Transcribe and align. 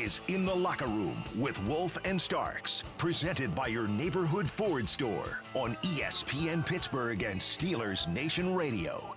Is 0.00 0.22
In 0.28 0.46
the 0.46 0.54
Locker 0.54 0.86
Room 0.86 1.22
with 1.36 1.62
Wolf 1.64 1.98
and 2.06 2.18
Starks, 2.18 2.84
presented 2.96 3.54
by 3.54 3.66
your 3.66 3.86
neighborhood 3.86 4.48
Ford 4.48 4.88
store 4.88 5.42
on 5.52 5.74
ESPN 5.82 6.66
Pittsburgh 6.66 7.22
and 7.22 7.38
Steelers 7.38 8.08
Nation 8.08 8.54
Radio. 8.54 9.14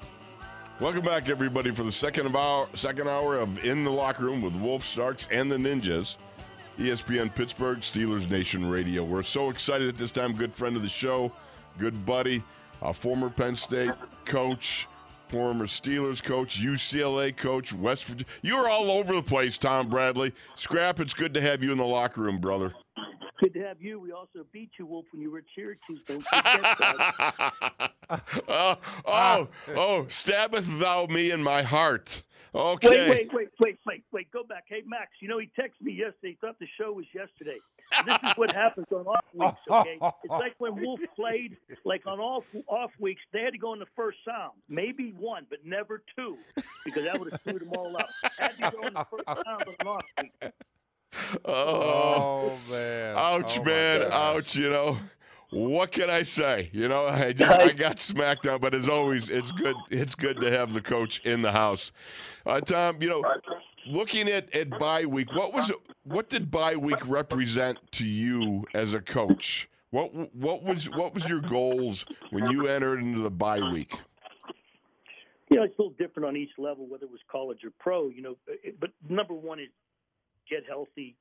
Welcome 0.82 1.06
back, 1.06 1.30
everybody, 1.30 1.72
for 1.72 1.84
the 1.84 1.92
second 1.92 2.26
of 2.26 2.36
our 2.36 2.68
second 2.74 3.08
hour 3.08 3.38
of 3.38 3.64
In 3.64 3.86
the 3.86 3.92
Locker 3.92 4.26
Room 4.26 4.42
with 4.42 4.54
Wolf 4.56 4.84
Starks 4.84 5.30
and 5.32 5.50
the 5.50 5.56
Ninjas. 5.56 6.18
ESPN 6.78 7.34
Pittsburgh 7.34 7.80
Steelers 7.80 8.30
Nation 8.30 8.70
Radio. 8.70 9.06
We're 9.06 9.24
so 9.24 9.50
excited 9.52 9.88
at 9.88 9.96
this 9.96 10.12
time. 10.12 10.34
Good 10.34 10.54
friend 10.54 10.76
of 10.76 10.82
the 10.82 10.90
show, 10.90 11.32
good 11.80 12.06
buddy, 12.06 12.44
a 12.82 12.94
former 12.94 13.30
Penn 13.30 13.56
State 13.56 13.92
coach, 14.26 14.90
former 15.34 15.66
Steelers 15.66 16.22
coach, 16.22 16.62
UCLA 16.62 17.36
coach, 17.36 17.74
West 17.74 18.06
Virginia. 18.06 18.28
You're 18.44 18.70
all 18.70 18.92
over 18.92 19.16
the 19.16 19.24
place, 19.24 19.58
Tom 19.58 19.90
Bradley. 19.90 20.32
Scrap, 20.54 21.00
it's 21.00 21.16
good 21.16 21.34
to 21.34 21.42
have 21.42 21.64
you 21.64 21.72
in 21.72 21.80
the 21.80 21.86
locker 21.86 22.22
room, 22.22 22.38
brother. 22.38 22.72
Good 23.40 23.56
to 23.56 23.62
have 23.62 23.82
you. 23.82 24.00
We 24.00 24.12
also 24.12 24.46
beat 24.52 24.70
you, 24.78 24.86
Wolf, 24.86 25.06
when 25.12 25.24
you 25.24 25.32
were 25.32 25.40
at 25.40 25.46
Syracuse. 25.56 26.02
Don't 26.06 26.22
forget 26.22 26.62
that. 26.62 27.92
oh, 28.48 28.78
oh, 29.08 29.48
oh, 29.76 30.06
stabbeth 30.08 30.80
thou 30.80 31.08
me 31.08 31.32
in 31.32 31.42
my 31.42 31.64
heart. 31.64 32.22
Okay. 32.54 32.90
Wait, 32.90 33.10
wait, 33.10 33.34
wait, 33.34 33.50
wait, 33.60 33.80
wait, 33.88 34.03
wait. 34.14 34.32
Go 34.32 34.44
back. 34.44 34.64
Hey, 34.68 34.82
Max, 34.86 35.12
you 35.20 35.28
know, 35.28 35.40
he 35.40 35.48
texted 35.60 35.82
me 35.82 35.92
yesterday. 35.94 36.30
He 36.30 36.38
thought 36.40 36.58
the 36.60 36.68
show 36.80 36.92
was 36.94 37.06
yesterday. 37.14 37.58
This 38.06 38.18
is 38.24 38.38
what 38.38 38.52
happens 38.52 38.88
on 38.92 39.06
off 39.06 39.26
weeks, 39.34 39.60
okay? 39.70 39.98
It's 40.24 40.30
like 40.32 40.56
when 40.60 40.76
Wolf 40.82 41.00
played, 41.16 41.58
like 41.86 42.06
on 42.08 42.20
off, 42.20 42.44
off 42.68 42.92
weeks, 43.00 43.22
they 43.34 43.42
had 43.42 43.52
to 43.54 43.60
go 43.60 43.74
in 43.74 43.80
the 43.80 43.86
first 43.96 44.20
sound. 44.26 44.54
Maybe 44.70 45.14
one, 45.18 45.46
but 45.50 45.66
never 45.66 46.02
two, 46.16 46.38
because 46.86 47.04
that 47.04 47.20
would 47.20 47.32
have 47.32 47.42
screwed 47.42 47.62
them 47.62 47.72
all 47.78 47.96
up. 47.98 48.08
Had 48.38 48.56
to 48.58 48.72
go 48.72 48.88
in 48.88 48.94
the 48.94 49.06
first 49.12 49.26
sound 49.26 49.64
on 49.68 49.76
an 49.82 49.88
off 49.88 50.04
week. 50.22 50.32
Oh, 51.46 52.52
Oh 52.56 52.58
man! 52.72 53.16
ouch, 53.18 53.60
Oh, 53.60 53.64
man, 53.64 54.00
goodness. 54.00 54.14
ouch. 54.16 54.56
You 54.56 54.70
know, 54.70 54.98
what 55.52 55.92
can 55.92 56.10
I 56.10 56.24
say? 56.24 56.70
You 56.74 56.88
know, 56.88 57.06
I 57.06 57.34
just 57.38 57.60
I 57.60 57.72
got 57.72 58.00
smacked 58.00 58.44
down, 58.44 58.60
but 58.60 58.74
as 58.74 58.90
always, 58.90 59.30
it's 59.30 59.52
good. 59.52 59.76
It's 59.92 60.16
good 60.16 60.40
to 60.42 60.50
have 60.52 60.74
the 60.74 60.82
coach 60.82 61.20
in 61.24 61.42
the 61.44 61.52
house. 61.52 61.92
Uh, 62.46 62.60
Tom, 62.62 62.98
you 63.02 63.10
know, 63.10 63.24
looking 63.86 64.28
at 64.28 64.54
at 64.56 64.70
bye 64.80 65.06
week, 65.06 65.34
what 65.34 65.54
was 65.54 65.72
what 66.04 66.30
did 66.30 66.52
bye 66.52 66.76
week 66.76 67.08
represent 67.08 67.80
to 67.94 68.06
you 68.06 68.66
as 68.74 68.94
a 68.94 69.02
coach? 69.02 69.70
What 69.92 70.36
what 70.36 70.64
was 70.64 70.90
what 70.90 71.14
was 71.14 71.28
your 71.28 71.40
goals 71.40 72.06
when 72.32 72.50
you 72.50 72.68
entered 72.68 73.00
into 73.00 73.22
the 73.22 73.32
bye 73.32 73.72
week? 73.72 73.94
You 75.50 75.58
know, 75.58 75.64
it's 75.64 75.78
a 75.78 75.82
little 75.82 75.96
different 76.00 76.28
on 76.28 76.36
each 76.36 76.50
level, 76.58 76.88
whether 76.88 77.06
it 77.06 77.12
was 77.12 77.22
college 77.32 77.64
or 77.64 77.72
pro. 77.80 78.10
You 78.10 78.22
know, 78.22 78.38
but 78.80 78.92
number 79.08 79.34
one 79.34 79.60
is 79.60 79.70
get 80.50 80.64
healthy. 80.68 81.16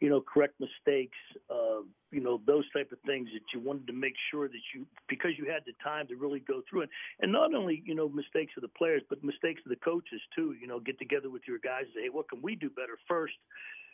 You 0.00 0.08
know, 0.08 0.20
correct 0.20 0.54
mistakes. 0.60 1.16
Uh, 1.50 1.82
you 2.10 2.20
know, 2.20 2.40
those 2.46 2.64
type 2.72 2.90
of 2.90 2.98
things 3.06 3.28
that 3.34 3.42
you 3.52 3.60
wanted 3.60 3.86
to 3.86 3.92
make 3.92 4.14
sure 4.30 4.48
that 4.48 4.64
you, 4.74 4.86
because 5.08 5.32
you 5.38 5.44
had 5.44 5.62
the 5.66 5.72
time 5.84 6.06
to 6.08 6.16
really 6.16 6.40
go 6.40 6.62
through 6.68 6.82
it, 6.82 6.90
and 7.20 7.30
not 7.30 7.54
only 7.54 7.82
you 7.84 7.94
know 7.94 8.08
mistakes 8.08 8.52
of 8.56 8.62
the 8.62 8.68
players, 8.68 9.02
but 9.08 9.22
mistakes 9.22 9.60
of 9.64 9.70
the 9.70 9.76
coaches 9.76 10.20
too. 10.34 10.54
You 10.60 10.66
know, 10.66 10.80
get 10.80 10.98
together 10.98 11.30
with 11.30 11.42
your 11.46 11.58
guys 11.58 11.84
and 11.84 11.92
say, 11.94 12.02
hey, 12.04 12.08
what 12.08 12.28
can 12.28 12.40
we 12.42 12.56
do 12.56 12.70
better 12.70 12.98
first? 13.06 13.34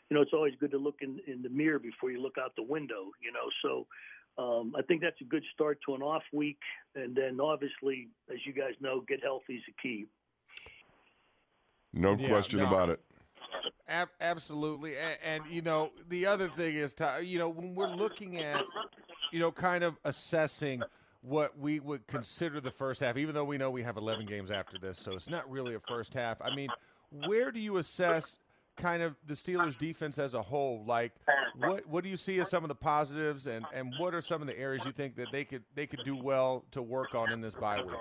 You 0.09 0.15
know, 0.15 0.23
it's 0.23 0.33
always 0.33 0.55
good 0.61 0.71
to 0.71 0.79
look 0.79 0.99
in, 1.01 1.19
in 1.27 1.43
the 1.43 1.49
mirror 1.49 1.81
before 1.81 2.13
you 2.13 2.23
look 2.23 2.39
out 2.39 2.55
the 2.55 2.63
window. 2.63 3.11
You 3.21 3.33
know, 3.33 3.51
so 3.63 3.87
um, 4.39 4.75
I 4.79 4.83
think 4.83 5.03
that's 5.03 5.21
a 5.21 5.25
good 5.25 5.43
start 5.53 5.79
to 5.87 5.95
an 5.95 6.03
off 6.03 6.23
week, 6.33 6.61
and 6.95 7.15
then 7.17 7.41
obviously, 7.41 8.09
as 8.31 8.39
you 8.45 8.53
guys 8.53 8.75
know, 8.81 9.03
get 9.09 9.23
healthy 9.23 9.55
is 9.55 9.63
the 9.67 9.75
key. 9.83 10.07
No 11.93 12.17
Yeah, 12.17 12.29
question 12.29 12.61
no. 12.61 12.67
about 12.67 12.91
it. 12.91 13.01
Ab- 13.89 14.09
absolutely, 14.21 14.97
and, 14.97 15.19
and 15.45 15.53
you 15.53 15.63
know 15.63 15.93
the 16.09 16.27
other 16.27 16.49
thing 16.49 16.75
is, 16.75 16.93
Ty- 16.93 17.21
you 17.21 17.39
know, 17.39 17.49
when 17.49 17.75
we're 17.75 17.95
looking 17.95 18.43
at, 18.43 18.65
you 19.33 19.39
know, 19.39 19.53
kind 19.53 19.85
of 19.85 19.97
assessing 20.05 20.83
what 21.23 21.57
we 21.59 21.79
would 21.81 22.07
consider 22.09 22.61
the 22.61 22.71
first 22.71 23.01
half, 23.01 23.17
even 23.17 23.35
though 23.35 23.45
we 23.45 23.59
know 23.59 23.71
we 23.71 23.83
have 23.83 23.97
11 23.97 24.27
games 24.27 24.51
after 24.51 24.77
this, 24.79 24.99
so 24.99 25.13
it's 25.13 25.29
not 25.31 25.49
really 25.51 25.75
a 25.75 25.81
first 25.89 26.15
half. 26.15 26.41
I 26.43 26.55
mean, 26.55 26.69
where 27.27 27.53
do 27.53 27.61
you 27.61 27.77
assess 27.77 28.39
kind 28.77 29.03
of 29.03 29.15
the 29.27 29.35
Steelers' 29.35 29.79
defense 29.79 30.19
as 30.19 30.35
a 30.35 30.43
whole? 30.43 30.85
Like, 30.87 31.13
what 31.57 31.87
what 31.87 32.03
do 32.05 32.11
you 32.11 32.17
see 32.17 32.39
as 32.41 32.51
some 32.51 32.65
of 32.65 32.69
the 32.69 32.75
positives, 32.75 33.47
and 33.47 33.65
and 33.73 33.93
what 33.99 34.15
are 34.15 34.21
some 34.21 34.41
of 34.41 34.49
the 34.49 34.59
areas 34.59 34.85
you 34.85 34.93
think 34.93 35.15
that 35.17 35.29
they 35.31 35.45
could 35.45 35.63
they 35.77 35.87
could 35.87 36.01
do 36.05 36.17
well 36.17 36.65
to 36.73 36.83
work 36.83 37.15
on 37.15 37.33
in 37.33 37.41
this 37.41 37.55
bye 37.55 37.83
week? 37.83 37.95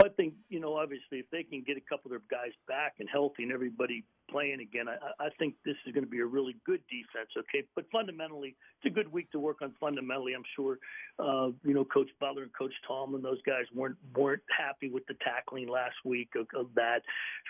I 0.00 0.08
think, 0.10 0.34
you 0.48 0.60
know, 0.60 0.76
obviously, 0.76 1.18
if 1.18 1.26
they 1.32 1.42
can 1.42 1.64
get 1.66 1.76
a 1.76 1.80
couple 1.80 2.06
of 2.06 2.10
their 2.10 2.22
guys 2.30 2.52
back 2.68 2.94
and 3.00 3.08
healthy 3.10 3.42
and 3.42 3.50
everybody 3.50 4.04
playing 4.30 4.60
again, 4.60 4.86
I, 4.88 5.24
I 5.24 5.28
think 5.40 5.54
this 5.64 5.74
is 5.86 5.92
going 5.92 6.04
to 6.04 6.10
be 6.10 6.20
a 6.20 6.26
really 6.26 6.54
good 6.64 6.80
defense. 6.88 7.30
Okay, 7.36 7.66
but 7.74 7.84
fundamentally, 7.90 8.54
it's 8.78 8.92
a 8.92 8.94
good 8.94 9.10
week 9.10 9.28
to 9.32 9.40
work 9.40 9.60
on. 9.60 9.74
Fundamentally, 9.80 10.34
I'm 10.34 10.44
sure, 10.54 10.78
uh, 11.18 11.50
you 11.64 11.74
know, 11.74 11.84
Coach 11.84 12.10
Butler 12.20 12.44
and 12.44 12.52
Coach 12.54 12.72
Tomlin, 12.86 13.22
those 13.22 13.42
guys 13.42 13.64
weren't 13.74 13.96
weren't 14.14 14.42
happy 14.56 14.88
with 14.88 15.04
the 15.08 15.14
tackling 15.24 15.68
last 15.68 15.96
week 16.04 16.28
of, 16.36 16.46
of 16.54 16.68
that. 16.76 17.00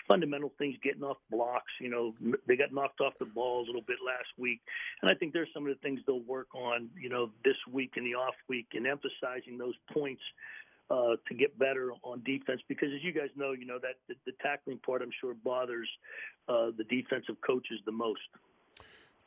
Fundamental 0.07 0.51
things, 0.57 0.75
getting 0.81 1.03
off 1.03 1.17
blocks. 1.29 1.71
You 1.79 1.89
know, 1.89 2.15
they 2.47 2.55
got 2.55 2.73
knocked 2.73 2.99
off 2.99 3.13
the 3.19 3.25
ball 3.25 3.63
a 3.63 3.65
little 3.67 3.85
bit 3.85 3.97
last 4.03 4.29
week, 4.39 4.59
and 5.03 5.11
I 5.11 5.13
think 5.13 5.33
there's 5.33 5.49
some 5.53 5.67
of 5.67 5.69
the 5.69 5.79
things 5.81 5.99
they'll 6.07 6.21
work 6.21 6.47
on. 6.55 6.89
You 6.99 7.09
know, 7.09 7.29
this 7.45 7.57
week 7.71 7.91
and 7.95 8.07
the 8.07 8.15
off 8.15 8.35
week, 8.47 8.69
and 8.73 8.87
emphasizing 8.87 9.59
those 9.59 9.75
points 9.93 10.21
uh, 10.89 11.15
to 11.27 11.33
get 11.35 11.57
better 11.59 11.93
on 12.03 12.21
defense 12.23 12.61
because, 12.67 12.89
as 12.95 13.03
you 13.03 13.11
guys 13.11 13.29
know, 13.35 13.51
you 13.51 13.65
know 13.65 13.79
that 13.79 13.95
the, 14.07 14.15
the 14.25 14.31
tackling 14.41 14.79
part 14.79 15.01
I'm 15.01 15.11
sure 15.21 15.33
bothers 15.33 15.87
uh, 16.47 16.71
the 16.77 16.83
defensive 16.85 17.35
coaches 17.45 17.79
the 17.85 17.91
most. 17.91 18.19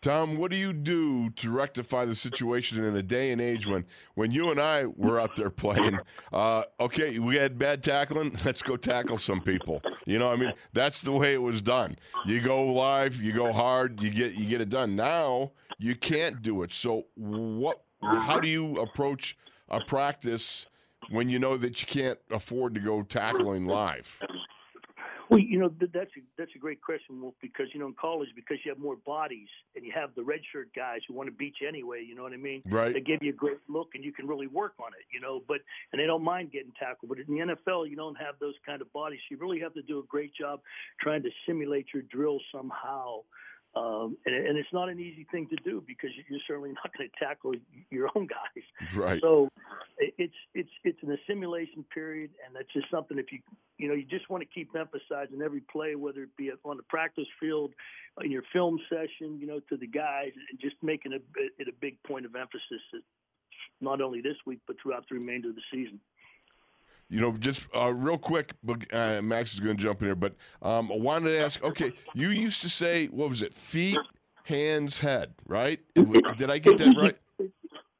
Tom, 0.02 0.36
what 0.36 0.50
do 0.50 0.56
you 0.56 0.72
do 0.72 1.30
to 1.30 1.52
rectify 1.52 2.04
the 2.04 2.16
situation 2.16 2.84
in 2.84 2.96
a 2.96 3.02
day 3.04 3.30
and 3.30 3.40
age 3.40 3.68
when, 3.68 3.84
when 4.14 4.32
you 4.32 4.50
and 4.50 4.58
I 4.58 4.86
were 4.86 5.20
out 5.20 5.36
there 5.36 5.48
playing? 5.48 6.00
Uh, 6.32 6.64
okay, 6.80 7.20
we 7.20 7.36
had 7.36 7.56
bad 7.56 7.84
tackling. 7.84 8.36
Let's 8.44 8.62
go 8.62 8.76
tackle 8.76 9.18
some 9.18 9.40
people. 9.40 9.80
You 10.04 10.18
know, 10.18 10.32
I 10.32 10.34
mean, 10.34 10.54
that's 10.72 11.02
the 11.02 11.12
way 11.12 11.34
it 11.34 11.42
was 11.42 11.62
done. 11.62 11.96
You 12.26 12.40
go 12.40 12.64
live, 12.72 13.22
you 13.22 13.32
go 13.32 13.52
hard, 13.52 14.02
you 14.02 14.10
get 14.10 14.34
you 14.34 14.46
get 14.46 14.60
it 14.60 14.70
done. 14.70 14.96
Now 14.96 15.52
you 15.78 15.94
can't 15.94 16.42
do 16.42 16.62
it. 16.62 16.72
So 16.72 17.04
what? 17.14 17.82
How 18.02 18.40
do 18.40 18.48
you 18.48 18.78
approach 18.78 19.36
a 19.68 19.78
practice 19.84 20.66
when 21.10 21.28
you 21.28 21.38
know 21.38 21.56
that 21.56 21.80
you 21.80 21.86
can't 21.86 22.18
afford 22.30 22.74
to 22.74 22.80
go 22.80 23.02
tackling 23.02 23.66
live? 23.66 24.18
Well, 25.32 25.40
you 25.40 25.58
know 25.58 25.72
that's 25.80 26.10
a, 26.14 26.20
that's 26.36 26.50
a 26.54 26.58
great 26.58 26.82
question, 26.82 27.22
Wolf, 27.22 27.32
because 27.40 27.68
you 27.72 27.80
know 27.80 27.86
in 27.86 27.94
college 27.98 28.28
because 28.36 28.58
you 28.66 28.70
have 28.70 28.78
more 28.78 28.96
bodies 28.96 29.48
and 29.74 29.82
you 29.82 29.90
have 29.94 30.14
the 30.14 30.20
redshirt 30.20 30.74
guys 30.76 31.00
who 31.08 31.14
want 31.14 31.26
to 31.26 31.32
beat 31.32 31.54
you 31.58 31.66
anyway. 31.66 32.04
You 32.06 32.14
know 32.14 32.22
what 32.22 32.34
I 32.34 32.36
mean? 32.36 32.60
Right. 32.66 32.92
They 32.92 33.00
give 33.00 33.22
you 33.22 33.30
a 33.30 33.34
great 33.34 33.56
look 33.66 33.92
and 33.94 34.04
you 34.04 34.12
can 34.12 34.26
really 34.26 34.46
work 34.46 34.74
on 34.78 34.88
it. 34.88 35.06
You 35.10 35.20
know, 35.22 35.40
but 35.48 35.60
and 35.90 35.98
they 35.98 36.04
don't 36.04 36.22
mind 36.22 36.52
getting 36.52 36.72
tackled. 36.78 37.08
But 37.08 37.18
in 37.18 37.34
the 37.34 37.54
NFL, 37.56 37.88
you 37.88 37.96
don't 37.96 38.16
have 38.16 38.34
those 38.40 38.56
kind 38.66 38.82
of 38.82 38.92
bodies. 38.92 39.20
You 39.30 39.38
really 39.38 39.58
have 39.60 39.72
to 39.72 39.80
do 39.80 40.00
a 40.00 40.02
great 40.02 40.34
job 40.34 40.60
trying 41.00 41.22
to 41.22 41.30
simulate 41.46 41.86
your 41.94 42.02
drill 42.02 42.38
somehow. 42.54 43.20
Um, 43.74 44.18
and, 44.26 44.34
and 44.34 44.58
it's 44.58 44.72
not 44.72 44.90
an 44.90 45.00
easy 45.00 45.26
thing 45.32 45.48
to 45.48 45.56
do 45.64 45.82
because 45.86 46.10
you're 46.28 46.40
certainly 46.46 46.70
not 46.84 46.90
going 46.96 47.08
to 47.08 47.24
tackle 47.24 47.54
your 47.90 48.08
own 48.14 48.26
guys. 48.26 48.64
Right. 48.94 49.20
So 49.22 49.48
it's 49.98 50.34
it's 50.54 50.70
it's 50.84 50.98
an 51.02 51.12
assimilation 51.12 51.84
period, 51.94 52.30
and 52.44 52.54
that's 52.54 52.70
just 52.72 52.90
something. 52.90 53.18
If 53.18 53.32
you 53.32 53.38
you 53.78 53.88
know 53.88 53.94
you 53.94 54.04
just 54.04 54.28
want 54.28 54.42
to 54.42 54.48
keep 54.52 54.74
emphasizing 54.76 55.40
every 55.42 55.62
play, 55.72 55.94
whether 55.94 56.24
it 56.24 56.36
be 56.36 56.50
on 56.64 56.76
the 56.76 56.82
practice 56.84 57.28
field, 57.40 57.72
in 58.22 58.30
your 58.30 58.42
film 58.52 58.78
session, 58.90 59.38
you 59.40 59.46
know, 59.46 59.60
to 59.70 59.76
the 59.76 59.86
guys, 59.86 60.32
and 60.50 60.60
just 60.60 60.76
making 60.82 61.12
it 61.12 61.24
it 61.58 61.68
a 61.68 61.74
big 61.80 62.02
point 62.02 62.26
of 62.26 62.34
emphasis. 62.34 62.82
that 62.92 63.02
Not 63.80 64.02
only 64.02 64.20
this 64.20 64.36
week, 64.44 64.60
but 64.66 64.76
throughout 64.82 65.04
the 65.08 65.14
remainder 65.14 65.48
of 65.48 65.54
the 65.54 65.62
season. 65.72 65.98
You 67.12 67.20
know, 67.20 67.32
just 67.32 67.66
uh, 67.76 67.92
real 67.92 68.16
quick, 68.16 68.54
uh, 68.90 69.20
Max 69.20 69.52
is 69.52 69.60
going 69.60 69.76
to 69.76 69.82
jump 69.82 70.00
in 70.00 70.08
here, 70.08 70.14
but 70.14 70.34
um, 70.62 70.90
I 70.90 70.96
wanted 70.96 71.32
to 71.32 71.38
ask. 71.40 71.62
Okay, 71.62 71.92
you 72.14 72.30
used 72.30 72.62
to 72.62 72.70
say 72.70 73.08
what 73.08 73.28
was 73.28 73.42
it? 73.42 73.52
Feet, 73.52 73.98
hands, 74.44 75.00
head, 75.00 75.34
right? 75.46 75.78
Did 75.94 76.50
I 76.50 76.56
get 76.56 76.78
that 76.78 76.96
right? 76.96 77.18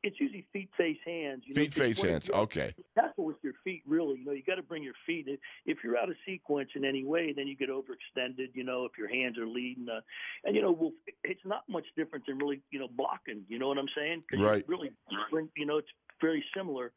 It's 0.02 0.18
usually 0.18 0.46
feet, 0.52 0.70
face, 0.78 0.96
hands. 1.04 1.42
You 1.46 1.54
know, 1.54 1.60
Feet, 1.60 1.74
face, 1.74 2.02
hands. 2.02 2.30
Okay. 2.30 2.74
tackle 2.96 3.24
with 3.24 3.36
your 3.42 3.52
feet 3.62 3.82
really 3.86 4.18
you 4.18 4.24
know 4.24 4.32
you 4.32 4.42
got 4.44 4.56
to 4.56 4.62
bring 4.62 4.82
your 4.82 4.94
feet 5.06 5.26
If- 5.28 5.38
if 5.66 5.78
you're 5.84 5.96
out 5.96 6.08
of 6.08 6.16
sequence 6.26 6.70
in 6.74 6.84
any 6.84 7.04
way 7.04 7.32
then 7.32 7.46
you 7.46 7.54
get 7.56 7.68
overextended 7.68 8.48
you 8.54 8.64
know 8.64 8.84
if 8.84 8.92
your 8.98 9.08
hands 9.08 9.38
are 9.38 9.46
leading 9.46 9.88
uh, 9.88 10.00
and 10.44 10.56
you 10.56 10.62
know 10.62 10.72
well 10.72 10.92
it's 11.22 11.40
not 11.44 11.62
much 11.68 11.84
different 11.96 12.26
than 12.26 12.38
really 12.38 12.60
you 12.72 12.80
know 12.80 12.88
blocking 12.88 13.42
you 13.48 13.58
know 13.60 13.68
what 13.68 13.78
i'm 13.78 13.88
saying? 13.96 14.22
Right. 14.36 14.64
really 14.66 14.90
bring 15.30 15.48
you 15.56 15.66
know 15.66 15.76
it's 15.78 15.88
very 16.20 16.44
similar 16.56 16.92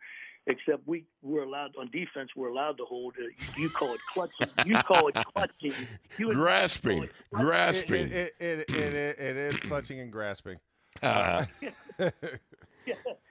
except 0.48 0.88
we 0.88 1.06
we're 1.22 1.44
allowed 1.44 1.72
on 1.80 1.90
defense 1.92 2.30
we're 2.36 2.50
allowed 2.50 2.78
to 2.78 2.86
hold 2.86 3.14
it 3.18 3.32
you 3.58 3.70
call 3.70 3.94
it 3.94 4.00
clutching 4.14 4.48
you 4.66 4.76
call 4.84 5.08
it 5.08 5.16
clutching 5.16 5.74
you 6.18 6.30
and- 6.30 6.38
Grasping, 6.40 7.10
grasping. 7.34 8.10
It, 8.12 8.34
it, 8.40 8.60
it, 8.70 8.70
it, 8.70 8.94
it, 8.94 9.20
it 9.20 9.38
is 9.38 9.60
clutching 9.62 10.00
and 10.00 10.12
grasping. 10.12 10.58
Uh, 11.02 11.46
yeah, 11.62 11.70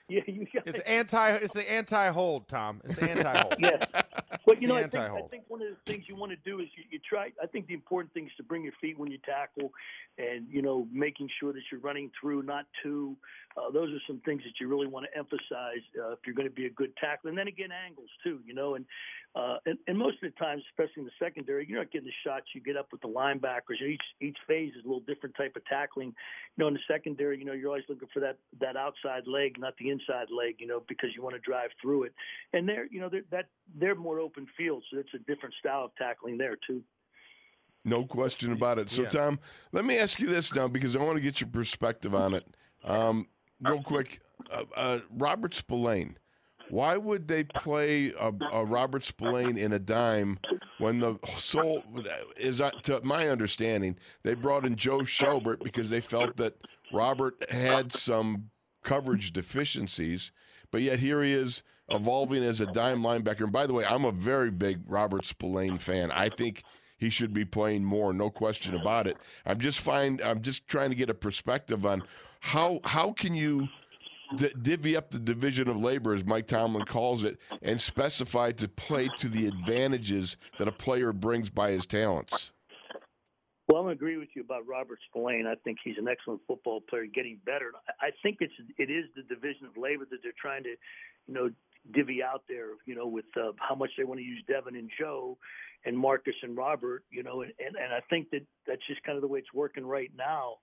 yeah 0.09 0.21
you 0.27 0.47
got 0.53 0.67
It's 0.67 0.81
anti. 0.81 1.31
It's 1.37 1.55
the 1.55 1.71
anti-hold, 1.71 2.49
Tom. 2.49 2.81
It's 2.85 2.97
the 2.97 3.11
anti-hold. 3.11 3.55
yeah 3.59 3.85
Well, 4.47 4.57
you 4.59 4.69
know, 4.69 4.77
I 4.77 4.87
think. 4.87 5.05
I 5.05 5.23
think 5.31 5.45
one 5.49 5.63
of 5.63 5.69
the 5.69 5.93
things 5.93 6.05
you 6.07 6.17
want 6.17 6.33
to 6.33 6.39
do 6.45 6.61
is 6.61 6.69
you, 6.77 6.85
you 6.91 6.99
try. 7.09 7.33
I 7.43 7.47
think 7.47 7.67
the 7.67 7.75
important 7.75 8.13
thing 8.13 8.27
is 8.27 8.33
to 8.37 8.43
bring 8.43 8.63
your 8.63 8.75
feet 8.81 8.99
when 8.99 9.11
you 9.11 9.19
tackle, 9.25 9.73
and 10.19 10.47
you 10.51 10.61
know, 10.61 10.87
making 10.93 11.29
sure 11.41 11.53
that 11.53 11.63
you're 11.71 11.81
running 11.81 12.11
through, 12.21 12.43
not 12.43 12.67
two. 12.83 13.17
Uh, 13.57 13.71
those 13.71 13.91
are 13.91 14.03
some 14.07 14.21
things 14.25 14.43
that 14.43 14.53
you 14.61 14.69
really 14.69 14.87
want 14.87 15.07
to 15.11 15.19
emphasize 15.19 15.85
uh, 15.99 16.13
if 16.13 16.19
you're 16.27 16.35
going 16.35 16.49
to 16.49 16.55
be 16.55 16.67
a 16.67 16.71
good 16.71 16.93
tackler. 16.97 17.31
And 17.31 17.39
then 17.39 17.49
again, 17.49 17.71
angles 17.73 18.11
too. 18.23 18.41
You 18.45 18.55
know, 18.55 18.75
and 18.75 18.85
uh, 19.35 19.57
and, 19.67 19.79
and 19.89 19.99
most 19.99 20.23
of 20.23 20.33
the 20.33 20.39
times, 20.39 20.63
especially 20.71 21.03
in 21.03 21.05
the 21.07 21.19
secondary, 21.19 21.67
you're 21.69 21.79
not 21.79 21.91
getting 21.91 22.07
the 22.07 22.29
shots 22.31 22.47
you 22.55 22.61
get 22.61 22.77
up 22.77 22.89
with 22.93 23.01
the 23.01 23.09
linebackers. 23.09 23.81
Each 23.81 24.03
each 24.21 24.37
phase 24.47 24.73
is 24.79 24.85
a 24.85 24.89
little 24.89 25.05
different 25.07 25.37
type 25.37 25.57
of 25.57 25.65
tackling. 25.67 26.09
You 26.57 26.65
know, 26.65 26.69
in 26.69 26.75
the 26.75 26.81
secondary, 26.87 27.39
you 27.39 27.45
know, 27.45 27.53
you're 27.53 27.69
always 27.69 27.85
looking 27.89 28.09
for 28.13 28.21
that 28.21 28.37
that 28.61 28.77
outside 28.77 29.27
leg, 29.27 29.57
not 29.59 29.75
the 29.79 29.91
inside 29.91 30.29
leg. 30.31 30.57
You 30.59 30.67
know, 30.67 30.83
because 30.87 31.11
you 31.17 31.23
want 31.23 31.35
to 31.35 31.41
drive 31.41 31.71
through 31.81 32.05
it. 32.05 32.15
And 32.53 32.69
they're 32.69 32.87
you 32.87 33.01
know 33.01 33.09
they're, 33.09 33.25
that 33.31 33.47
they're 33.79 33.95
more 33.95 34.21
open 34.21 34.34
field, 34.57 34.83
so 34.91 34.99
it's 34.99 35.15
a 35.15 35.19
different 35.19 35.55
style 35.61 35.85
of 35.85 35.91
tackling 35.97 36.39
there 36.39 36.57
too. 36.67 36.83
No 37.85 38.05
question 38.05 38.53
about 38.53 38.79
it. 38.79 38.91
So, 38.91 39.03
Yeah. 39.03 39.09
Tom, 39.09 39.39
let 39.73 39.85
me 39.85 39.99
ask 39.99 40.19
you 40.19 40.27
this 40.27 40.55
now 40.55 40.69
because 40.69 40.97
I 40.97 41.01
want 41.01 41.17
to 41.17 41.21
get 41.21 41.41
your 41.41 41.51
perspective 41.51 42.15
on 42.15 42.35
it. 42.35 42.47
Um, 42.83 43.29
real 43.61 43.83
quick, 43.83 44.21
uh, 44.51 44.65
uh, 44.75 45.01
Robert 45.11 45.55
Spillane. 45.55 46.17
Why 46.71 46.97
would 46.97 47.29
they 47.29 47.45
play 47.45 48.13
a, 48.19 48.33
a 48.51 48.65
Robert 48.65 49.05
Spillane 49.05 49.59
in 49.59 49.73
a 49.75 49.79
dime 49.79 50.39
when 50.79 51.01
the 51.01 51.19
sole 51.37 51.83
is, 52.39 52.61
uh, 52.61 52.71
to 52.85 53.03
my 53.05 53.29
understanding, 53.29 53.99
they 54.23 54.35
brought 54.35 54.65
in 54.65 54.77
Joe 54.77 55.01
Schobert 55.01 55.63
because 55.63 55.91
they 55.91 56.01
felt 56.01 56.37
that 56.39 56.57
Robert 56.91 57.51
had 57.51 57.93
some 57.93 58.51
coverage 58.83 59.33
deficiencies, 59.33 60.33
but 60.75 60.83
yet 60.83 60.99
here 60.99 61.23
he 61.23 61.31
is 61.31 61.63
evolving 61.89 62.43
as 62.43 62.61
a 62.61 62.67
dime 62.67 63.01
linebacker. 63.01 63.43
And 63.43 63.53
by 63.53 63.65
the 63.65 63.73
way, 63.73 63.85
I'm 63.85 64.05
a 64.05 64.11
very 64.11 64.51
big 64.51 64.81
Robert 64.89 65.25
Spillane 65.25 65.79
fan. 65.79 66.11
I 66.11 66.29
think 66.29 66.65
he 66.97 67.11
should 67.11 67.33
be 67.33 67.45
playing 67.45 67.85
more, 67.85 68.13
no 68.13 68.29
question 68.29 68.75
about 68.75 69.07
it. 69.07 69.17
I'm 69.47 69.61
just 69.61 69.79
find 69.79 70.21
I'm 70.21 70.43
just 70.43 70.67
trying 70.67 70.91
to 70.91 70.97
get 70.97 71.09
a 71.09 71.15
perspective 71.15 71.87
on 71.87 72.03
how 72.41 72.81
how 72.83 73.13
can 73.13 73.35
you 73.35 73.69
d- 74.37 74.51
divvy 74.61 74.97
up 74.97 75.13
the 75.13 75.21
division 75.21 75.69
of 75.69 75.77
labor, 75.77 76.13
as 76.13 76.25
Mike 76.25 76.49
Tomlin 76.49 76.87
calls 76.87 77.23
it, 77.23 77.39
and 77.63 77.81
specify 77.81 78.51
to 78.51 78.67
play 78.67 79.09
to 79.19 79.29
the 79.29 79.47
advantages 79.47 80.37
that 80.59 80.67
a 80.67 80.73
player 80.73 81.13
brings 81.13 81.51
by 81.51 81.71
his 81.71 81.87
talents. 81.87 82.51
Well, 83.67 83.83
I'm 83.83 83.89
agree 83.89 84.19
with 84.19 84.29
you 84.35 84.43
about 84.43 84.67
Robert 84.67 84.99
Spillane. 85.09 85.47
I 85.47 85.55
think 85.65 85.79
he's 85.83 85.97
an 85.97 86.07
excellent 86.07 86.41
football 86.47 86.83
player, 86.83 87.07
getting 87.07 87.39
better. 87.47 87.73
I 88.01 88.11
think 88.23 88.39
it's 88.41 88.53
it 88.77 88.91
is 88.91 89.07
the 89.17 89.23
division 89.23 89.67
of 89.67 89.77
labor 89.77 90.05
that 90.11 90.19
they're 90.23 90.33
trying 90.39 90.65
to, 90.65 90.77
you 91.27 91.35
know, 91.35 91.51
divvy 91.93 92.23
out 92.23 92.43
there. 92.49 92.69
You 92.87 92.95
know, 92.95 93.07
with 93.07 93.27
uh, 93.37 93.53
how 93.59 93.75
much 93.75 93.91
they 93.97 94.05
want 94.05 94.21
to 94.21 94.25
use 94.25 94.43
Devin 94.49 94.77
and 94.77 94.91
Joe, 94.99 95.37
and 95.87 95.97
Marcus 95.97 96.35
and 96.43 96.57
Robert. 96.57 97.05
You 97.11 97.23
know, 97.23 97.43
and 97.43 97.53
and, 97.59 97.77
and 97.77 97.93
I 97.93 98.01
think 98.11 98.31
that 98.31 98.43
that's 98.67 98.81
just 98.89 99.03
kind 99.03 99.17
of 99.17 99.23
the 99.23 99.29
way 99.29 99.39
it's 99.39 99.53
working 99.53 99.87
right 99.87 100.11
now. 100.17 100.57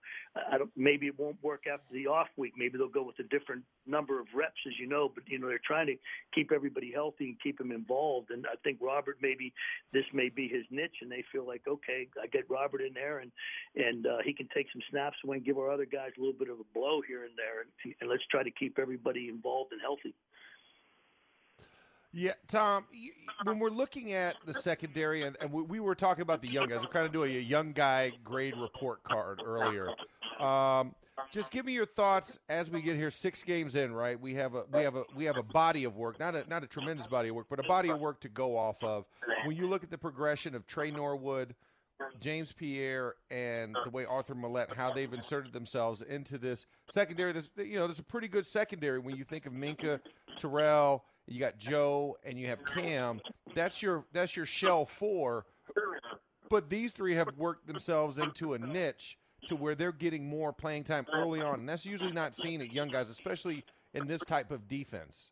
I 0.52 0.58
don't. 0.58 0.72
Maybe 0.76 1.08
it 1.08 1.20
won't 1.20 1.38
work 1.42 1.64
after 1.72 1.94
the 1.94 2.08
off 2.08 2.28
week. 2.38 2.54
Maybe 2.58 2.78
they'll 2.78 2.90
go 2.90 3.04
with 3.04 3.20
a 3.20 3.28
different 3.30 3.64
number 3.86 4.20
of 4.20 4.28
reps, 4.36 4.60
as 4.68 4.74
you 4.80 4.88
know. 4.88 5.12
But 5.14 5.24
you 5.28 5.40
know, 5.40 5.48
they're 5.48 5.62
trying 5.66 5.88
to 5.88 5.96
keep 6.34 6.52
everybody 6.52 6.92
healthy 6.94 7.26
and 7.26 7.42
keep 7.42 7.58
them 7.58 7.72
involved. 7.72 8.32
And 8.32 8.46
I 8.46 8.56
think 8.64 8.80
Robert 8.82 9.18
maybe 9.22 9.54
this 9.94 10.06
may 10.14 10.30
be 10.30 10.48
his 10.48 10.66
niche, 10.72 11.02
and 11.02 11.12
they 11.12 11.24
feel 11.32 11.46
like, 11.46 11.62
okay, 11.68 12.08
I 12.22 12.28
get 12.28 12.50
Robert 12.50 12.82
in 12.82 12.94
there, 12.94 13.20
and 13.20 13.32
and 13.76 14.06
uh, 14.08 14.18
he 14.26 14.34
can 14.34 14.48
take 14.54 14.68
some 14.74 14.82
snaps 14.90 15.18
away 15.24 15.38
and 15.38 15.46
give 15.46 15.58
our 15.58 15.72
other 15.72 15.86
guys 15.86 16.12
a 16.18 16.20
little 16.20 16.38
bit 16.38 16.50
of 16.50 16.60
a 16.60 16.68
blow 16.74 17.02
here 17.08 17.24
and 17.24 17.34
there, 17.38 17.62
and, 17.62 17.96
and 18.02 18.10
let's 18.10 18.26
try 18.32 18.44
to 18.44 18.52
keep 18.52 18.80
everybody 18.80 19.30
involved 19.30 19.72
and 19.72 19.82
healthy. 19.82 20.16
Yeah, 22.14 22.34
Tom, 22.48 22.86
when 23.44 23.60
we're 23.60 23.70
looking 23.70 24.12
at 24.14 24.36
the 24.46 24.54
secondary, 24.54 25.24
and, 25.24 25.38
and 25.40 25.52
we, 25.52 25.64
we 25.64 25.80
were 25.80 25.96
talking 25.96 26.24
about 26.24 26.42
the 26.42 26.50
young 26.50 26.68
guys, 26.68 26.82
we're 26.82 26.88
kind 26.88 27.06
of 27.06 27.14
doing 27.14 27.34
a 27.36 27.40
young 27.40 27.72
guy 27.72 28.12
grade 28.24 28.54
report 28.58 29.02
card 29.04 29.42
earlier. 29.46 29.88
Um, 30.40 30.94
just 31.32 31.52
give 31.52 31.66
me 31.66 31.72
your 31.72 31.86
thoughts 31.86 32.38
as 32.50 32.70
we 32.70 32.82
get 32.82 32.98
here. 32.98 33.12
Six 33.12 33.44
games 33.44 33.78
in, 33.78 33.94
right? 33.94 34.20
We 34.20 34.34
have 34.36 34.56
a 34.56 34.64
we 34.74 34.84
have 34.84 34.96
a 34.96 35.04
we 35.16 35.26
have 35.26 35.38
a 35.38 35.44
body 35.44 35.86
of 35.86 35.96
work, 35.96 36.20
not 36.20 36.36
a 36.36 36.44
not 36.50 36.64
a 36.64 36.68
tremendous 36.68 37.08
body 37.08 37.30
of 37.30 37.36
work, 37.36 37.48
but 37.50 37.60
a 37.60 37.64
body 37.64 37.90
of 37.90 38.00
work 38.00 38.20
to 38.22 38.30
go 38.30 38.58
off 38.58 38.84
of. 38.84 39.06
When 39.46 39.56
you 39.56 39.68
look 39.68 39.84
at 39.84 39.90
the 39.90 39.98
progression 39.98 40.56
of 40.56 40.66
Tre 40.66 40.92
Norwood, 40.92 41.56
James 42.20 42.52
Pierre, 42.52 43.16
and 43.30 43.76
the 43.84 43.90
way 43.90 44.06
Arthur 44.06 44.36
Maulet, 44.36 44.74
how 44.74 44.92
they've 44.92 45.14
inserted 45.14 45.54
themselves 45.54 46.02
into 46.02 46.38
this 46.38 46.66
secondary. 46.90 47.32
This 47.32 47.50
you 47.58 47.76
know, 47.76 47.88
there's 47.88 48.00
a 48.00 48.04
pretty 48.04 48.28
good 48.28 48.46
secondary 48.46 49.00
when 49.00 49.16
you 49.16 49.24
think 49.24 49.46
of 49.46 49.54
Minkah, 49.54 50.00
Terrell, 50.38 51.06
you 51.32 51.40
got 51.40 51.58
Joe, 51.58 52.18
and 52.24 52.38
you 52.40 52.48
have 52.48 52.64
Cam. 52.66 53.22
That's 53.56 53.82
your 53.82 54.06
that's 54.14 54.36
your 54.36 54.46
shell 54.46 54.86
four. 54.86 55.46
But 56.50 56.70
these 56.70 56.94
three 56.94 57.16
have 57.16 57.30
worked 57.38 57.68
themselves 57.68 58.20
into 58.20 58.54
a 58.54 58.60
niche 58.60 59.18
to 59.48 59.56
where 59.56 59.74
they're 59.74 59.92
getting 59.92 60.28
more 60.28 60.52
playing 60.52 60.84
time 60.84 61.06
early 61.14 61.42
on, 61.42 61.62
and 61.62 61.70
that's 61.70 61.86
usually 61.86 62.12
not 62.12 62.36
seen 62.36 62.62
at 62.62 62.74
young 62.74 62.90
guys, 62.90 63.10
especially 63.10 63.64
in 63.94 64.08
this 64.08 64.22
type 64.22 64.52
of 64.52 64.68
defense. 64.68 65.32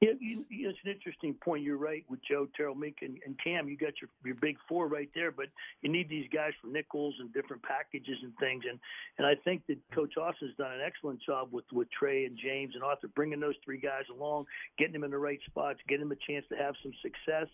Yeah, 0.00 0.10
you, 0.20 0.44
you, 0.48 0.68
it's 0.68 0.78
an 0.84 0.92
interesting 0.92 1.34
point. 1.34 1.64
You're 1.64 1.76
right 1.76 2.04
with 2.08 2.20
Joe, 2.22 2.46
Terrell, 2.56 2.76
Mink, 2.76 2.98
and, 3.02 3.18
and 3.26 3.36
Cam. 3.42 3.68
You 3.68 3.76
got 3.76 3.94
your 4.00 4.08
your 4.24 4.36
big 4.36 4.56
four 4.68 4.86
right 4.86 5.10
there, 5.12 5.32
but 5.32 5.46
you 5.82 5.90
need 5.90 6.08
these 6.08 6.28
guys 6.32 6.52
for 6.60 6.68
nickels 6.68 7.16
and 7.18 7.32
different 7.32 7.62
packages 7.64 8.16
and 8.22 8.32
things. 8.38 8.62
And 8.68 8.78
and 9.18 9.26
I 9.26 9.34
think 9.44 9.66
that 9.66 9.78
Coach 9.92 10.16
Austin's 10.16 10.54
done 10.56 10.70
an 10.70 10.80
excellent 10.86 11.20
job 11.26 11.48
with 11.50 11.64
with 11.72 11.88
Trey 11.90 12.26
and 12.26 12.38
James 12.40 12.76
and 12.76 12.84
Arthur, 12.84 13.08
bringing 13.08 13.40
those 13.40 13.56
three 13.64 13.80
guys 13.80 14.04
along, 14.08 14.46
getting 14.78 14.92
them 14.92 15.02
in 15.02 15.10
the 15.10 15.18
right 15.18 15.40
spots, 15.46 15.80
getting 15.88 16.08
them 16.08 16.16
a 16.16 16.30
chance 16.30 16.44
to 16.50 16.56
have 16.56 16.74
some 16.80 16.92
success. 17.02 17.48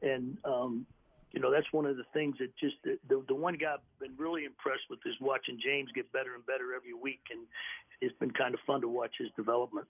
And 0.00 0.38
um, 0.44 0.86
you 1.32 1.40
know, 1.40 1.50
that's 1.50 1.66
one 1.72 1.84
of 1.84 1.96
the 1.96 2.06
things 2.14 2.36
that 2.38 2.56
just 2.58 2.76
the, 2.84 2.96
the 3.08 3.24
the 3.26 3.34
one 3.34 3.56
guy 3.56 3.74
I've 3.74 3.98
been 3.98 4.14
really 4.16 4.44
impressed 4.44 4.86
with 4.88 5.00
is 5.04 5.14
watching 5.20 5.58
James 5.60 5.90
get 5.96 6.12
better 6.12 6.36
and 6.36 6.46
better 6.46 6.74
every 6.76 6.94
week, 6.94 7.22
and 7.32 7.40
it's 8.00 8.16
been 8.20 8.30
kind 8.30 8.54
of 8.54 8.60
fun 8.68 8.82
to 8.82 8.88
watch 8.88 9.14
his 9.18 9.30
development. 9.36 9.88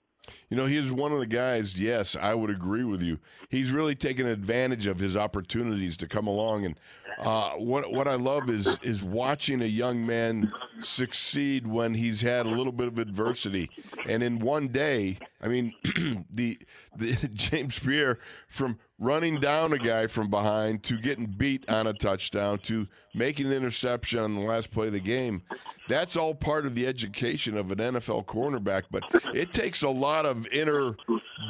You 0.49 0.57
know, 0.57 0.65
he's 0.65 0.91
one 0.91 1.11
of 1.11 1.19
the 1.19 1.25
guys, 1.25 1.79
yes, 1.79 2.15
I 2.19 2.33
would 2.33 2.49
agree 2.49 2.83
with 2.83 3.01
you. 3.01 3.19
He's 3.49 3.71
really 3.71 3.95
taken 3.95 4.27
advantage 4.27 4.85
of 4.87 4.99
his 4.99 5.15
opportunities 5.15 5.95
to 5.97 6.07
come 6.07 6.27
along. 6.27 6.65
And 6.65 6.79
uh, 7.19 7.51
what, 7.51 7.91
what 7.91 8.07
I 8.07 8.15
love 8.15 8.49
is, 8.49 8.77
is 8.81 9.03
watching 9.03 9.61
a 9.61 9.65
young 9.65 10.05
man 10.05 10.51
succeed 10.81 11.67
when 11.67 11.93
he's 11.93 12.21
had 12.21 12.45
a 12.45 12.49
little 12.49 12.71
bit 12.71 12.87
of 12.87 12.99
adversity. 12.99 13.69
And 14.07 14.23
in 14.23 14.39
one 14.39 14.69
day, 14.69 15.19
I 15.41 15.47
mean, 15.47 15.73
the, 16.29 16.57
the 16.95 17.29
James 17.33 17.77
Pierre 17.79 18.19
from 18.47 18.79
running 18.99 19.39
down 19.39 19.71
a 19.73 19.77
guy 19.77 20.05
from 20.07 20.29
behind 20.29 20.83
to 20.83 20.97
getting 20.97 21.25
beat 21.25 21.67
on 21.69 21.87
a 21.87 21.93
touchdown 21.93 22.59
to 22.59 22.87
making 23.15 23.47
an 23.47 23.53
interception 23.53 24.19
on 24.19 24.35
the 24.35 24.41
last 24.41 24.71
play 24.71 24.87
of 24.87 24.93
the 24.93 24.99
game. 24.99 25.41
That's 25.87 26.17
all 26.17 26.35
part 26.35 26.65
of 26.65 26.75
the 26.75 26.85
education 26.85 27.57
of 27.57 27.71
an 27.71 27.79
NFL 27.79 28.25
cornerback, 28.25 28.83
but 28.91 29.03
it 29.33 29.53
takes 29.53 29.81
a 29.81 29.89
lot 29.89 30.25
of 30.25 30.45
inner 30.47 30.95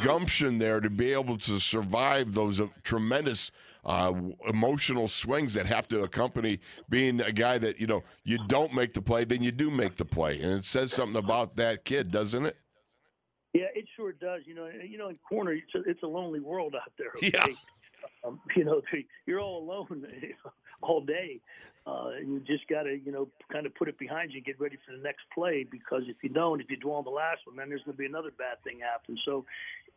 gumption 0.01 0.59
there 0.59 0.79
to 0.79 0.89
be 0.89 1.11
able 1.11 1.37
to 1.39 1.59
survive 1.59 2.33
those 2.33 2.59
uh, 2.59 2.67
tremendous 2.83 3.51
uh, 3.85 4.13
emotional 4.47 5.07
swings 5.07 5.53
that 5.55 5.65
have 5.65 5.87
to 5.87 6.01
accompany 6.01 6.59
being 6.89 7.21
a 7.21 7.31
guy 7.31 7.57
that 7.57 7.79
you 7.79 7.87
know 7.87 8.03
you 8.23 8.37
don't 8.47 8.73
make 8.73 8.93
the 8.93 9.01
play, 9.01 9.23
then 9.23 9.41
you 9.41 9.51
do 9.51 9.71
make 9.71 9.95
the 9.95 10.05
play, 10.05 10.39
and 10.41 10.53
it 10.53 10.65
says 10.65 10.91
something 10.93 11.17
about 11.17 11.55
that 11.55 11.85
kid, 11.85 12.11
doesn't 12.11 12.45
it? 12.45 12.57
Yeah, 13.53 13.65
it 13.73 13.85
sure 13.95 14.11
does. 14.13 14.41
You 14.45 14.55
know, 14.55 14.69
you 14.87 14.97
know, 14.97 15.09
in 15.09 15.17
corner, 15.27 15.53
it's 15.53 15.73
a, 15.75 15.89
it's 15.89 16.03
a 16.03 16.07
lonely 16.07 16.39
world 16.39 16.75
out 16.75 16.91
there. 16.97 17.11
Okay? 17.17 17.31
Yeah. 17.33 17.55
Um, 18.23 18.39
you 18.55 18.63
know, 18.63 18.81
you're 19.25 19.39
all 19.39 19.63
alone 19.63 20.05
all 20.81 21.01
day, 21.01 21.39
uh, 21.85 22.11
and 22.17 22.31
you 22.31 22.39
just 22.39 22.67
got 22.67 22.83
to, 22.83 22.97
you 22.97 23.11
know, 23.11 23.27
kind 23.51 23.65
of 23.65 23.75
put 23.75 23.87
it 23.87 23.97
behind 23.97 24.31
you, 24.31 24.37
and 24.37 24.45
get 24.45 24.59
ready 24.59 24.77
for 24.85 24.95
the 24.95 25.03
next 25.03 25.23
play. 25.33 25.65
Because 25.69 26.03
if 26.07 26.17
you 26.21 26.29
don't, 26.29 26.61
if 26.61 26.69
you 26.69 26.77
dwell 26.77 26.97
on 26.97 27.03
the 27.03 27.09
last 27.09 27.41
one, 27.45 27.55
then 27.55 27.69
there's 27.69 27.81
going 27.83 27.95
to 27.95 27.97
be 27.97 28.05
another 28.05 28.31
bad 28.37 28.61
thing 28.63 28.79
happen. 28.79 29.17
So, 29.25 29.45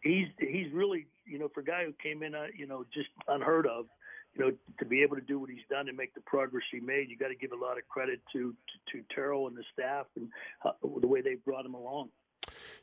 he's 0.03 0.27
he's 0.39 0.73
really, 0.73 1.07
you 1.27 1.39
know, 1.39 1.49
for 1.53 1.61
a 1.61 1.65
guy 1.65 1.85
who 1.85 1.93
came 2.03 2.23
in, 2.23 2.35
uh, 2.35 2.47
you 2.57 2.67
know, 2.67 2.85
just 2.93 3.09
unheard 3.29 3.67
of. 3.67 3.87
You 4.35 4.47
know, 4.47 4.53
to 4.79 4.87
be 4.87 5.03
able 5.03 5.17
to 5.17 5.23
do 5.23 5.39
what 5.39 5.51
he's 5.51 5.67
done 5.69 5.89
and 5.89 5.97
make 5.97 6.15
the 6.15 6.23
progress 6.23 6.65
he 6.73 6.81
made, 6.81 7.11
you 7.11 7.19
got 7.19 7.29
to 7.29 7.35
give 7.35 7.53
a 7.53 7.57
lot 7.57 7.77
of 7.77 7.87
credit 7.89 8.21
to 8.33 8.55
to, 8.91 8.99
to 8.99 9.15
Teryl 9.15 9.47
and 9.47 9.57
the 9.57 9.65
staff 9.75 10.07
and 10.17 10.29
uh, 10.65 10.71
the 11.01 11.07
way 11.07 11.21
they 11.21 11.35
brought 11.35 11.67
him 11.67 11.75
along. 11.75 12.09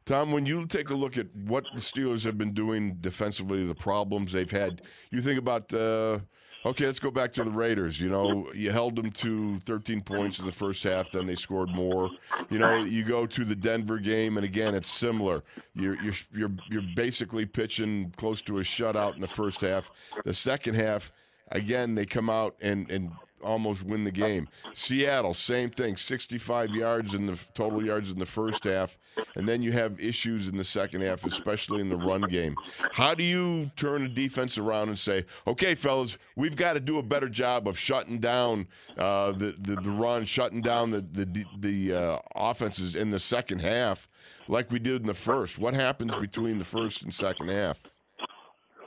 Tom, 0.06 0.32
when 0.32 0.46
you 0.46 0.66
take 0.66 0.90
a 0.90 0.96
look 0.96 1.18
at 1.18 1.28
what 1.36 1.66
the 1.76 1.82
Steelers 1.82 2.24
have 2.24 2.38
been 2.38 2.54
doing 2.54 2.98
defensively, 3.00 3.64
the 3.66 3.76
problems 3.76 4.32
they've 4.32 4.50
had, 4.50 4.82
you 5.12 5.22
think 5.22 5.38
about, 5.38 5.72
uh, 5.72 6.20
okay, 6.66 6.88
let's 6.88 7.00
go 7.00 7.12
back 7.12 7.32
to 7.34 7.44
the 7.44 7.52
Raiders. 7.52 8.02
You 8.02 8.10
know, 8.10 8.52
you 8.54 8.72
held 8.72 8.96
them 8.96 9.12
to 9.12 9.60
13 9.60 10.02
points 10.02 10.40
in 10.40 10.48
the 10.48 10.52
first 10.52 10.84
half, 10.84 11.12
then 11.12 11.28
they 11.28 11.36
scored 11.36 11.70
more. 11.70 12.10
You 12.50 12.60
know, 12.60 12.78
you 12.78 13.04
go 13.04 13.28
to 13.28 13.46
the 13.46 13.56
Denver 13.56 14.00
game, 14.00 14.38
and 14.38 14.46
again, 14.46 14.74
it's 14.74 14.90
similar. 14.90 15.44
You're 15.76 16.02
you're 16.02 16.16
you're, 16.34 16.52
you're 16.70 16.84
basically 16.96 17.46
pitching 17.46 18.12
close 18.18 18.42
to 18.44 18.58
a 18.58 18.62
shutout 18.62 19.14
in 19.14 19.22
the 19.22 19.28
first 19.28 19.62
half. 19.62 19.92
The 20.26 20.34
second 20.34 20.74
half, 20.74 21.12
again, 21.52 21.94
they 21.94 22.06
come 22.06 22.32
out 22.32 22.56
and 22.62 22.90
and 22.90 23.12
almost 23.44 23.84
win 23.84 24.04
the 24.04 24.12
game. 24.12 24.48
Seattle, 24.74 25.34
same 25.34 25.70
thing, 25.70 25.98
65 25.98 26.72
yards 26.72 27.14
in 27.14 27.26
the 27.26 27.40
total 27.54 27.84
yards 27.86 28.12
in 28.12 28.20
the 28.20 28.26
first 28.26 28.64
half, 28.64 28.98
and 29.36 29.48
then 29.48 29.62
you 29.62 29.72
have 29.72 30.00
issues 30.00 30.48
in 30.48 30.58
the 30.58 30.64
second 30.64 31.02
half, 31.02 31.26
especially 31.26 31.82
in 31.82 31.90
the 31.90 31.96
run 31.96 32.22
game. 32.22 32.56
How 32.94 33.14
do 33.14 33.24
you 33.24 33.72
turn 33.76 34.06
a 34.06 34.10
defense 34.10 34.58
around 34.58 34.90
and 34.90 35.00
say, 35.00 35.26
okay, 35.48 35.76
fellas, 35.76 36.18
we've 36.36 36.56
got 36.56 36.74
to 36.74 36.80
do 36.80 36.98
a 36.98 37.04
better 37.04 37.30
job 37.30 37.68
of 37.68 37.78
shutting 37.78 38.20
down 38.20 38.68
uh, 38.98 39.32
the, 39.32 39.56
the, 39.60 39.76
the 39.76 39.92
run, 39.92 40.26
shutting 40.26 40.62
down 40.62 40.92
the 40.92 41.02
the 41.02 41.46
the 41.58 41.94
uh, 41.94 42.20
offenses 42.36 42.96
in 42.96 43.10
the 43.10 43.20
second 43.20 43.60
half, 43.62 44.08
like 44.48 44.72
we 44.72 44.80
did 44.80 45.02
in 45.02 45.08
the 45.08 45.14
first? 45.14 45.58
What 45.58 45.74
happens 45.74 46.16
between 46.16 46.58
the 46.58 46.66
first 46.66 47.02
and 47.02 47.14
second 47.14 47.50
half? 47.50 47.82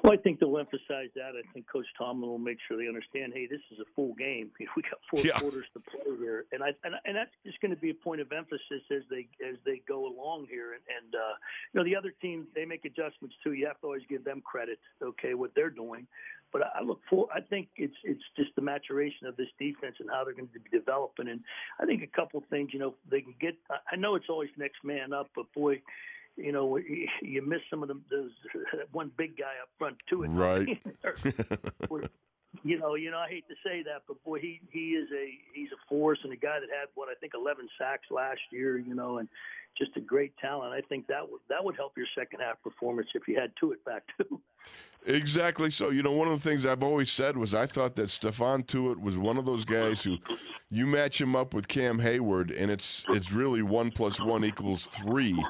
Well, 0.02 0.12
I 0.12 0.16
think 0.16 0.40
they'll 0.40 0.58
emphasize 0.58 1.10
that. 1.14 1.38
I 1.38 1.46
think 1.52 1.70
Coach 1.70 1.86
Tomlin 1.96 2.28
will 2.28 2.38
make 2.38 2.58
sure 2.66 2.76
they 2.76 2.88
understand. 2.88 3.32
Hey, 3.34 3.46
this 3.46 3.60
is 3.70 3.78
a 3.78 3.84
full 3.94 4.14
game. 4.14 4.50
We 4.74 4.82
got 4.82 4.98
four 5.10 5.24
yeah. 5.24 5.38
quarters 5.38 5.66
to 5.74 5.80
play 5.80 6.16
here, 6.18 6.46
and 6.50 6.62
I 6.62 6.68
and, 6.82 6.94
and 7.04 7.14
that's 7.14 7.30
just 7.44 7.60
going 7.60 7.74
to 7.74 7.80
be 7.80 7.90
a 7.90 7.94
point 7.94 8.20
of 8.20 8.32
emphasis 8.32 8.82
as 8.90 9.02
they 9.10 9.28
as 9.46 9.56
they 9.66 9.82
go 9.86 10.06
along 10.06 10.46
here. 10.50 10.72
And, 10.72 10.82
and 10.88 11.14
uh, 11.14 11.34
you 11.72 11.78
know, 11.78 11.84
the 11.84 11.94
other 11.94 12.12
team 12.22 12.46
they 12.54 12.64
make 12.64 12.84
adjustments 12.84 13.36
too. 13.44 13.52
You 13.52 13.66
have 13.66 13.78
to 13.80 13.86
always 13.86 14.02
give 14.08 14.24
them 14.24 14.40
credit. 14.40 14.78
Okay, 15.02 15.34
what 15.34 15.52
they're 15.54 15.70
doing. 15.70 16.06
But 16.52 16.62
I 16.74 16.82
look 16.82 17.00
for. 17.08 17.28
I 17.34 17.40
think 17.40 17.68
it's 17.76 17.96
it's 18.02 18.22
just 18.36 18.50
the 18.56 18.62
maturation 18.62 19.26
of 19.26 19.36
this 19.36 19.48
defense 19.58 19.96
and 20.00 20.08
how 20.10 20.24
they're 20.24 20.34
going 20.34 20.48
to 20.48 20.58
be 20.58 20.70
developing. 20.70 21.28
And 21.28 21.40
I 21.78 21.84
think 21.84 22.02
a 22.02 22.16
couple 22.16 22.42
things. 22.50 22.70
You 22.72 22.78
know, 22.78 22.94
they 23.10 23.20
can 23.20 23.34
get. 23.40 23.54
I 23.70 23.96
know 23.96 24.14
it's 24.14 24.30
always 24.30 24.50
next 24.56 24.82
man 24.84 25.12
up, 25.12 25.30
but 25.36 25.52
boy 25.52 25.82
you 26.36 26.52
know, 26.52 26.78
you 27.22 27.42
miss 27.42 27.60
some 27.70 27.82
of 27.82 27.88
them. 27.88 28.04
Those 28.10 28.30
one 28.92 29.10
big 29.16 29.36
guy 29.36 29.54
up 29.62 29.68
front 29.78 29.96
too. 30.08 30.24
Right. 30.24 30.68
you 32.64 32.78
know, 32.78 32.94
you 32.94 33.10
know, 33.10 33.18
I 33.18 33.28
hate 33.28 33.48
to 33.48 33.54
say 33.64 33.82
that, 33.84 34.02
but 34.06 34.22
boy, 34.24 34.40
he 34.40 34.60
he 34.70 34.90
is 34.90 35.08
a 35.12 35.38
he's 35.54 35.70
a 35.72 35.88
force 35.88 36.18
and 36.24 36.32
a 36.32 36.36
guy 36.36 36.60
that 36.60 36.68
had 36.70 36.88
what 36.94 37.08
I 37.08 37.14
think 37.20 37.32
11 37.34 37.68
sacks 37.78 38.06
last 38.10 38.40
year. 38.50 38.78
You 38.78 38.94
know, 38.94 39.18
and 39.18 39.28
just 39.78 39.96
a 39.96 40.00
great 40.00 40.36
talent. 40.38 40.72
I 40.72 40.80
think 40.88 41.06
that 41.08 41.28
would 41.30 41.40
that 41.48 41.64
would 41.64 41.76
help 41.76 41.92
your 41.96 42.06
second 42.16 42.40
half 42.40 42.62
performance 42.62 43.08
if 43.14 43.26
you 43.26 43.38
had 43.38 43.52
Tuitt 43.56 43.84
back 43.84 44.02
too. 44.18 44.40
Exactly. 45.04 45.70
So, 45.70 45.90
you 45.90 46.02
know, 46.02 46.12
one 46.12 46.28
of 46.28 46.40
the 46.40 46.48
things 46.48 46.64
I've 46.64 46.84
always 46.84 47.10
said 47.10 47.36
was 47.36 47.54
I 47.54 47.66
thought 47.66 47.96
that 47.96 48.08
Stephon 48.08 48.64
Tuitt 48.64 49.00
was 49.00 49.18
one 49.18 49.36
of 49.36 49.44
those 49.44 49.64
guys 49.64 50.04
who 50.04 50.18
you 50.70 50.86
match 50.86 51.20
him 51.20 51.34
up 51.34 51.54
with 51.54 51.66
Cam 51.66 52.00
Heyward, 52.00 52.54
and 52.56 52.70
it's 52.70 53.04
it's 53.08 53.32
really 53.32 53.62
one 53.62 53.90
plus 53.90 54.20
one 54.20 54.44
equals 54.44 54.84
three, 54.84 55.42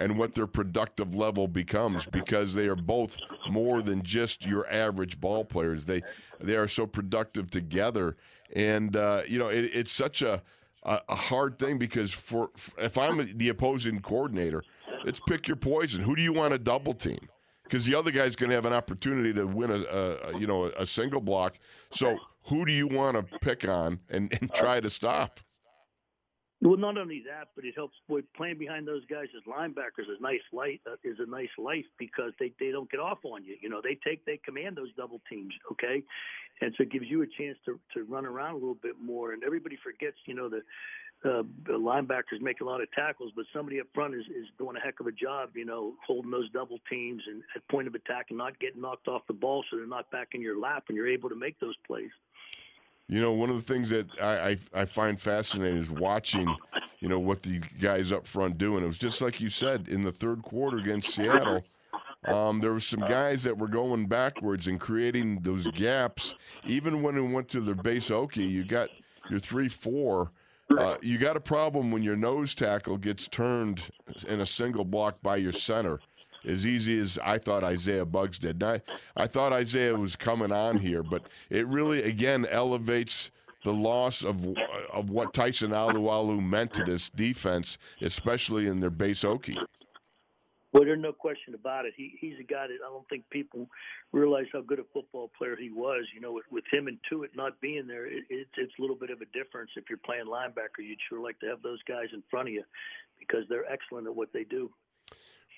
and 0.00 0.18
what 0.18 0.34
their 0.34 0.46
productive 0.46 1.14
level 1.14 1.46
becomes 1.46 2.06
because 2.06 2.54
they 2.54 2.66
are 2.66 2.74
both 2.74 3.18
more 3.50 3.82
than 3.82 4.02
just 4.02 4.44
your 4.46 4.68
average 4.72 5.20
ball 5.20 5.44
players. 5.44 5.84
They 5.84 6.02
they 6.40 6.56
are 6.56 6.66
so 6.66 6.86
productive 6.86 7.50
together, 7.50 8.16
and 8.54 8.96
uh, 8.96 9.22
you 9.28 9.38
know, 9.38 9.48
it, 9.48 9.70
it's 9.74 9.92
such 9.92 10.22
a 10.22 10.42
a, 10.82 11.14
hard 11.14 11.58
thing 11.58 11.78
because 11.78 12.10
for 12.12 12.50
if 12.78 12.96
I'm 12.96 13.36
the 13.36 13.50
opposing 13.50 14.00
coordinator, 14.00 14.64
it's 15.04 15.20
pick 15.20 15.46
your 15.46 15.56
poison. 15.56 16.02
Who 16.02 16.16
do 16.16 16.22
you 16.22 16.32
want 16.32 16.52
to 16.52 16.58
double 16.58 16.94
team? 16.94 17.28
Because 17.64 17.84
the 17.84 17.94
other 17.94 18.10
guy's 18.10 18.34
going 18.34 18.48
to 18.48 18.56
have 18.56 18.66
an 18.66 18.72
opportunity 18.72 19.32
to 19.34 19.44
win 19.44 19.70
a, 19.70 19.84
a 19.84 20.38
you 20.38 20.46
know 20.46 20.64
a 20.66 20.86
single 20.86 21.20
block. 21.20 21.58
So 21.90 22.16
who 22.44 22.64
do 22.64 22.72
you 22.72 22.86
want 22.86 23.16
to 23.16 23.38
pick 23.40 23.68
on 23.68 24.00
and, 24.08 24.36
and 24.40 24.52
try 24.54 24.80
to 24.80 24.88
stop? 24.88 25.40
Well, 26.62 26.76
not 26.76 26.98
only 26.98 27.22
that, 27.26 27.48
but 27.56 27.64
it 27.64 27.74
helps. 27.74 27.96
Boy, 28.06 28.20
playing 28.36 28.58
behind 28.58 28.86
those 28.86 29.04
guys 29.06 29.28
as 29.34 29.42
linebackers 29.50 30.10
is 30.12 30.20
nice 30.20 30.44
light 30.52 30.80
uh, 30.86 30.96
is 31.02 31.16
a 31.18 31.28
nice 31.28 31.48
life 31.56 31.86
because 31.98 32.32
they 32.38 32.52
they 32.60 32.70
don't 32.70 32.90
get 32.90 33.00
off 33.00 33.18
on 33.24 33.44
you. 33.44 33.56
You 33.60 33.70
know, 33.70 33.80
they 33.82 33.98
take 34.06 34.26
they 34.26 34.38
command 34.44 34.76
those 34.76 34.92
double 34.94 35.22
teams. 35.30 35.54
Okay, 35.72 36.02
and 36.60 36.74
so 36.76 36.82
it 36.82 36.92
gives 36.92 37.06
you 37.08 37.22
a 37.22 37.26
chance 37.26 37.56
to 37.64 37.80
to 37.94 38.04
run 38.04 38.26
around 38.26 38.52
a 38.52 38.58
little 38.58 38.76
bit 38.82 38.96
more. 39.02 39.32
And 39.32 39.42
everybody 39.42 39.78
forgets, 39.82 40.18
you 40.26 40.34
know, 40.34 40.50
the 40.50 40.60
uh, 41.24 41.42
linebackers 41.68 42.40
make 42.40 42.60
a 42.60 42.64
lot 42.64 42.80
of 42.80 42.90
tackles, 42.92 43.32
but 43.36 43.44
somebody 43.54 43.80
up 43.80 43.86
front 43.94 44.14
is, 44.14 44.24
is 44.26 44.46
doing 44.58 44.76
a 44.76 44.80
heck 44.80 45.00
of 45.00 45.06
a 45.06 45.12
job, 45.12 45.50
you 45.54 45.64
know, 45.64 45.94
holding 46.06 46.30
those 46.30 46.50
double 46.50 46.78
teams 46.90 47.22
and 47.26 47.42
at 47.54 47.66
point 47.68 47.86
of 47.86 47.94
attack 47.94 48.26
and 48.30 48.38
not 48.38 48.58
getting 48.58 48.80
knocked 48.80 49.08
off 49.08 49.22
the 49.26 49.34
ball 49.34 49.62
so 49.70 49.76
they're 49.76 49.86
not 49.86 50.10
back 50.10 50.28
in 50.32 50.40
your 50.40 50.58
lap 50.58 50.84
and 50.88 50.96
you're 50.96 51.08
able 51.08 51.28
to 51.28 51.36
make 51.36 51.58
those 51.60 51.76
plays. 51.86 52.10
You 53.10 53.20
know, 53.20 53.32
one 53.32 53.50
of 53.50 53.56
the 53.56 53.72
things 53.72 53.90
that 53.90 54.06
I, 54.22 54.50
I, 54.50 54.58
I, 54.72 54.84
find 54.84 55.20
fascinating 55.20 55.78
is 55.78 55.90
watching, 55.90 56.46
you 57.00 57.08
know, 57.08 57.18
what 57.18 57.42
the 57.42 57.58
guys 57.80 58.12
up 58.12 58.24
front 58.24 58.56
do. 58.56 58.76
And 58.76 58.84
it 58.84 58.86
was 58.86 58.98
just 58.98 59.20
like 59.20 59.40
you 59.40 59.50
said 59.50 59.88
in 59.88 60.02
the 60.02 60.12
third 60.12 60.42
quarter 60.42 60.78
against 60.78 61.12
Seattle. 61.12 61.64
Um, 62.24 62.60
there 62.60 62.72
were 62.72 62.78
some 62.78 63.00
guys 63.00 63.42
that 63.42 63.58
were 63.58 63.66
going 63.66 64.06
backwards 64.06 64.68
and 64.68 64.78
creating 64.78 65.40
those 65.40 65.66
gaps. 65.72 66.36
Even 66.64 67.02
when 67.02 67.16
it 67.16 67.22
went 67.22 67.48
to 67.48 67.60
their 67.60 67.74
base 67.74 68.12
okay, 68.12 68.44
you 68.44 68.62
got 68.62 68.90
your 69.28 69.40
three 69.40 69.68
four. 69.68 70.30
Uh, 70.78 70.96
you 71.02 71.18
got 71.18 71.36
a 71.36 71.40
problem 71.40 71.90
when 71.90 72.04
your 72.04 72.14
nose 72.14 72.54
tackle 72.54 72.96
gets 72.96 73.26
turned 73.26 73.90
in 74.28 74.40
a 74.40 74.46
single 74.46 74.84
block 74.84 75.20
by 75.20 75.34
your 75.34 75.50
center 75.50 75.98
as 76.44 76.66
easy 76.66 76.98
as 76.98 77.18
I 77.22 77.38
thought 77.38 77.64
Isaiah 77.64 78.04
Buggs 78.04 78.38
did. 78.38 78.62
I, 78.62 78.82
I 79.16 79.26
thought 79.26 79.52
Isaiah 79.52 79.96
was 79.96 80.16
coming 80.16 80.52
on 80.52 80.78
here, 80.78 81.02
but 81.02 81.22
it 81.48 81.66
really, 81.66 82.02
again, 82.02 82.46
elevates 82.50 83.30
the 83.64 83.72
loss 83.72 84.22
of 84.22 84.46
of 84.92 85.10
what 85.10 85.34
Tyson 85.34 85.70
Alualu 85.70 86.42
meant 86.42 86.72
to 86.74 86.84
this 86.84 87.10
defense, 87.10 87.78
especially 88.00 88.66
in 88.66 88.80
their 88.80 88.90
base 88.90 89.22
Okie. 89.22 89.58
Well, 90.72 90.84
there's 90.84 91.00
no 91.00 91.12
question 91.12 91.54
about 91.54 91.84
it. 91.84 91.94
He 91.96 92.16
he's 92.20 92.38
a 92.38 92.44
guy 92.44 92.68
that 92.68 92.78
I 92.86 92.88
don't 92.88 93.08
think 93.08 93.24
people 93.30 93.68
realize 94.12 94.46
how 94.52 94.60
good 94.60 94.78
a 94.78 94.84
football 94.92 95.30
player 95.36 95.56
he 95.56 95.70
was. 95.70 96.04
You 96.14 96.20
know, 96.20 96.32
with, 96.32 96.44
with 96.50 96.64
him 96.72 96.86
and 96.86 96.98
Tuitt 97.10 97.34
not 97.34 97.60
being 97.60 97.86
there, 97.86 98.06
it, 98.06 98.24
it's 98.30 98.72
a 98.78 98.80
little 98.80 98.96
bit 98.96 99.10
of 99.10 99.20
a 99.20 99.26
difference. 99.36 99.70
If 99.76 99.84
you're 99.88 99.98
playing 99.98 100.26
linebacker, 100.26 100.86
you'd 100.86 100.98
sure 101.08 101.20
like 101.20 101.40
to 101.40 101.46
have 101.46 101.62
those 101.62 101.82
guys 101.88 102.06
in 102.12 102.22
front 102.30 102.48
of 102.48 102.54
you 102.54 102.64
because 103.18 103.44
they're 103.48 103.70
excellent 103.70 104.06
at 104.06 104.14
what 104.14 104.32
they 104.32 104.44
do. 104.44 104.70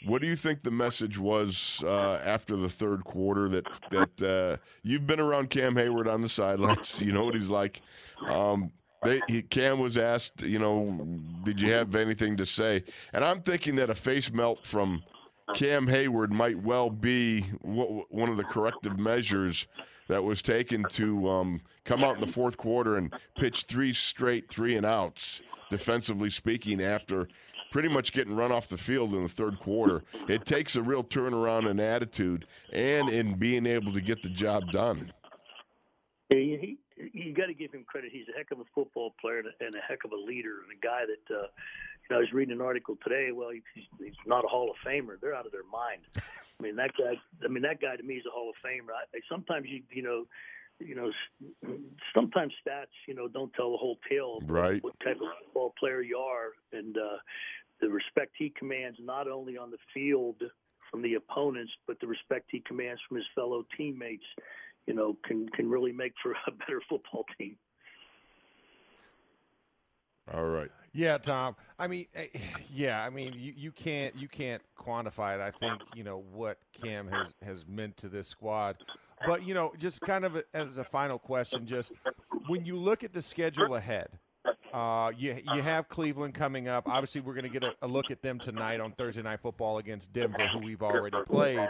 What 0.04 0.20
do 0.20 0.26
you 0.26 0.36
think 0.36 0.62
the 0.62 0.70
message 0.70 1.18
was 1.18 1.82
uh, 1.86 2.20
after 2.24 2.56
the 2.56 2.68
third 2.68 3.04
quarter? 3.04 3.48
That 3.48 3.66
that 3.90 4.22
uh, 4.22 4.56
you've 4.82 5.06
been 5.06 5.20
around 5.20 5.50
Cam 5.50 5.74
Heyward 5.74 6.12
on 6.12 6.20
the 6.20 6.28
sidelines. 6.28 7.00
You 7.00 7.12
know 7.12 7.24
what 7.24 7.34
he's 7.34 7.50
like. 7.50 7.82
Um, 8.26 8.72
they, 9.02 9.20
he, 9.26 9.42
Cam 9.42 9.80
was 9.80 9.98
asked, 9.98 10.42
you 10.42 10.58
know, 10.58 10.86
did 11.42 11.60
you 11.60 11.72
have 11.72 11.96
anything 11.96 12.36
to 12.36 12.46
say? 12.46 12.84
And 13.12 13.24
I'm 13.24 13.42
thinking 13.42 13.76
that 13.76 13.90
a 13.90 13.94
face 13.94 14.32
melt 14.32 14.64
from 14.64 15.02
Cam 15.54 15.88
Heyward 15.88 16.30
might 16.30 16.62
well 16.62 16.88
be 16.88 17.42
one 17.62 18.28
of 18.28 18.36
the 18.36 18.44
corrective 18.44 18.98
measures 18.98 19.66
that 20.08 20.22
was 20.22 20.40
taken 20.40 20.84
to 20.90 21.28
um, 21.28 21.62
come 21.84 22.04
out 22.04 22.14
in 22.14 22.20
the 22.20 22.26
fourth 22.26 22.56
quarter 22.56 22.96
and 22.96 23.12
pitch 23.36 23.64
three 23.64 23.92
straight 23.92 24.48
three 24.48 24.76
and 24.76 24.86
outs, 24.86 25.42
defensively 25.70 26.30
speaking, 26.30 26.80
after 26.80 27.28
pretty 27.72 27.88
much 27.88 28.12
getting 28.12 28.36
run 28.36 28.52
off 28.52 28.68
the 28.68 28.76
field 28.76 29.14
in 29.14 29.22
the 29.24 29.28
third 29.28 29.58
quarter. 29.58 30.04
It 30.28 30.44
takes 30.44 30.76
a 30.76 30.82
real 30.82 31.02
turnaround 31.02 31.68
in 31.68 31.80
attitude 31.80 32.46
and 32.72 33.08
in 33.08 33.34
being 33.34 33.66
able 33.66 33.92
to 33.92 34.00
get 34.00 34.22
the 34.22 34.28
job 34.28 34.70
done. 34.70 35.12
He, 36.28 36.78
you 37.12 37.34
got 37.34 37.46
to 37.46 37.54
give 37.54 37.72
him 37.72 37.84
credit. 37.86 38.10
He's 38.12 38.26
a 38.32 38.36
heck 38.36 38.52
of 38.52 38.60
a 38.60 38.64
football 38.74 39.14
player 39.20 39.42
and 39.60 39.74
a 39.74 39.80
heck 39.80 40.04
of 40.04 40.12
a 40.12 40.16
leader 40.16 40.60
and 40.62 40.78
a 40.78 40.80
guy 40.80 41.02
that. 41.06 41.34
Uh, 41.34 41.48
you 42.02 42.16
know, 42.16 42.16
I 42.16 42.20
was 42.20 42.32
reading 42.32 42.54
an 42.54 42.60
article 42.60 42.98
today. 43.04 43.30
Well, 43.32 43.50
he's, 43.50 43.84
he's 43.96 44.14
not 44.26 44.44
a 44.44 44.48
Hall 44.48 44.68
of 44.68 44.76
Famer. 44.84 45.20
They're 45.20 45.36
out 45.36 45.46
of 45.46 45.52
their 45.52 45.62
mind. 45.70 46.02
I 46.16 46.62
mean, 46.62 46.74
that 46.74 46.90
guy. 46.98 47.14
I 47.44 47.48
mean, 47.48 47.62
that 47.62 47.80
guy 47.80 47.94
to 47.94 48.02
me 48.02 48.14
is 48.14 48.26
a 48.26 48.30
Hall 48.30 48.50
of 48.50 48.56
Famer. 48.68 48.90
I, 48.90 49.20
sometimes 49.30 49.66
you, 49.68 49.82
you 49.88 50.02
know, 50.02 50.24
you 50.80 50.94
know, 50.94 51.12
sometimes 52.14 52.52
stats, 52.66 52.86
you 53.06 53.14
know, 53.14 53.28
don't 53.28 53.52
tell 53.54 53.70
the 53.70 53.76
whole 53.76 53.98
tale 54.08 54.40
right. 54.46 54.82
what 54.82 54.98
type 55.00 55.16
of 55.16 55.28
football 55.44 55.74
player 55.78 56.02
you 56.02 56.18
are, 56.18 56.52
and 56.72 56.96
uh, 56.96 57.18
the 57.82 57.90
respect 57.90 58.32
he 58.38 58.50
commands 58.56 58.96
not 59.02 59.28
only 59.28 59.58
on 59.58 59.70
the 59.70 59.76
field 59.92 60.40
from 60.90 61.02
the 61.02 61.14
opponents, 61.14 61.72
but 61.86 61.98
the 62.00 62.06
respect 62.06 62.46
he 62.50 62.62
commands 62.66 63.00
from 63.06 63.18
his 63.18 63.26
fellow 63.34 63.64
teammates, 63.76 64.24
you 64.86 64.94
know, 64.94 65.18
can 65.26 65.48
can 65.50 65.68
really 65.68 65.92
make 65.92 66.12
for 66.22 66.32
a 66.46 66.50
better 66.52 66.80
football 66.88 67.24
team. 67.36 67.56
All 70.32 70.46
right. 70.46 70.70
Yeah, 70.92 71.18
Tom. 71.18 71.56
I 71.78 71.88
mean, 71.88 72.06
eh, 72.14 72.28
yeah. 72.72 73.02
I 73.02 73.10
mean, 73.10 73.34
you, 73.36 73.52
you 73.56 73.72
can't 73.72 74.14
you 74.14 74.28
can't 74.28 74.62
quantify 74.78 75.34
it. 75.34 75.40
I 75.40 75.50
think 75.50 75.82
you 75.94 76.04
know 76.04 76.24
what 76.32 76.58
Cam 76.80 77.08
has 77.08 77.34
has 77.42 77.66
meant 77.66 77.96
to 77.98 78.08
this 78.08 78.28
squad. 78.28 78.76
But 79.26 79.44
you 79.44 79.54
know, 79.54 79.72
just 79.78 80.00
kind 80.00 80.24
of 80.24 80.42
as 80.54 80.78
a 80.78 80.84
final 80.84 81.18
question, 81.18 81.66
just 81.66 81.92
when 82.46 82.64
you 82.64 82.76
look 82.76 83.02
at 83.02 83.12
the 83.12 83.22
schedule 83.22 83.74
ahead, 83.74 84.08
uh, 84.72 85.12
you 85.16 85.38
you 85.54 85.62
have 85.62 85.88
Cleveland 85.88 86.34
coming 86.34 86.68
up. 86.68 86.88
Obviously, 86.88 87.20
we're 87.20 87.34
going 87.34 87.44
to 87.44 87.50
get 87.50 87.62
a, 87.62 87.72
a, 87.82 87.86
look 87.86 88.10
at 88.10 88.22
them 88.22 88.38
tonight 88.38 88.80
on 88.80 88.92
Thursday 88.92 89.22
Night 89.22 89.40
Football 89.40 89.78
against 89.78 90.12
Denver, 90.12 90.48
who 90.52 90.60
we've 90.60 90.82
already 90.82 91.16
played. 91.26 91.68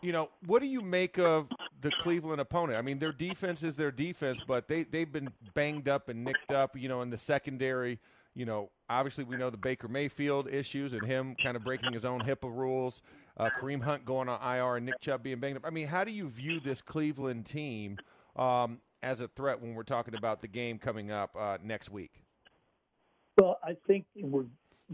You 0.00 0.12
know, 0.12 0.30
what 0.46 0.60
do 0.60 0.66
you 0.66 0.80
make 0.80 1.18
of 1.18 1.48
the 1.80 1.90
Cleveland 1.90 2.40
opponent? 2.40 2.78
I 2.78 2.82
mean, 2.82 2.98
their 2.98 3.12
defense 3.12 3.64
is 3.64 3.76
their 3.76 3.90
defense, 3.90 4.40
but 4.46 4.68
they 4.68 4.84
they've 4.84 5.10
been 5.10 5.30
banged 5.54 5.88
up 5.88 6.08
and 6.08 6.24
nicked 6.24 6.52
up. 6.52 6.76
You 6.76 6.88
know, 6.88 7.02
in 7.02 7.10
the 7.10 7.16
secondary. 7.16 7.98
You 8.34 8.44
know, 8.44 8.70
obviously 8.88 9.24
we 9.24 9.36
know 9.36 9.50
the 9.50 9.56
Baker 9.56 9.88
Mayfield 9.88 10.48
issues 10.48 10.94
and 10.94 11.04
him 11.04 11.34
kind 11.34 11.56
of 11.56 11.64
breaking 11.64 11.92
his 11.92 12.04
own 12.04 12.20
HIPAA 12.20 12.54
rules. 12.54 13.02
Uh, 13.36 13.50
Kareem 13.58 13.82
Hunt 13.82 14.04
going 14.04 14.28
on 14.28 14.40
IR 14.40 14.76
and 14.76 14.86
Nick 14.86 15.00
Chubb 15.00 15.24
being 15.24 15.40
banged 15.40 15.56
up. 15.56 15.66
I 15.66 15.70
mean, 15.70 15.88
how 15.88 16.04
do 16.04 16.12
you 16.12 16.28
view 16.28 16.60
this 16.60 16.80
Cleveland 16.80 17.46
team? 17.46 17.98
Um, 18.36 18.78
as 19.02 19.20
a 19.20 19.28
threat 19.28 19.60
when 19.60 19.74
we're 19.74 19.82
talking 19.82 20.14
about 20.14 20.40
the 20.40 20.48
game 20.48 20.78
coming 20.78 21.10
up 21.10 21.30
uh, 21.38 21.58
next 21.62 21.90
week? 21.90 22.22
Well, 23.38 23.58
I 23.62 23.76
think 23.86 24.04
we're 24.16 24.46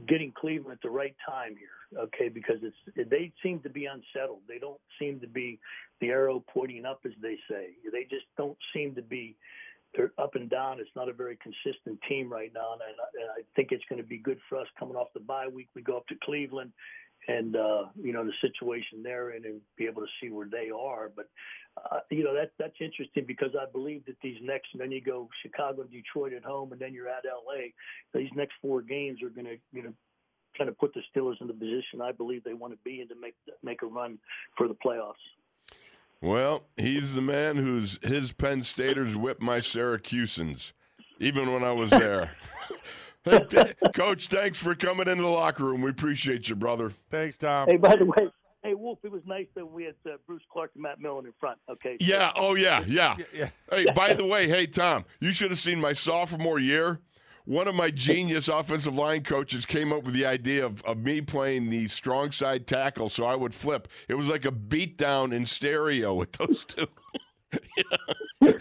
getting 0.06 0.32
Cleveland 0.32 0.72
at 0.72 0.82
the 0.82 0.90
right 0.90 1.14
time 1.26 1.56
here, 1.56 2.02
okay? 2.04 2.28
Because 2.28 2.56
it's 2.62 3.10
they 3.10 3.32
seem 3.42 3.60
to 3.60 3.70
be 3.70 3.86
unsettled. 3.86 4.40
They 4.48 4.58
don't 4.58 4.80
seem 4.98 5.20
to 5.20 5.28
be 5.28 5.58
the 6.00 6.08
arrow 6.08 6.44
pointing 6.52 6.84
up, 6.84 7.00
as 7.06 7.12
they 7.22 7.36
say. 7.48 7.68
They 7.90 8.02
just 8.02 8.26
don't 8.36 8.58
seem 8.74 8.94
to 8.96 9.02
be. 9.02 9.36
They're 9.96 10.12
up 10.18 10.34
and 10.34 10.50
down. 10.50 10.80
It's 10.80 10.90
not 10.96 11.08
a 11.08 11.12
very 11.12 11.38
consistent 11.40 12.00
team 12.08 12.30
right 12.30 12.50
now, 12.52 12.72
and 12.72 12.82
I, 12.82 13.22
and 13.22 13.30
I 13.30 13.42
think 13.54 13.68
it's 13.70 13.84
going 13.88 14.02
to 14.02 14.06
be 14.06 14.18
good 14.18 14.40
for 14.48 14.58
us 14.58 14.66
coming 14.76 14.96
off 14.96 15.06
the 15.14 15.20
bye 15.20 15.46
week. 15.46 15.68
We 15.76 15.82
go 15.82 15.96
up 15.96 16.06
to 16.08 16.16
Cleveland, 16.24 16.72
and 17.28 17.56
uh, 17.56 17.84
you 18.00 18.12
know 18.12 18.24
the 18.24 18.32
situation 18.40 19.02
they're 19.02 19.30
in, 19.30 19.44
and 19.44 19.60
be 19.76 19.86
able 19.86 20.02
to 20.02 20.08
see 20.20 20.30
where 20.30 20.48
they 20.50 20.70
are. 20.70 21.10
But 21.14 21.28
uh, 21.76 22.00
you 22.10 22.24
know 22.24 22.34
that 22.34 22.52
that's 22.58 22.76
interesting 22.80 23.24
because 23.26 23.50
I 23.60 23.70
believe 23.70 24.04
that 24.06 24.16
these 24.22 24.38
next, 24.42 24.68
and 24.72 24.80
then 24.80 24.92
you 24.92 25.00
go 25.00 25.28
Chicago, 25.42 25.84
Detroit 25.84 26.32
at 26.32 26.44
home, 26.44 26.72
and 26.72 26.80
then 26.80 26.92
you're 26.92 27.08
at 27.08 27.24
LA. 27.24 27.68
These 28.12 28.30
next 28.34 28.54
four 28.60 28.82
games 28.82 29.22
are 29.22 29.30
going 29.30 29.46
to 29.46 29.56
you 29.72 29.82
know 29.84 29.92
kind 30.56 30.68
of 30.68 30.78
put 30.78 30.94
the 30.94 31.00
Steelers 31.14 31.40
in 31.40 31.48
the 31.48 31.52
position 31.52 32.00
I 32.02 32.12
believe 32.12 32.44
they 32.44 32.54
want 32.54 32.72
to 32.72 32.78
be 32.84 33.00
in 33.00 33.08
to 33.08 33.14
make 33.20 33.34
make 33.62 33.82
a 33.82 33.86
run 33.86 34.18
for 34.56 34.68
the 34.68 34.74
playoffs. 34.74 35.14
Well, 36.20 36.64
he's 36.76 37.14
the 37.14 37.22
man 37.22 37.56
who's 37.56 37.98
his 38.02 38.32
Penn 38.32 38.62
Staters 38.62 39.16
whipped 39.16 39.42
my 39.42 39.58
Syracusans, 39.58 40.72
even 41.18 41.52
when 41.52 41.62
I 41.62 41.72
was 41.72 41.90
there. 41.90 42.32
hey, 43.24 43.72
Coach, 43.94 44.26
thanks 44.28 44.58
for 44.58 44.74
coming 44.74 45.08
into 45.08 45.22
the 45.22 45.28
locker 45.28 45.64
room. 45.64 45.82
We 45.82 45.90
appreciate 45.90 46.48
you, 46.48 46.56
brother. 46.56 46.92
Thanks, 47.10 47.36
Tom. 47.36 47.68
Hey, 47.68 47.76
by 47.76 47.96
the 47.96 48.04
way, 48.04 48.28
hey 48.64 48.74
Wolf, 48.74 48.98
it 49.04 49.12
was 49.12 49.22
nice 49.26 49.46
that 49.54 49.66
we 49.66 49.84
had 49.84 49.94
uh, 50.06 50.16
Bruce 50.26 50.42
Clark 50.50 50.72
and 50.74 50.82
Matt 50.82 50.98
Millen 50.98 51.26
in 51.26 51.32
front. 51.38 51.58
Okay. 51.70 51.96
Yeah. 52.00 52.32
Oh 52.34 52.54
yeah. 52.54 52.82
Yeah. 52.86 53.16
Yeah, 53.18 53.24
yeah. 53.32 53.48
Hey, 53.70 53.86
by 53.94 54.14
the 54.14 54.24
way, 54.24 54.48
hey 54.48 54.66
Tom, 54.66 55.04
you 55.20 55.32
should 55.32 55.50
have 55.50 55.60
seen 55.60 55.80
my 55.80 55.92
sophomore 55.92 56.58
year. 56.58 57.00
One 57.46 57.68
of 57.68 57.74
my 57.74 57.90
genius 57.90 58.48
offensive 58.48 58.96
line 58.96 59.22
coaches 59.22 59.66
came 59.66 59.92
up 59.92 60.04
with 60.04 60.14
the 60.14 60.24
idea 60.24 60.64
of, 60.64 60.80
of 60.82 60.96
me 60.96 61.20
playing 61.20 61.68
the 61.68 61.88
strong 61.88 62.32
side 62.32 62.66
tackle 62.66 63.10
so 63.10 63.26
I 63.26 63.36
would 63.36 63.54
flip. 63.54 63.86
It 64.08 64.14
was 64.14 64.28
like 64.28 64.46
a 64.46 64.50
beatdown 64.50 65.34
in 65.34 65.44
stereo 65.44 66.14
with 66.14 66.32
those 66.32 66.64
two. 66.64 66.86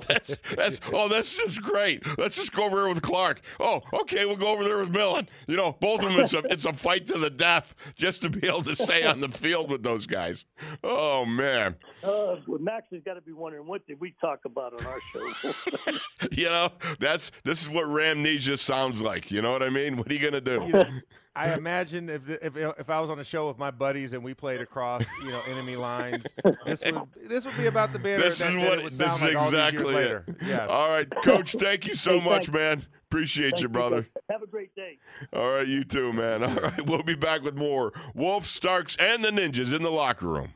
that's, 0.08 0.36
that's 0.54 0.80
oh, 0.92 1.08
that's 1.08 1.36
just 1.36 1.62
great. 1.62 2.04
Let's 2.18 2.36
just 2.36 2.52
go 2.54 2.64
over 2.64 2.76
there 2.76 2.88
with 2.88 3.02
Clark. 3.02 3.40
Oh, 3.60 3.80
okay, 3.92 4.24
we'll 4.24 4.36
go 4.36 4.48
over 4.48 4.64
there 4.64 4.78
with 4.78 4.90
Millen. 4.90 5.28
You 5.46 5.56
know, 5.56 5.76
both 5.80 6.02
of 6.02 6.10
them. 6.10 6.20
It's 6.20 6.34
a 6.34 6.38
it's 6.52 6.64
a 6.64 6.72
fight 6.72 7.06
to 7.08 7.18
the 7.18 7.30
death 7.30 7.74
just 7.96 8.22
to 8.22 8.30
be 8.30 8.46
able 8.46 8.62
to 8.64 8.76
stay 8.76 9.04
on 9.04 9.20
the 9.20 9.28
field 9.28 9.70
with 9.70 9.82
those 9.82 10.06
guys. 10.06 10.44
Oh 10.82 11.24
man. 11.24 11.76
Uh, 12.02 12.36
well, 12.46 12.58
Max 12.60 12.86
has 12.92 13.02
got 13.02 13.14
to 13.14 13.20
be 13.20 13.32
wondering 13.32 13.66
what 13.66 13.86
did 13.86 14.00
we 14.00 14.14
talk 14.20 14.40
about 14.44 14.72
on 14.74 14.84
our 14.86 14.98
show. 15.12 15.92
you 16.32 16.46
know, 16.46 16.70
that's 16.98 17.30
this 17.44 17.62
is 17.62 17.68
what 17.68 17.84
Ramnesia 17.84 18.56
sounds 18.56 19.02
like. 19.02 19.30
You 19.30 19.42
know 19.42 19.52
what 19.52 19.62
I 19.62 19.70
mean? 19.70 19.96
What 19.96 20.10
are 20.10 20.14
you 20.14 20.20
gonna 20.20 20.40
do? 20.40 20.84
I 21.34 21.54
imagine 21.54 22.10
if, 22.10 22.28
if 22.28 22.56
if 22.56 22.90
I 22.90 23.00
was 23.00 23.10
on 23.10 23.18
a 23.18 23.24
show 23.24 23.48
with 23.48 23.58
my 23.58 23.70
buddies 23.70 24.12
and 24.12 24.22
we 24.22 24.34
played 24.34 24.60
across 24.60 25.06
you 25.20 25.30
know 25.30 25.40
enemy 25.48 25.76
lines, 25.76 26.26
this 26.66 26.84
would 26.84 27.02
this 27.26 27.46
would 27.46 27.56
be 27.56 27.66
about 27.66 27.94
the 27.94 27.98
banner. 27.98 28.22
This 28.22 28.38
that, 28.40 28.48
is 28.48 28.54
that 28.54 28.68
what 28.68 28.78
it 28.78 28.84
would 28.84 28.92
this 28.92 28.98
sound 28.98 29.14
is 29.14 29.22
like 29.22 29.36
all 29.36 29.50
these 29.50 29.72
years 29.72 29.81
exactly 29.88 29.94
later. 30.04 30.24
it. 30.28 30.36
Yes. 30.46 30.70
All 30.70 30.88
right, 30.88 31.10
Coach. 31.22 31.52
Thank 31.58 31.86
you 31.86 31.94
so 31.94 32.18
Hey, 32.18 32.24
much, 32.28 32.46
thanks. 32.46 32.52
man. 32.52 32.86
Appreciate 33.10 33.60
you, 33.60 33.68
brother. 33.68 34.06
Have 34.30 34.42
a 34.42 34.46
great 34.46 34.74
day. 34.74 34.98
All 35.34 35.52
right, 35.52 35.66
you 35.66 35.84
too, 35.84 36.12
man. 36.14 36.42
All 36.42 36.54
right, 36.54 36.86
we'll 36.88 37.02
be 37.02 37.14
back 37.14 37.42
with 37.42 37.54
more 37.56 37.92
Wolf, 38.14 38.46
Starks, 38.46 38.96
and 38.96 39.22
the 39.22 39.28
Ninjas 39.30 39.74
in 39.74 39.82
the 39.82 39.90
locker 39.90 40.26
room. 40.28 40.54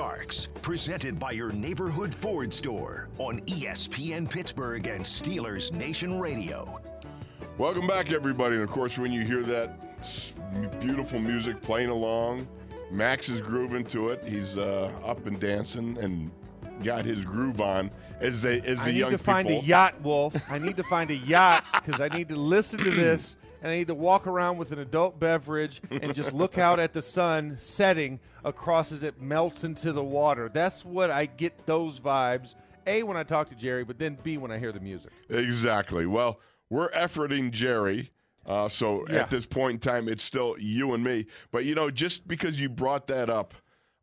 Starks, 0.00 0.46
presented 0.62 1.18
by 1.18 1.30
your 1.30 1.52
neighborhood 1.52 2.14
Ford 2.14 2.54
store 2.54 3.10
on 3.18 3.38
ESPN 3.40 4.30
Pittsburgh 4.30 4.86
and 4.86 5.04
Steelers 5.04 5.74
Nation 5.74 6.18
Radio. 6.18 6.80
Welcome 7.58 7.86
back, 7.86 8.10
everybody. 8.10 8.54
And 8.54 8.64
of 8.64 8.70
course, 8.70 8.96
when 8.96 9.12
you 9.12 9.26
hear 9.26 9.42
that 9.42 10.80
beautiful 10.80 11.18
music 11.18 11.60
playing 11.60 11.90
along, 11.90 12.48
Max 12.90 13.28
is 13.28 13.42
grooving 13.42 13.84
to 13.88 14.08
it. 14.08 14.24
He's 14.24 14.56
uh, 14.56 14.90
up 15.04 15.26
and 15.26 15.38
dancing 15.38 15.98
and 15.98 16.30
got 16.82 17.04
his 17.04 17.22
groove 17.22 17.60
on. 17.60 17.90
As 18.20 18.40
they, 18.40 18.60
as 18.60 18.78
the 18.78 18.84
I 18.84 18.86
need 18.92 18.98
young 19.00 19.10
to 19.10 19.18
find 19.18 19.48
people. 19.48 19.62
a 19.62 19.66
yacht, 19.66 20.00
Wolf. 20.00 20.34
I 20.50 20.56
need 20.56 20.76
to 20.76 20.82
find 20.84 21.10
a 21.10 21.16
yacht 21.16 21.62
because 21.74 22.00
I 22.00 22.08
need 22.08 22.30
to 22.30 22.36
listen 22.36 22.78
to 22.78 22.90
this 22.90 23.36
and 23.62 23.70
I 23.72 23.76
need 23.76 23.88
to 23.88 23.94
walk 23.94 24.26
around 24.26 24.58
with 24.58 24.72
an 24.72 24.78
adult 24.78 25.18
beverage 25.20 25.80
and 25.90 26.14
just 26.14 26.32
look 26.32 26.58
out 26.58 26.78
at 26.80 26.92
the 26.92 27.02
sun 27.02 27.56
setting 27.58 28.20
across 28.44 28.92
as 28.92 29.02
it 29.02 29.20
melts 29.20 29.64
into 29.64 29.92
the 29.92 30.04
water. 30.04 30.50
That's 30.52 30.84
what 30.84 31.10
I 31.10 31.26
get 31.26 31.66
those 31.66 32.00
vibes. 32.00 32.54
A 32.86 33.02
when 33.02 33.16
I 33.16 33.22
talk 33.22 33.50
to 33.50 33.54
Jerry, 33.54 33.84
but 33.84 33.98
then 33.98 34.16
B 34.22 34.38
when 34.38 34.50
I 34.50 34.58
hear 34.58 34.72
the 34.72 34.80
music. 34.80 35.12
Exactly. 35.28 36.06
Well, 36.06 36.40
we're 36.70 36.90
efforting 36.90 37.50
Jerry. 37.50 38.10
Uh, 38.46 38.68
so 38.68 39.06
Yeah. 39.08 39.16
at 39.20 39.30
this 39.30 39.44
point 39.46 39.74
in 39.74 39.78
time, 39.80 40.08
it's 40.08 40.24
still 40.24 40.56
you 40.58 40.94
and 40.94 41.04
me. 41.04 41.26
But, 41.52 41.66
you 41.66 41.74
know, 41.74 41.90
just 41.90 42.26
because 42.26 42.58
you 42.58 42.68
brought 42.70 43.06
that 43.08 43.28
up, 43.28 43.52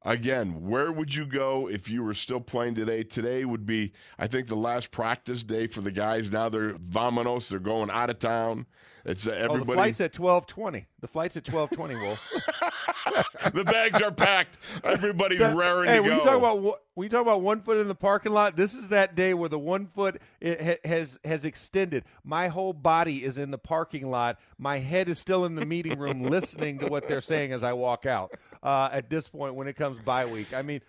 again, 0.04 0.62
where 0.68 0.92
would 0.92 1.16
you 1.16 1.26
go 1.26 1.68
if 1.68 1.90
you 1.90 2.04
were 2.04 2.14
still 2.14 2.40
playing 2.40 2.76
today? 2.76 3.04
Today 3.04 3.44
would 3.46 3.66
be, 3.66 3.94
I 4.20 4.28
think, 4.28 4.48
the 4.48 4.56
last 4.56 4.92
practice 4.92 5.42
day 5.44 5.66
for 5.68 5.82
the 5.82 5.92
guys. 5.92 6.32
Now 6.32 6.48
they're 6.50 6.74
vamonos. 6.74 7.50
They're 7.50 7.60
going 7.60 7.90
out 7.90 8.10
of 8.12 8.20
town. 8.20 8.68
It's 9.08 9.26
uh, 9.26 9.48
Oh, 9.50 9.58
the 9.58 9.66
flight's 9.66 10.02
at 10.02 10.12
twelve 10.12 10.48
twenty. 10.48 10.86
The 11.00 11.08
flight's 11.08 11.38
at 11.38 11.46
twelve 11.46 11.70
twenty, 11.72 11.96
Wolf. 11.96 12.20
the 13.54 13.64
bags 13.64 14.02
are 14.02 14.12
packed. 14.12 14.58
Everybody's 14.84 15.40
raring 15.40 15.90
hey, 15.90 15.98
to 15.98 16.04
go. 16.04 16.16
you 16.16 16.22
talk 16.24 16.38
about 16.38 16.82
you 16.98 17.10
talk 17.10 17.22
about 17.22 17.42
one 17.42 17.62
foot 17.62 17.78
in 17.78 17.88
the 17.88 17.96
parking 17.96 18.34
lot, 18.34 18.58
this 18.58 18.74
is 18.74 18.90
that 18.90 19.16
day 19.16 19.34
where 19.34 19.48
the 19.48 19.58
one 19.58 19.88
foot 19.88 20.22
it 20.42 20.62
ha- 20.62 20.90
has 20.90 21.18
has 21.24 21.46
extended. 21.46 22.04
My 22.26 22.50
whole 22.50 22.74
body 22.74 23.24
is 23.24 23.38
in 23.38 23.50
the 23.50 23.58
parking 23.58 24.12
lot. 24.12 24.40
My 24.58 24.78
head 24.80 25.08
is 25.08 25.18
still 25.18 25.46
in 25.46 25.56
the 25.56 25.66
meeting 25.66 25.98
room, 25.98 26.24
listening 26.30 26.80
to 26.80 26.88
what 26.88 27.08
they're 27.08 27.22
saying 27.22 27.54
as 27.54 27.64
I 27.64 27.72
walk 27.72 28.06
out. 28.06 28.34
Uh, 28.62 28.90
at 28.92 29.10
this 29.10 29.30
point, 29.30 29.56
when 29.56 29.70
it 29.70 29.78
comes 29.78 30.00
bye 30.00 30.26
week, 30.26 30.54
I 30.54 30.62
mean, 30.64 30.82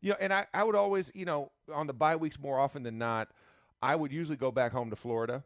you 0.00 0.10
know, 0.10 0.16
and 0.18 0.32
I, 0.32 0.46
I 0.54 0.64
would 0.64 0.76
always, 0.76 1.12
you 1.14 1.26
know, 1.26 1.50
on 1.72 1.86
the 1.86 1.92
bye 1.94 2.16
weeks 2.16 2.38
more 2.40 2.58
often 2.58 2.84
than 2.84 2.96
not, 2.96 3.28
I 3.82 3.94
would 3.94 4.12
usually 4.12 4.38
go 4.38 4.50
back 4.50 4.72
home 4.72 4.88
to 4.88 4.96
Florida 4.96 5.44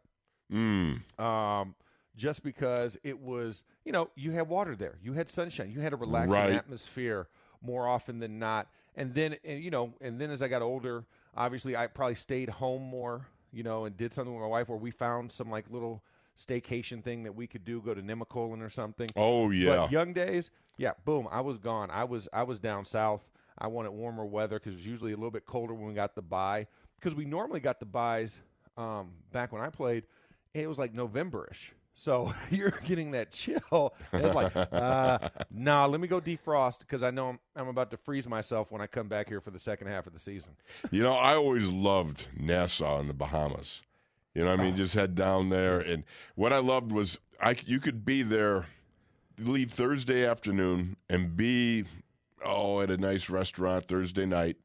Mm, 0.51 1.19
um, 1.19 1.75
just 2.15 2.43
because 2.43 2.97
it 3.03 3.19
was, 3.19 3.63
you 3.85 3.91
know, 3.91 4.09
you 4.15 4.31
had 4.31 4.47
water 4.49 4.75
there, 4.75 4.97
you 5.01 5.13
had 5.13 5.29
sunshine, 5.29 5.71
you 5.71 5.79
had 5.79 5.93
a 5.93 5.95
relaxing 5.95 6.39
Right. 6.41 6.53
atmosphere 6.53 7.27
more 7.61 7.87
often 7.87 8.19
than 8.19 8.39
not. 8.39 8.67
And 8.95 9.13
then, 9.13 9.37
and, 9.45 9.63
you 9.63 9.71
know, 9.71 9.93
and 10.01 10.19
then 10.19 10.31
as 10.31 10.41
I 10.41 10.47
got 10.47 10.61
older, 10.61 11.05
obviously 11.35 11.75
I 11.75 11.87
probably 11.87 12.15
stayed 12.15 12.49
home 12.49 12.81
more, 12.83 13.27
you 13.53 13.63
know, 13.63 13.85
and 13.85 13.95
did 13.95 14.13
something 14.13 14.33
with 14.33 14.41
my 14.41 14.47
wife 14.47 14.67
where 14.69 14.77
we 14.77 14.91
found 14.91 15.31
some 15.31 15.49
like 15.49 15.65
little 15.69 16.03
staycation 16.37 17.03
thing 17.03 17.23
that 17.23 17.35
we 17.35 17.47
could 17.47 17.63
do, 17.63 17.81
go 17.81 17.93
to 17.93 18.01
Nemacolin 18.01 18.61
or 18.61 18.69
something. 18.69 19.09
oh, 19.15 19.49
yeah. 19.51 19.75
But 19.75 19.91
young 19.91 20.13
days, 20.13 20.51
yeah, 20.77 20.93
boom, 21.05 21.27
I 21.31 21.41
was 21.41 21.57
gone. 21.57 21.89
I 21.91 22.03
was 22.03 22.27
I 22.33 22.43
was 22.43 22.59
down 22.59 22.85
south. 22.85 23.21
I 23.57 23.67
wanted 23.67 23.91
warmer 23.91 24.25
weather 24.25 24.57
because 24.59 24.73
it 24.73 24.77
was 24.77 24.87
usually 24.87 25.11
a 25.11 25.15
little 25.15 25.31
bit 25.31 25.45
colder 25.45 25.73
when 25.73 25.87
we 25.87 25.93
got 25.93 26.15
the 26.15 26.21
buy 26.21 26.67
Because 26.99 27.15
we 27.15 27.25
normally 27.25 27.59
got 27.59 27.79
the 27.79 27.85
buys 27.85 28.39
um, 28.77 29.11
back 29.31 29.51
when 29.51 29.61
I 29.61 29.69
played, 29.69 30.05
it 30.53 30.67
was 30.67 30.79
like 30.79 30.93
Novemberish. 30.93 31.69
So 32.01 32.33
you're 32.49 32.73
getting 32.85 33.11
that 33.11 33.29
chill. 33.29 33.93
And 34.11 34.25
it's 34.25 34.33
like, 34.33 34.55
uh, 34.55 35.29
nah, 35.51 35.85
let 35.85 36.01
me 36.01 36.07
go 36.07 36.19
defrost 36.19 36.79
because 36.79 37.03
I 37.03 37.11
know 37.11 37.29
I'm, 37.29 37.39
I'm 37.55 37.67
about 37.67 37.91
to 37.91 37.97
freeze 37.97 38.27
myself 38.27 38.71
when 38.71 38.81
I 38.81 38.87
come 38.87 39.07
back 39.07 39.29
here 39.29 39.39
for 39.39 39.51
the 39.51 39.59
second 39.59 39.87
half 39.87 40.07
of 40.07 40.13
the 40.13 40.17
season. 40.17 40.53
You 40.89 41.03
know, 41.03 41.13
I 41.13 41.35
always 41.35 41.67
loved 41.67 42.25
Nassau 42.35 42.99
in 42.99 43.07
the 43.07 43.13
Bahamas. 43.13 43.83
You 44.33 44.43
know, 44.43 44.49
what 44.49 44.61
I 44.61 44.63
mean, 44.63 44.75
just 44.75 44.95
head 44.95 45.13
down 45.13 45.49
there. 45.49 45.79
And 45.79 46.03
what 46.33 46.51
I 46.51 46.57
loved 46.57 46.91
was 46.91 47.19
I 47.39 47.55
you 47.65 47.79
could 47.79 48.03
be 48.03 48.23
there, 48.23 48.65
leave 49.37 49.69
Thursday 49.69 50.25
afternoon 50.25 50.95
and 51.07 51.37
be 51.37 51.85
oh 52.43 52.81
at 52.81 52.89
a 52.89 52.97
nice 52.97 53.29
restaurant 53.29 53.87
Thursday 53.87 54.25
night, 54.25 54.57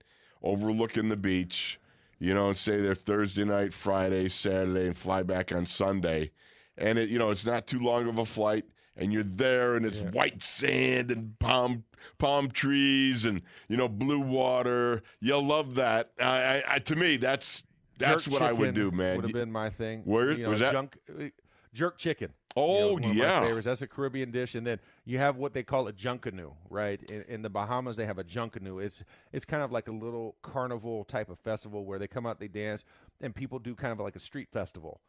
overlooking 0.42 1.10
the 1.10 1.16
beach. 1.16 1.78
You 2.18 2.32
know, 2.32 2.48
and 2.48 2.56
stay 2.56 2.80
there 2.80 2.94
Thursday 2.94 3.44
night, 3.44 3.74
Friday, 3.74 4.28
Saturday, 4.28 4.86
and 4.86 4.96
fly 4.96 5.22
back 5.22 5.52
on 5.52 5.66
Sunday. 5.66 6.30
And 6.78 6.98
it, 6.98 7.08
you 7.08 7.18
know, 7.18 7.30
it's 7.30 7.46
not 7.46 7.66
too 7.66 7.78
long 7.78 8.06
of 8.06 8.18
a 8.18 8.24
flight 8.24 8.64
and 8.96 9.12
you're 9.12 9.22
there 9.22 9.74
and 9.76 9.84
it's 9.86 10.00
Yeah. 10.00 10.10
white 10.10 10.42
sand 10.42 11.10
and 11.10 11.38
palm 11.38 11.84
palm 12.18 12.50
trees 12.50 13.24
and 13.24 13.42
you 13.68 13.76
know 13.76 13.88
blue 13.88 14.20
water. 14.20 15.02
You'll 15.20 15.44
love 15.46 15.74
that. 15.76 16.12
I, 16.20 16.24
I, 16.24 16.62
I 16.74 16.78
to 16.80 16.96
me 16.96 17.16
that's 17.16 17.64
that's 17.98 18.24
Jerk 18.24 18.32
what 18.32 18.42
I 18.42 18.52
would 18.52 18.74
do, 18.74 18.90
man. 18.90 19.16
Would 19.16 19.24
have 19.26 19.32
been 19.34 19.52
my 19.52 19.70
thing. 19.70 20.02
Where- 20.04 20.32
you 20.32 20.44
know, 20.44 20.50
was 20.50 20.60
that- 20.60 20.72
junk, 20.72 20.98
uh, 21.08 21.24
jerk 21.72 21.98
chicken? 21.98 22.32
oh 22.58 22.92
you 22.92 23.00
know, 23.00 23.08
of 23.10 23.14
yeah, 23.16 23.40
favorites. 23.40 23.66
That's 23.66 23.82
a 23.82 23.86
Caribbean 23.86 24.30
dish, 24.30 24.54
and 24.54 24.66
then 24.66 24.80
you 25.04 25.18
have 25.18 25.36
what 25.36 25.52
they 25.52 25.62
call 25.62 25.88
a 25.88 25.92
junkanoo, 25.92 26.54
right? 26.70 27.02
In, 27.02 27.22
in 27.28 27.42
the 27.42 27.50
Bahamas, 27.50 27.96
they 27.96 28.06
have 28.06 28.18
a 28.18 28.24
junkanoo. 28.24 28.82
It's 28.82 29.04
it's 29.32 29.44
kind 29.44 29.62
of 29.62 29.70
like 29.72 29.88
a 29.88 29.92
little 29.92 30.36
carnival 30.42 31.04
type 31.04 31.28
of 31.28 31.38
festival 31.38 31.84
where 31.84 31.98
they 31.98 32.06
come 32.08 32.24
out, 32.24 32.40
they 32.40 32.48
dance, 32.48 32.84
and 33.20 33.34
people 33.34 33.58
do 33.58 33.74
kind 33.74 33.92
of 33.92 34.00
like 34.00 34.16
a 34.16 34.20
street 34.20 34.48
festival. 34.50 35.00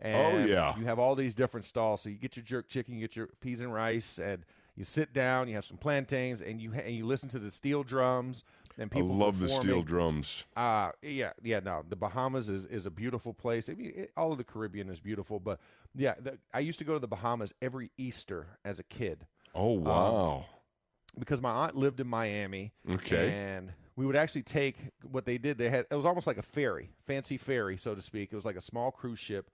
And 0.00 0.16
Oh, 0.16 0.46
yeah. 0.46 0.76
you 0.78 0.84
have 0.86 0.98
all 0.98 1.14
these 1.14 1.34
different 1.34 1.64
stalls. 1.66 2.02
So 2.02 2.10
you 2.10 2.16
get 2.16 2.36
your 2.36 2.44
jerk 2.44 2.68
chicken, 2.68 2.94
you 2.94 3.00
get 3.00 3.16
your 3.16 3.28
peas 3.40 3.60
and 3.60 3.72
rice, 3.72 4.18
and 4.18 4.44
you 4.76 4.84
sit 4.84 5.12
down. 5.12 5.48
You 5.48 5.54
have 5.54 5.64
some 5.64 5.76
plantains, 5.76 6.42
and 6.42 6.60
you 6.60 6.72
and 6.72 6.94
you 6.94 7.06
listen 7.06 7.28
to 7.30 7.38
the 7.38 7.50
steel 7.50 7.82
drums. 7.84 8.42
And 8.76 8.90
I 8.92 8.94
people 8.94 9.14
love 9.14 9.38
the 9.38 9.48
steel 9.48 9.82
drums. 9.82 10.42
Uh 10.56 10.90
yeah, 11.00 11.30
yeah. 11.42 11.60
No, 11.60 11.84
the 11.88 11.94
Bahamas 11.96 12.50
is, 12.50 12.66
is 12.66 12.86
a 12.86 12.90
beautiful 12.90 13.32
place. 13.32 13.70
I 13.70 13.74
mean, 13.74 13.92
it, 13.94 14.12
all 14.16 14.32
of 14.32 14.38
the 14.38 14.44
Caribbean 14.44 14.88
is 14.90 14.98
beautiful, 14.98 15.38
but 15.38 15.60
yeah, 15.94 16.14
the, 16.20 16.38
I 16.52 16.58
used 16.58 16.80
to 16.80 16.84
go 16.84 16.92
to 16.94 16.98
the 16.98 17.06
Bahamas 17.06 17.54
every 17.62 17.92
Easter 17.96 18.46
as 18.64 18.80
a 18.80 18.82
kid 18.82 19.26
Oh 19.54 19.76
Um, 19.76 19.84
wow. 19.84 20.46
because 21.16 21.40
my 21.40 21.50
aunt 21.50 21.76
lived 21.76 22.00
in 22.00 22.08
Miami. 22.08 22.72
Okay. 22.90 23.30
and 23.32 23.72
we 23.94 24.04
would 24.06 24.16
actually 24.16 24.42
take 24.42 24.76
what 25.08 25.24
they 25.24 25.38
did. 25.38 25.56
They 25.56 25.68
had 25.70 25.86
it 25.88 25.94
was 25.94 26.04
almost 26.04 26.26
like 26.26 26.38
a 26.38 26.42
ferry, 26.42 26.90
fancy 27.06 27.36
ferry, 27.36 27.76
so 27.76 27.94
to 27.94 28.00
speak. 28.02 28.32
It 28.32 28.34
was 28.34 28.44
like 28.44 28.56
a 28.56 28.60
small 28.60 28.90
cruise 28.90 29.20
ship, 29.20 29.52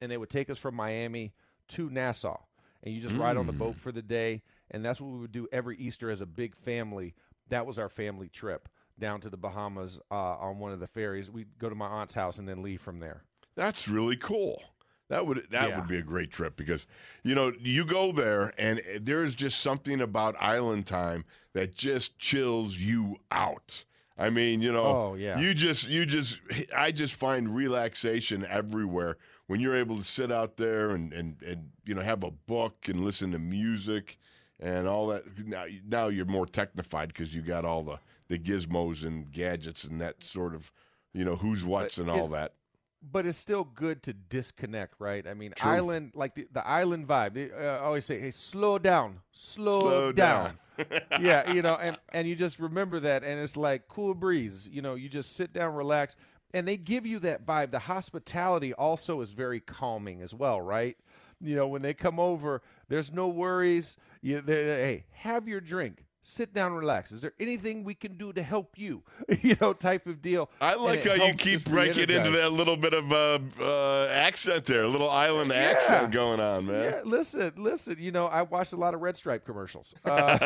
and 0.00 0.10
they 0.10 0.16
would 0.16 0.30
take 0.30 0.50
us 0.50 0.58
from 0.58 0.74
Miami 0.74 1.32
to 1.68 1.90
Nassau, 1.90 2.36
and 2.82 2.94
you 2.94 3.00
just 3.00 3.16
ride 3.16 3.36
on 3.36 3.46
the 3.46 3.52
Mm. 3.52 3.58
boat 3.58 3.80
for 3.80 3.92
the 3.92 4.02
day. 4.02 4.42
And 4.70 4.84
that's 4.84 5.00
what 5.00 5.12
we 5.12 5.18
would 5.20 5.32
do 5.32 5.46
every 5.52 5.76
Easter 5.78 6.10
as 6.10 6.20
a 6.20 6.26
big 6.26 6.56
family. 6.56 7.14
That 7.48 7.66
was 7.66 7.78
our 7.78 7.88
family 7.88 8.28
trip 8.28 8.68
down 8.98 9.20
to 9.20 9.30
the 9.30 9.36
Bahamas 9.36 10.00
uh, 10.10 10.14
on 10.14 10.58
one 10.58 10.72
of 10.72 10.80
the 10.80 10.86
ferries. 10.88 11.30
We'd 11.30 11.58
go 11.58 11.68
to 11.68 11.74
my 11.74 11.86
aunt's 11.86 12.14
house 12.14 12.38
and 12.38 12.48
then 12.48 12.62
leave 12.62 12.80
from 12.80 12.98
there. 12.98 13.22
That's 13.54 13.88
really 13.88 14.16
cool. 14.16 14.62
That 15.08 15.24
would 15.26 15.46
that 15.50 15.68
Yeah. 15.68 15.76
would 15.76 15.86
be 15.86 15.98
a 15.98 16.02
great 16.02 16.32
trip 16.32 16.56
because 16.56 16.88
you 17.22 17.36
know 17.36 17.52
you 17.60 17.84
go 17.84 18.10
there 18.10 18.52
and 18.58 18.82
there 19.00 19.22
is 19.22 19.36
just 19.36 19.60
something 19.60 20.00
about 20.00 20.34
island 20.40 20.86
time 20.86 21.24
that 21.52 21.76
just 21.76 22.18
chills 22.18 22.78
you 22.78 23.18
out. 23.30 23.84
I 24.18 24.30
mean, 24.30 24.62
you 24.62 24.72
know, 24.72 24.84
Oh, 24.84 25.14
yeah. 25.14 25.38
you 25.38 25.54
just 25.54 25.86
you 25.88 26.06
just 26.06 26.40
I 26.76 26.90
just 26.90 27.14
find 27.14 27.54
relaxation 27.54 28.44
everywhere 28.46 29.16
when 29.46 29.60
you're 29.60 29.76
able 29.76 29.96
to 29.96 30.04
sit 30.04 30.30
out 30.32 30.56
there 30.56 30.90
and 30.90 31.12
and 31.12 31.42
and 31.42 31.70
you 31.84 31.94
know 31.94 32.02
have 32.02 32.22
a 32.22 32.30
book 32.30 32.88
and 32.88 33.04
listen 33.04 33.32
to 33.32 33.38
music 33.38 34.18
and 34.60 34.88
all 34.88 35.08
that. 35.08 35.24
Now, 35.46 35.64
now 35.86 36.08
you're 36.08 36.24
more 36.26 36.46
technified 36.46 37.08
because 37.08 37.34
you 37.34 37.42
got 37.42 37.64
all 37.64 37.82
the 37.82 37.98
the 38.28 38.38
gizmos 38.38 39.04
and 39.04 39.30
gadgets 39.30 39.84
and 39.84 40.00
that 40.00 40.24
sort 40.24 40.54
of 40.54 40.72
you 41.12 41.24
know 41.24 41.36
who's 41.36 41.64
what's 41.64 41.98
and 41.98 42.10
all 42.10 42.28
that. 42.28 42.54
but 43.02 43.26
it's 43.26 43.38
still 43.38 43.64
good 43.64 44.02
to 44.04 44.12
disconnect, 44.12 44.94
right? 44.98 45.26
I 45.26 45.34
mean, 45.34 45.52
True. 45.54 45.70
island 45.70 46.12
like 46.14 46.34
the, 46.34 46.48
the 46.52 46.66
island 46.66 47.06
vibe. 47.06 47.34
They 47.34 47.50
uh, 47.52 47.80
always 47.80 48.04
say, 48.04 48.18
"Hey, 48.18 48.32
slow 48.32 48.78
down, 48.78 49.20
slow, 49.30 49.80
Slow 49.80 50.12
down." 50.12 50.58
yeah, 51.20 51.52
you 51.52 51.62
know, 51.62 51.76
and 51.76 51.98
and 52.12 52.26
you 52.28 52.34
just 52.34 52.58
remember 52.58 53.00
that, 53.00 53.24
and 53.24 53.40
it's 53.40 53.56
like 53.56 53.88
cool 53.88 54.14
breeze. 54.14 54.68
You 54.70 54.82
know, 54.82 54.94
you 54.94 55.08
just 55.08 55.36
sit 55.36 55.52
down, 55.52 55.74
relax, 55.74 56.16
and 56.56 56.66
they 56.66 56.76
give 56.78 57.04
you 57.06 57.18
that 57.20 57.44
vibe. 57.44 57.70
The 57.70 57.80
hospitality 57.80 58.72
also 58.72 59.20
is 59.20 59.32
very 59.32 59.60
calming 59.60 60.22
as 60.22 60.32
well, 60.34 60.58
right? 60.60 60.96
You 61.40 61.54
know, 61.54 61.68
when 61.68 61.82
they 61.82 61.92
come 61.92 62.18
over, 62.18 62.62
there's 62.88 63.12
no 63.12 63.28
worries. 63.28 63.98
You, 64.22 64.40
they, 64.40 64.64
they- 64.64 64.76
hey, 64.82 65.04
have 65.12 65.46
your 65.46 65.60
drink. 65.60 66.04
Sit 66.28 66.52
down, 66.52 66.72
relax. 66.72 67.12
Is 67.12 67.20
there 67.20 67.34
anything 67.38 67.84
we 67.84 67.94
can 67.94 68.16
do 68.16 68.32
to 68.32 68.42
help 68.42 68.72
you? 68.76 69.04
you 69.42 69.54
know, 69.60 69.72
type 69.72 70.08
of 70.08 70.20
deal. 70.20 70.50
I 70.60 70.74
like 70.74 71.04
how 71.04 71.14
you 71.14 71.34
keep 71.34 71.64
breaking 71.66 72.10
into 72.10 72.30
that 72.32 72.50
little 72.50 72.76
bit 72.76 72.94
of 72.94 73.12
uh, 73.12 73.38
uh, 73.60 74.08
accent 74.10 74.64
there, 74.64 74.82
a 74.82 74.88
little 74.88 75.08
island 75.08 75.50
Yeah. 75.54 75.60
accent 75.60 76.10
going 76.10 76.40
on, 76.40 76.66
man. 76.66 76.82
Yeah, 76.82 77.00
listen, 77.04 77.52
listen. 77.56 77.98
You 78.00 78.10
know, 78.10 78.26
I 78.26 78.42
watched 78.42 78.72
a 78.72 78.76
lot 78.76 78.92
of 78.94 79.02
Red 79.02 79.16
Stripe 79.16 79.44
commercials. 79.44 79.94
Uh, 80.04 80.38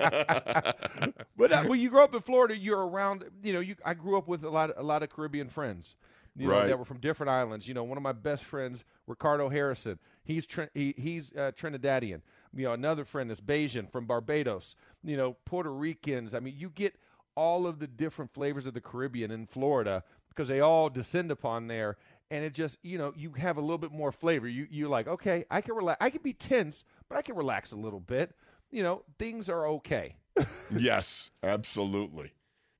but 1.40 1.52
uh, 1.52 1.64
when 1.64 1.80
you 1.80 1.90
grow 1.90 2.04
up 2.04 2.14
in 2.14 2.20
Florida, 2.22 2.56
you're 2.56 2.86
around. 2.86 3.24
You 3.42 3.52
know, 3.52 3.60
you. 3.60 3.74
I 3.84 3.94
grew 3.94 4.16
up 4.16 4.28
with 4.28 4.44
a 4.44 4.50
lot, 4.50 4.70
a 4.76 4.82
lot 4.82 5.02
of 5.02 5.10
Caribbean 5.10 5.48
friends. 5.48 5.96
You 6.36 6.46
know, 6.46 6.52
Right. 6.54 6.68
that 6.68 6.78
were 6.78 6.84
from 6.84 7.00
different 7.00 7.30
islands. 7.30 7.66
You 7.66 7.74
know, 7.74 7.82
one 7.82 7.96
of 7.96 8.04
my 8.04 8.12
best 8.12 8.44
friends, 8.44 8.84
Ricardo 9.08 9.48
Harrison. 9.48 9.98
He's 10.22 10.46
he, 10.74 10.94
he's 10.96 11.32
uh, 11.34 11.50
Trinidadian. 11.56 12.20
You 12.54 12.66
know, 12.66 12.72
another 12.72 13.04
friend 13.04 13.30
is 13.32 13.40
Bajan 13.40 13.90
from 13.90 14.06
Barbados. 14.06 14.76
You 15.02 15.16
know, 15.16 15.36
Puerto 15.44 15.72
Ricans. 15.72 16.34
I 16.34 16.40
mean, 16.40 16.54
you 16.56 16.70
get 16.70 16.94
all 17.34 17.66
of 17.66 17.80
the 17.80 17.88
different 17.88 18.32
flavors 18.32 18.66
of 18.66 18.74
the 18.74 18.80
Caribbean 18.80 19.30
in 19.32 19.46
Florida 19.46 20.04
because 20.28 20.46
they 20.48 20.60
all 20.60 20.88
descend 20.88 21.30
upon 21.32 21.66
there. 21.66 21.96
And 22.30 22.44
it 22.44 22.54
just, 22.54 22.78
you 22.84 22.96
know, 22.96 23.12
you 23.16 23.32
have 23.32 23.56
a 23.56 23.60
little 23.60 23.78
bit 23.78 23.90
more 23.90 24.12
flavor. 24.12 24.46
You 24.46 24.68
you're 24.70 24.88
like, 24.88 25.08
okay, 25.08 25.44
I 25.50 25.60
can 25.62 25.74
relax. 25.74 25.98
I 26.00 26.10
can 26.10 26.22
be 26.22 26.32
tense, 26.32 26.84
but 27.08 27.18
I 27.18 27.22
can 27.22 27.34
relax 27.34 27.72
a 27.72 27.76
little 27.76 27.98
bit. 28.00 28.36
You 28.70 28.84
know, 28.84 29.02
things 29.18 29.48
are 29.50 29.66
okay. 29.66 30.14
yes, 30.76 31.30
absolutely. 31.42 32.32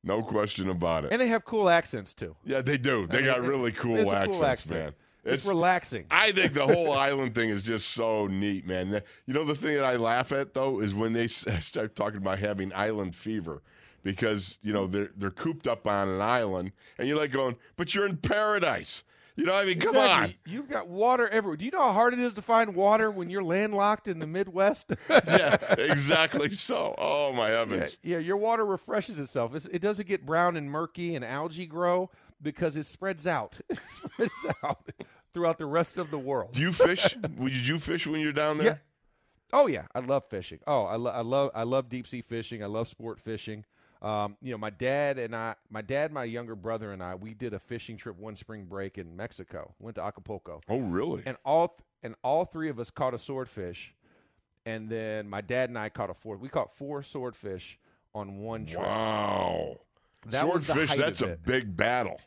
No 0.03 0.23
question 0.23 0.69
about 0.71 1.05
it. 1.05 1.13
And 1.13 1.21
they 1.21 1.27
have 1.29 1.45
cool 1.45 1.69
accents 1.69 2.15
too. 2.15 2.35
yeah, 2.45 2.63
they 2.63 2.79
do. 2.79 3.07
They 3.07 3.19
I 3.19 3.21
mean, 3.21 3.31
got 3.31 3.43
really 3.43 3.73
cool 3.73 3.97
it's 3.97 4.11
accents, 4.11 4.37
cool 4.37 4.47
accent. 4.47 4.81
man. 4.81 4.93
It's, 5.23 5.45
relaxing. 5.45 6.07
I 6.11 6.33
think 6.33 6.55
the 6.55 6.67
whole 6.67 6.93
island 6.99 7.35
thing 7.35 7.51
is 7.51 7.63
just 7.63 7.91
so 7.91 8.27
neat, 8.27 8.67
man. 8.67 9.03
You 9.27 9.35
know, 9.35 9.45
the 9.45 9.55
thing 9.55 9.77
that 9.77 9.85
I 9.85 9.97
laugh 9.97 10.33
at 10.33 10.55
though 10.55 10.81
is 10.81 10.95
when 10.95 11.13
they 11.13 11.27
start 11.27 11.95
talking 11.95 12.17
about 12.19 12.39
having 12.39 12.73
island 12.73 13.15
fever, 13.15 13.63
because 14.03 14.57
you 14.63 14.73
know 14.73 14.87
they're 14.87 15.11
they're 15.17 15.31
cooped 15.31 15.67
up 15.67 15.87
on 15.87 16.09
an 16.09 16.23
island, 16.23 16.73
and 16.99 17.07
you're 17.07 17.19
like 17.19 17.33
going, 17.33 17.57
but 17.77 17.95
you're 17.95 18.07
in 18.07 18.17
paradise. 18.17 19.03
You 19.41 19.47
know, 19.47 19.55
I 19.55 19.65
mean, 19.65 19.81
come 19.81 19.97
Exactly. 19.97 20.37
You've 20.45 20.69
got 20.69 20.89
water 20.89 21.27
everywhere. 21.27 21.57
Do 21.57 21.65
you 21.65 21.71
know 21.71 21.81
how 21.81 21.93
hard 21.93 22.13
it 22.13 22.21
is 22.21 22.35
to 22.35 22.43
find 22.43 22.75
water 22.75 23.11
when 23.11 23.31
you're 23.31 23.43
landlocked 23.43 24.07
in 24.07 24.19
the 24.19 24.27
Midwest? 24.27 24.93
yeah, 25.09 25.57
exactly. 25.79 26.53
So, 26.53 26.95
oh 26.99 27.33
my 27.33 27.49
yeah, 27.49 27.59
heavens. 27.61 27.97
yeah, 28.03 28.19
your 28.19 28.37
water 28.37 28.67
refreshes 28.67 29.19
itself. 29.19 29.55
It's, 29.55 29.65
it 29.69 29.79
doesn't 29.79 30.07
get 30.07 30.27
brown 30.27 30.59
and 30.59 30.71
murky 30.71 31.15
and 31.15 31.25
algae 31.25 31.65
grow 31.65 32.11
because 32.43 32.77
it 32.77 32.85
spreads 32.85 33.27
out. 33.27 33.59
It 33.71 33.79
spreads 33.87 34.47
out 34.63 34.93
throughout 35.33 35.57
the 35.57 35.65
rest 35.65 35.97
of 35.97 36.11
the 36.11 36.19
world. 36.19 36.53
Do 36.53 36.61
you 36.61 36.73
fish? 36.73 37.17
Did 37.43 37.67
you 37.67 37.79
fish 37.79 38.07
when 38.07 38.21
you're 38.21 38.33
down 38.35 38.59
there? 38.59 38.83
Oh 39.55 39.69
yeah, 39.69 39.87
I 39.95 40.01
love 40.01 40.25
fishing. 40.29 40.59
Oh, 40.67 40.85
I, 40.85 40.97
lo- 40.97 41.13
I 41.13 41.23
love 41.23 41.51
I 41.55 41.63
love 41.63 41.89
deep 41.89 42.07
sea 42.07 42.21
fishing. 42.21 42.63
I 42.63 42.67
love 42.67 42.89
sport 42.89 43.19
fishing. 43.19 43.65
Um, 44.03 44.37
you 44.41 44.51
know, 44.53 44.59
my 44.59 44.71
dad 44.71 45.19
and 45.19 45.37
I, 45.37 45.57
my 45.69 45.83
dad, 45.83 46.11
my 46.13 46.25
younger 46.25 46.55
brother, 46.57 46.91
and 46.93 47.03
I, 47.03 47.15
we 47.17 47.35
did 47.35 47.53
a 47.53 47.59
fishing 47.59 47.97
trip 47.99 48.17
one 48.19 48.35
spring 48.35 48.65
break 48.65 48.97
in 48.97 49.15
Mexico. 49.15 49.75
Went 49.79 49.97
to 49.97 50.03
Acapulco, 50.03 50.63
Oh, 50.71 50.79
really? 50.79 51.23
and 51.27 51.37
all 51.45 51.69
th- 51.69 51.81
and 52.03 52.15
all 52.25 52.47
three 52.47 52.71
of 52.71 52.81
us 52.81 52.91
caught 52.91 53.13
a 53.13 53.19
swordfish, 53.19 53.95
and 54.65 54.89
then 54.89 55.29
my 55.29 55.43
dad 55.43 55.69
and 55.69 55.79
I 55.79 55.91
caught 55.91 56.09
a 56.09 56.15
fourth. 56.15 56.41
We 56.41 56.49
caught 56.49 56.75
four 56.77 57.03
swordfish 57.03 57.79
on 58.15 58.39
one 58.39 58.65
trip. 58.65 58.81
Wow. 58.83 59.81
That 60.27 60.43
swordfish, 60.45 60.95
that's 60.97 61.21
a 61.21 61.37
big 61.37 61.77
battle. 61.77 62.21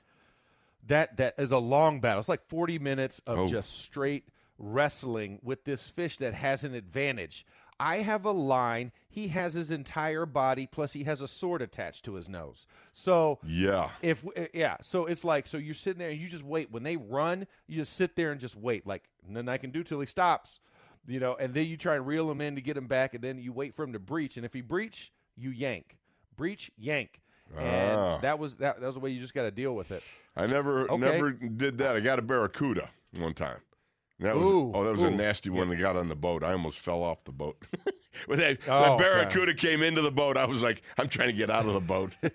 That 0.87 1.17
that 1.17 1.35
is 1.39 1.51
a 1.51 1.57
long 1.57 2.01
battle. 2.01 2.19
It's 2.19 2.29
like 2.29 2.45
40 2.47 2.77
minutes 2.77 3.19
of 3.25 3.39
Oh. 3.39 3.47
just 3.47 3.79
straight 3.81 4.27
wrestling 4.59 5.39
with 5.41 5.63
this 5.63 5.89
fish 5.89 6.17
that 6.17 6.33
has 6.35 6.63
an 6.63 6.75
advantage. 6.75 7.45
I 7.85 7.97
have 7.97 8.23
a 8.25 8.31
line, 8.31 8.91
he 9.09 9.27
has 9.29 9.53
his 9.55 9.69
entire 9.71 10.25
body 10.25 10.67
plus 10.67 10.93
he 10.93 11.03
has 11.03 11.21
a 11.21 11.27
sword 11.27 11.61
attached 11.61 12.05
to 12.05 12.13
his 12.13 12.29
nose. 12.29 12.65
So 12.93 13.39
Yeah. 13.45 13.89
if 14.01 14.25
uh, 14.25 14.45
yeah, 14.53 14.77
so 14.81 15.05
it's 15.05 15.23
like 15.23 15.47
so 15.47 15.57
you're 15.57 15.73
sitting 15.73 15.99
there 15.99 16.09
and 16.09 16.19
you 16.19 16.27
just 16.29 16.43
wait 16.43 16.71
when 16.71 16.83
they 16.83 16.95
run, 16.97 17.45
you 17.67 17.75
just 17.75 17.93
sit 17.93 18.15
there 18.15 18.31
and 18.31 18.39
just 18.39 18.55
wait 18.55 18.87
like 18.87 19.03
nothing 19.27 19.49
I 19.49 19.57
can 19.57 19.71
do 19.71 19.83
till 19.83 19.99
he 19.99 20.07
stops. 20.07 20.59
You 21.05 21.19
know, 21.19 21.35
and 21.35 21.53
then 21.53 21.65
you 21.67 21.75
try 21.75 21.95
and 21.95 22.07
reel 22.07 22.31
him 22.31 22.39
in 22.39 22.55
to 22.55 22.61
get 22.61 22.77
him 22.77 22.87
back 22.87 23.13
and 23.13 23.21
then 23.21 23.37
you 23.37 23.51
wait 23.51 23.75
for 23.75 23.83
him 23.83 23.91
to 23.91 23.99
breach 23.99 24.37
and 24.37 24.45
if 24.45 24.53
he 24.53 24.61
breach, 24.61 25.11
you 25.35 25.49
yank. 25.49 25.97
Breach, 26.37 26.71
yank. 26.77 27.19
And 27.59 27.97
Ah. 27.99 28.17
that 28.19 28.39
was 28.39 28.55
that, 28.57 28.79
that 28.79 28.85
was 28.85 28.95
the 28.95 29.01
way 29.01 29.09
you 29.11 29.19
just 29.19 29.33
got 29.33 29.43
to 29.43 29.51
deal 29.51 29.75
with 29.75 29.91
it. 29.91 30.01
I 30.37 30.45
never 30.47 30.89
Okay. 30.89 30.97
never 30.97 31.31
did 31.31 31.77
that. 31.79 31.95
I 31.95 31.99
got 31.99 32.17
a 32.17 32.21
barracuda 32.21 32.89
one 33.19 33.33
time. 33.33 33.59
That 34.23 34.35
was 34.35 34.45
Ooh, 34.45 34.71
oh, 34.73 34.83
that 34.85 34.91
was 34.93 35.03
a 35.03 35.11
nasty 35.11 35.49
one 35.49 35.69
that 35.69 35.75
got 35.75 35.95
on 35.95 36.07
the 36.09 36.15
boat. 36.15 36.43
I 36.43 36.53
almost 36.53 36.79
fell 36.79 37.03
off 37.03 37.23
the 37.25 37.31
boat. 37.33 37.57
when 38.25 38.39
that, 38.39 38.59
Oh, 38.67 38.97
barracuda 38.97 39.53
came 39.53 39.83
into 39.83 40.01
the 40.01 40.11
boat, 40.11 40.37
I 40.37 40.45
was 40.45 40.63
like, 40.63 40.81
I'm 40.97 41.09
trying 41.09 41.27
to 41.27 41.33
get 41.33 41.49
out 41.49 41.65
of 41.65 41.73
the 41.73 41.79
boat. 41.79 42.15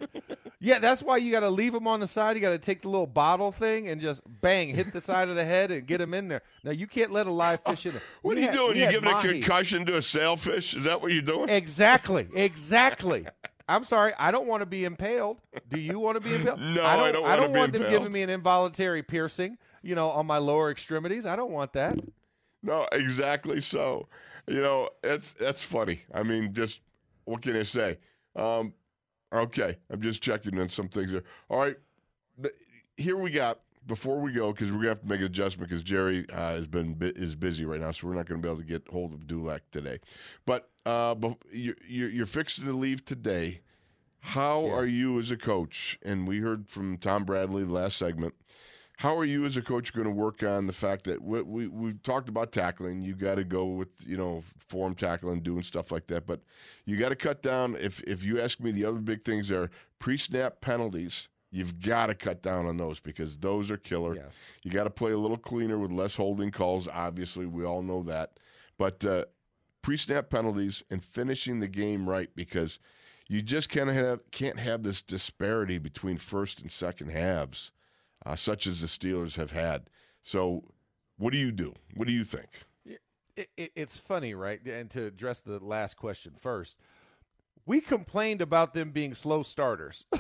Yeah, 0.61 0.81
that's 0.81 1.05
why 1.05 1.18
you 1.18 1.31
got 1.31 1.40
to 1.40 1.51
leave 1.51 1.72
them 1.72 1.87
on 1.87 2.01
the 2.01 2.09
side. 2.09 2.35
You 2.35 2.42
got 2.42 2.51
to 2.51 2.59
take 2.59 2.83
the 2.83 2.88
little 2.88 3.07
bottle 3.07 3.53
thing 3.53 3.87
and 3.88 4.01
just 4.01 4.20
bang, 4.27 4.74
hit 4.74 4.92
the 4.92 5.01
side 5.01 5.29
of 5.29 5.37
the 5.37 5.44
head 5.44 5.70
and 5.70 5.87
get 5.87 5.98
them 5.98 6.12
in 6.12 6.27
there. 6.27 6.42
Now 6.64 6.72
you 6.72 6.88
can't 6.88 7.12
let 7.12 7.29
a 7.29 7.31
live 7.31 7.61
fish 7.64 7.87
in 7.87 7.92
there. 7.92 8.03
What 8.22 8.35
We 8.35 8.38
are 8.38 8.40
you 8.40 8.46
had- 8.48 8.57
doing? 8.57 8.77
You 8.77 8.90
giving 8.90 9.09
a 9.09 9.20
concussion 9.22 9.87
to 9.87 9.98
a 9.98 10.03
sailfish? 10.03 10.74
Is 10.74 10.83
that 10.83 11.01
what 11.01 11.12
you're 11.12 11.22
doing? 11.22 11.48
Exactly, 11.48 12.27
exactly. 12.35 13.24
I'm 13.68 13.85
sorry, 13.85 14.12
I 14.18 14.33
don't 14.33 14.48
want 14.48 14.62
to 14.62 14.66
be 14.66 14.85
impaled. 14.85 15.38
Do 15.70 15.79
you 15.79 16.01
want 16.01 16.16
to 16.16 16.20
be 16.20 16.35
impaled? 16.35 16.59
No, 16.61 16.85
I 16.85 16.96
don't, 16.96 17.07
I 17.07 17.12
don't 17.12 17.24
I 17.24 17.37
don't 17.37 17.53
be 17.53 17.59
want 17.61 17.72
them 17.74 17.83
impaled. 17.83 18.01
giving 18.03 18.12
me 18.12 18.22
an 18.22 18.31
involuntary 18.31 19.05
piercing, 19.05 19.59
you 19.88 19.94
know, 19.94 20.11
on 20.11 20.27
my 20.27 20.37
lower 20.38 20.70
extremities. 20.70 21.24
I 21.24 21.35
don't 21.35 21.51
want 21.51 21.72
that. 21.72 21.98
No, 22.62 22.87
exactly 22.92 23.61
so. 23.62 24.09
You 24.46 24.61
know, 24.61 24.90
that's 25.03 25.33
that's 25.33 25.62
funny. 25.62 26.03
I 26.12 26.22
mean, 26.22 26.53
just 26.53 26.81
what 27.24 27.40
can 27.42 27.57
I 27.57 27.62
say? 27.62 27.98
Um, 28.37 28.74
okay, 29.33 29.79
I'm 29.90 30.03
just 30.03 30.22
checking 30.22 30.59
on 30.61 30.68
some 30.68 30.88
things 30.88 31.11
here. 31.11 31.24
All 31.48 31.59
right, 31.59 31.77
the, 32.37 32.53
here 32.96 33.16
we 33.16 33.31
got 33.31 33.61
before 33.87 34.20
we 34.20 34.33
go 34.33 34.53
because 34.53 34.70
we're 34.70 34.79
gonna 34.79 34.88
have 34.90 35.01
to 35.01 35.09
make 35.09 35.20
an 35.20 35.27
adjustment 35.27 35.70
because 35.70 35.83
Jerry 35.83 36.27
uh, 36.31 36.55
has 36.57 36.66
been 36.66 36.94
bu- 36.94 37.12
is 37.16 37.35
busy 37.35 37.64
right 37.64 37.81
now, 37.81 37.90
so 37.92 38.07
we're 38.09 38.14
not 38.14 38.27
gonna 38.27 38.40
be 38.42 38.48
able 38.48 38.59
to 38.61 38.64
get 38.66 38.87
hold 38.90 39.14
of 39.14 39.27
Dulac 39.27 39.62
today. 39.70 39.98
But 40.44 40.68
uh, 40.85 41.14
you're 41.51 41.77
you're 41.87 42.27
fixing 42.27 42.64
to 42.66 42.72
leave 42.72 43.05
today. 43.05 43.61
How 44.20 44.66
Yeah. 44.66 44.72
are 44.72 44.87
you 44.87 45.18
as 45.18 45.31
a 45.31 45.37
coach? 45.37 45.98
And 46.03 46.27
we 46.27 46.40
heard 46.40 46.68
from 46.68 46.98
Tom 46.98 47.24
Bradley 47.24 47.64
last 47.64 47.96
segment. 47.96 48.35
How 48.98 49.16
are 49.16 49.24
you 49.24 49.44
as 49.44 49.56
a 49.56 49.62
coach 49.62 49.92
going 49.92 50.06
to 50.06 50.11
work 50.11 50.42
on 50.42 50.66
the 50.66 50.72
fact 50.72 51.04
that 51.04 51.22
we, 51.22 51.40
we 51.42 51.66
we've 51.68 52.02
talked 52.02 52.28
about 52.28 52.50
tackling? 52.50 53.00
You 53.00 53.14
got 53.14 53.37
to 53.37 53.44
go 53.44 53.64
with 53.64 53.88
you 54.04 54.16
know 54.16 54.42
form 54.58 54.96
tackling, 54.96 55.40
doing 55.42 55.62
stuff 55.62 55.92
like 55.92 56.08
that. 56.08 56.26
But 56.26 56.40
you 56.84 56.96
got 56.96 57.11
to 57.11 57.16
cut 57.16 57.40
down. 57.40 57.76
If 57.76 58.02
if 58.02 58.24
you 58.24 58.40
ask 58.40 58.58
me, 58.58 58.72
the 58.72 58.84
other 58.84 58.98
big 58.98 59.24
things 59.24 59.52
are 59.52 59.70
pre-snap 60.00 60.61
penalties. 60.61 61.28
You've 61.52 61.80
got 61.80 62.06
to 62.06 62.14
cut 62.16 62.42
down 62.42 62.66
on 62.66 62.76
those 62.76 62.98
because 62.98 63.38
those 63.38 63.70
are 63.70 63.76
killer. 63.76 64.16
Yes. 64.16 64.44
You 64.64 64.72
got 64.72 64.84
to 64.84 64.90
play 64.90 65.12
a 65.12 65.18
little 65.18 65.38
cleaner 65.38 65.78
with 65.78 65.92
less 65.92 66.16
holding 66.16 66.50
calls. 66.50 66.88
Obviously, 66.88 67.46
we 67.46 67.64
all 67.64 67.82
know 67.82 68.02
that. 68.02 68.32
But 68.78 69.04
uh, 69.04 69.26
pre-snap 69.80 70.28
penalties 70.28 70.82
and 70.90 71.04
finishing 71.04 71.61
the 71.61 71.68
game 71.68 72.08
right 72.08 72.30
because 72.34 72.80
you 73.28 73.42
just 73.42 73.68
can't 73.68 73.90
have 73.90 74.28
can't 74.32 74.58
have 74.58 74.82
this 74.82 75.02
disparity 75.02 75.78
between 75.78 76.16
first 76.16 76.61
and 76.61 76.72
second 76.72 77.11
halves, 77.11 77.70
uh, 78.28 78.36
such 78.36 78.66
as 78.66 78.82
the 78.82 78.86
Steelers 78.86 79.36
have 79.36 79.52
had. 79.52 79.88
So, 80.22 80.62
what 81.16 81.32
do 81.32 81.38
you 81.38 81.50
do? 81.50 81.74
What 81.94 82.06
do 82.06 82.12
you 82.12 82.24
think? 82.24 82.48
It, 83.36 83.48
it, 83.56 83.72
it's 83.74 83.96
funny, 83.96 84.34
right? 84.34 84.60
And 84.66 84.90
to 84.90 85.06
address 85.06 85.40
the 85.40 85.58
last 85.64 85.96
question 85.96 86.32
first, 86.38 86.76
we 87.64 87.80
complained 87.80 88.42
about 88.42 88.74
them 88.74 88.90
being 88.90 89.14
slow 89.14 89.42
starters. 89.42 90.04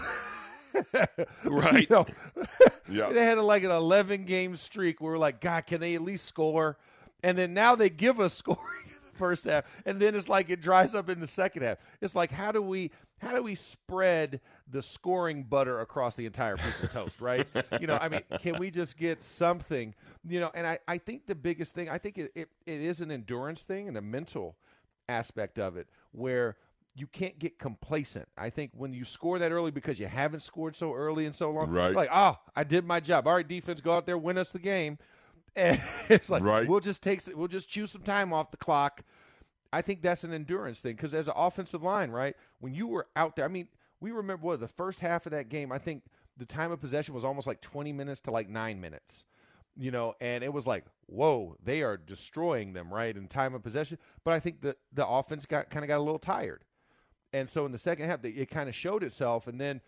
Right. 1.44 1.80
You 1.80 1.86
know, 1.90 2.06
Yeah. 2.88 3.10
they 3.10 3.24
had 3.24 3.38
like 3.38 3.64
an 3.64 3.70
11 3.70 4.24
game 4.24 4.54
streak 4.54 5.00
where 5.00 5.12
we're 5.12 5.18
like, 5.18 5.40
God, 5.40 5.66
can 5.66 5.80
they 5.80 5.94
at 5.94 6.02
least 6.02 6.26
score? 6.26 6.76
And 7.22 7.36
then 7.36 7.52
now 7.54 7.74
they 7.74 7.90
give 7.90 8.20
us 8.20 8.34
scoring 8.38 8.60
in 8.84 8.94
the 9.12 9.18
first 9.18 9.44
half, 9.46 9.64
and 9.86 9.98
then 9.98 10.14
it's 10.14 10.28
like 10.28 10.50
it 10.50 10.60
dries 10.60 10.94
up 10.94 11.08
in 11.08 11.18
the 11.20 11.26
second 11.26 11.62
half. 11.62 11.78
It's 12.00 12.14
like 12.14 12.30
how 12.30 12.52
do 12.52 12.62
we 12.62 12.92
how 13.18 13.34
do 13.34 13.42
we 13.42 13.54
spread 13.54 14.40
the 14.70 14.82
scoring 14.82 15.42
butter 15.44 15.80
across 15.80 16.16
the 16.16 16.26
entire 16.26 16.56
piece 16.56 16.82
of 16.82 16.92
toast, 16.92 17.20
right? 17.20 17.46
you 17.80 17.86
know, 17.86 17.98
I 18.00 18.08
mean, 18.08 18.22
can 18.40 18.58
we 18.58 18.70
just 18.70 18.96
get 18.96 19.22
something? 19.24 19.94
You 20.28 20.40
know, 20.40 20.50
and 20.54 20.66
I, 20.66 20.78
I 20.86 20.98
think 20.98 21.26
the 21.26 21.34
biggest 21.34 21.74
thing, 21.74 21.88
I 21.88 21.98
think 21.98 22.18
it, 22.18 22.32
it, 22.34 22.48
it 22.66 22.80
is 22.80 23.00
an 23.00 23.10
endurance 23.10 23.62
thing 23.64 23.88
and 23.88 23.96
a 23.96 24.02
mental 24.02 24.56
aspect 25.08 25.58
of 25.58 25.76
it 25.76 25.88
where 26.12 26.56
you 26.94 27.06
can't 27.06 27.38
get 27.38 27.58
complacent. 27.58 28.28
I 28.36 28.50
think 28.50 28.72
when 28.76 28.92
you 28.92 29.04
score 29.04 29.38
that 29.38 29.52
early 29.52 29.70
because 29.70 30.00
you 30.00 30.06
haven't 30.06 30.40
scored 30.40 30.74
so 30.74 30.94
early 30.94 31.26
and 31.26 31.34
so 31.34 31.50
long, 31.50 31.70
Right. 31.70 31.94
like, 31.94 32.10
oh, 32.12 32.36
I 32.56 32.64
did 32.64 32.84
my 32.84 33.00
job. 33.00 33.26
All 33.26 33.34
right, 33.34 33.46
defense, 33.46 33.80
go 33.80 33.92
out 33.92 34.04
there, 34.06 34.18
win 34.18 34.38
us 34.38 34.50
the 34.50 34.58
game. 34.58 34.98
And 35.56 35.80
it's 36.08 36.30
like 36.30 36.44
Right. 36.44 36.68
we'll 36.68 36.78
just 36.78 37.02
take 37.02 37.20
we'll 37.34 37.48
just 37.48 37.68
chew 37.68 37.86
some 37.88 38.02
time 38.02 38.32
off 38.32 38.52
the 38.52 38.56
clock. 38.56 39.02
I 39.72 39.82
think 39.82 40.02
that's 40.02 40.24
an 40.24 40.32
endurance 40.32 40.80
thing 40.80 40.96
because 40.96 41.14
as 41.14 41.28
an 41.28 41.34
offensive 41.36 41.82
line, 41.82 42.10
right? 42.10 42.34
When 42.60 42.74
you 42.74 42.86
were 42.86 43.06
out 43.16 43.36
there, 43.36 43.44
I 43.44 43.48
mean, 43.48 43.68
we 44.00 44.10
remember 44.10 44.46
what 44.46 44.60
the 44.60 44.68
first 44.68 45.00
half 45.00 45.26
of 45.26 45.32
that 45.32 45.48
game. 45.48 45.72
I 45.72 45.78
think 45.78 46.04
the 46.36 46.46
time 46.46 46.72
of 46.72 46.80
possession 46.80 47.14
was 47.14 47.24
almost 47.24 47.46
like 47.46 47.60
20 47.60 47.92
minutes 47.92 48.20
to 48.20 48.30
like 48.30 48.48
nine 48.48 48.80
minutes, 48.80 49.26
you 49.76 49.90
know, 49.90 50.14
and 50.20 50.42
it 50.42 50.52
was 50.52 50.66
like, 50.66 50.84
whoa, 51.06 51.56
they 51.62 51.82
are 51.82 51.96
destroying 51.96 52.72
them, 52.72 52.92
right? 52.92 53.16
In 53.16 53.28
time 53.28 53.54
of 53.54 53.62
possession. 53.62 53.98
But 54.24 54.34
I 54.34 54.40
think 54.40 54.60
the 54.60 54.76
the 54.92 55.06
offense 55.06 55.46
got 55.46 55.70
kind 55.70 55.84
of 55.84 55.88
got 55.88 55.98
a 55.98 56.02
little 56.02 56.18
tired, 56.18 56.64
and 57.32 57.48
so 57.48 57.66
in 57.66 57.72
the 57.72 57.78
second 57.78 58.06
half, 58.06 58.24
it 58.24 58.50
kind 58.50 58.68
of 58.68 58.74
showed 58.74 59.02
itself. 59.02 59.46
And 59.46 59.60
then 59.60 59.80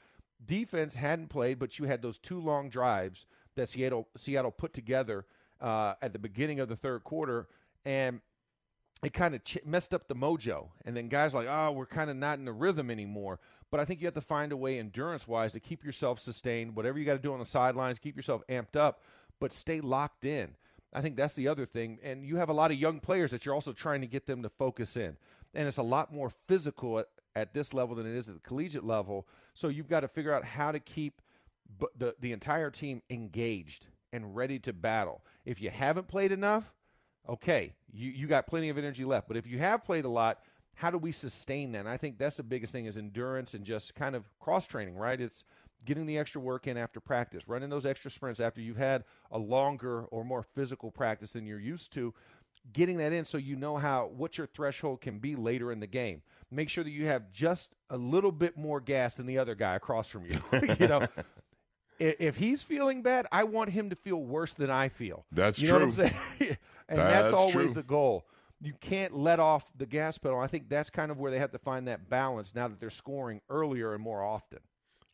defense 0.44 0.96
hadn't 0.96 1.28
played, 1.28 1.58
but 1.58 1.78
you 1.78 1.86
had 1.86 2.02
those 2.02 2.18
two 2.18 2.40
long 2.40 2.68
drives 2.68 3.26
that 3.56 3.68
Seattle 3.68 4.08
Seattle 4.16 4.50
put 4.50 4.74
together 4.74 5.24
uh, 5.60 5.94
at 6.02 6.12
the 6.12 6.18
beginning 6.18 6.60
of 6.60 6.68
the 6.68 6.76
third 6.76 7.04
quarter, 7.04 7.48
and 7.84 8.20
it 9.02 9.12
kind 9.12 9.34
of 9.34 9.42
ch- 9.44 9.58
messed 9.64 9.94
up 9.94 10.08
the 10.08 10.14
mojo. 10.14 10.68
And 10.84 10.96
then 10.96 11.08
guys 11.08 11.32
were 11.32 11.40
like, 11.40 11.48
oh, 11.50 11.72
we're 11.72 11.86
kind 11.86 12.10
of 12.10 12.16
not 12.16 12.38
in 12.38 12.44
the 12.44 12.52
rhythm 12.52 12.90
anymore. 12.90 13.40
But 13.70 13.80
I 13.80 13.84
think 13.84 14.00
you 14.00 14.06
have 14.06 14.14
to 14.14 14.20
find 14.20 14.52
a 14.52 14.56
way, 14.56 14.78
endurance 14.78 15.26
wise, 15.28 15.52
to 15.52 15.60
keep 15.60 15.84
yourself 15.84 16.18
sustained. 16.18 16.76
Whatever 16.76 16.98
you 16.98 17.04
got 17.04 17.14
to 17.14 17.18
do 17.18 17.32
on 17.32 17.38
the 17.38 17.44
sidelines, 17.44 17.98
keep 17.98 18.16
yourself 18.16 18.42
amped 18.48 18.76
up, 18.76 19.00
but 19.38 19.52
stay 19.52 19.80
locked 19.80 20.24
in. 20.24 20.56
I 20.92 21.00
think 21.02 21.16
that's 21.16 21.34
the 21.34 21.48
other 21.48 21.66
thing. 21.66 21.98
And 22.02 22.24
you 22.24 22.36
have 22.36 22.48
a 22.48 22.54
lot 22.54 22.72
of 22.72 22.76
young 22.78 22.98
players 22.98 23.30
that 23.30 23.46
you're 23.46 23.54
also 23.54 23.72
trying 23.72 24.00
to 24.00 24.06
get 24.06 24.26
them 24.26 24.42
to 24.42 24.48
focus 24.48 24.96
in. 24.96 25.16
And 25.54 25.68
it's 25.68 25.76
a 25.76 25.82
lot 25.82 26.12
more 26.12 26.30
physical 26.48 26.98
at, 26.98 27.06
at 27.36 27.54
this 27.54 27.72
level 27.72 27.94
than 27.94 28.06
it 28.06 28.16
is 28.16 28.28
at 28.28 28.34
the 28.34 28.40
collegiate 28.40 28.84
level. 28.84 29.26
So 29.54 29.68
you've 29.68 29.88
got 29.88 30.00
to 30.00 30.08
figure 30.08 30.34
out 30.34 30.44
how 30.44 30.72
to 30.72 30.80
keep 30.80 31.22
b- 31.78 31.86
the, 31.96 32.16
the 32.20 32.32
entire 32.32 32.70
team 32.70 33.02
engaged 33.08 33.86
and 34.12 34.34
ready 34.34 34.58
to 34.60 34.72
battle. 34.72 35.22
If 35.44 35.62
you 35.62 35.70
haven't 35.70 36.08
played 36.08 36.32
enough, 36.32 36.74
okay, 37.28 37.74
you, 37.92 38.10
you 38.10 38.26
got 38.26 38.46
plenty 38.46 38.68
of 38.68 38.78
energy 38.78 39.04
left. 39.04 39.28
But 39.28 39.36
if 39.36 39.46
you 39.46 39.58
have 39.58 39.84
played 39.84 40.04
a 40.04 40.08
lot, 40.08 40.40
how 40.74 40.90
do 40.90 40.98
we 40.98 41.12
sustain 41.12 41.72
that? 41.72 41.80
And 41.80 41.88
I 41.88 41.96
think 41.96 42.18
that's 42.18 42.36
the 42.36 42.42
biggest 42.42 42.72
thing 42.72 42.86
is 42.86 42.96
endurance 42.96 43.54
and 43.54 43.64
just 43.64 43.94
kind 43.94 44.16
of 44.16 44.24
cross 44.38 44.66
training, 44.66 44.96
right? 44.96 45.20
It's 45.20 45.44
getting 45.84 46.06
the 46.06 46.18
extra 46.18 46.40
work 46.40 46.66
in 46.66 46.76
after 46.76 47.00
practice, 47.00 47.48
running 47.48 47.70
those 47.70 47.86
extra 47.86 48.10
sprints 48.10 48.40
after 48.40 48.60
you've 48.60 48.76
had 48.76 49.04
a 49.30 49.38
longer 49.38 50.04
or 50.04 50.24
more 50.24 50.42
physical 50.42 50.90
practice 50.90 51.32
than 51.32 51.46
you're 51.46 51.60
used 51.60 51.92
to, 51.94 52.14
getting 52.72 52.98
that 52.98 53.12
in 53.12 53.24
so 53.24 53.38
you 53.38 53.56
know 53.56 53.76
how 53.76 54.10
what 54.16 54.36
your 54.36 54.46
threshold 54.46 55.00
can 55.00 55.18
be 55.18 55.36
later 55.36 55.72
in 55.72 55.80
the 55.80 55.86
game. 55.86 56.22
Make 56.50 56.68
sure 56.68 56.84
that 56.84 56.90
you 56.90 57.06
have 57.06 57.30
just 57.30 57.74
a 57.88 57.96
little 57.96 58.32
bit 58.32 58.56
more 58.56 58.80
gas 58.80 59.16
than 59.16 59.26
the 59.26 59.38
other 59.38 59.54
guy 59.54 59.76
across 59.76 60.08
from 60.08 60.24
you. 60.26 60.38
you 60.80 60.88
know, 60.88 61.06
if 61.98 62.36
he's 62.36 62.62
feeling 62.62 63.02
bad, 63.02 63.26
I 63.30 63.44
want 63.44 63.70
him 63.70 63.90
to 63.90 63.96
feel 63.96 64.16
worse 64.16 64.54
than 64.54 64.70
I 64.70 64.88
feel. 64.88 65.26
That's 65.30 65.60
you 65.60 65.68
know 65.68 65.90
true. 65.90 66.08
what 66.98 67.00
I'm 67.00 67.06
saying? 67.06 67.16
and 67.16 67.24
that's, 67.24 67.30
That's 67.30 67.34
always 67.34 67.54
true. 67.72 67.74
the 67.74 67.82
goal. 67.82 68.26
You 68.62 68.74
can't 68.80 69.16
let 69.16 69.40
off 69.40 69.64
the 69.76 69.86
gas 69.86 70.18
pedal. 70.18 70.38
I 70.38 70.46
think 70.46 70.68
that's 70.68 70.90
kind 70.90 71.10
of 71.10 71.18
where 71.18 71.30
they 71.30 71.38
have 71.38 71.50
to 71.52 71.58
find 71.58 71.88
that 71.88 72.10
balance 72.10 72.54
now 72.54 72.68
that 72.68 72.78
they're 72.78 72.90
scoring 72.90 73.40
earlier 73.48 73.94
and 73.94 74.02
more 74.02 74.22
often. 74.22 74.58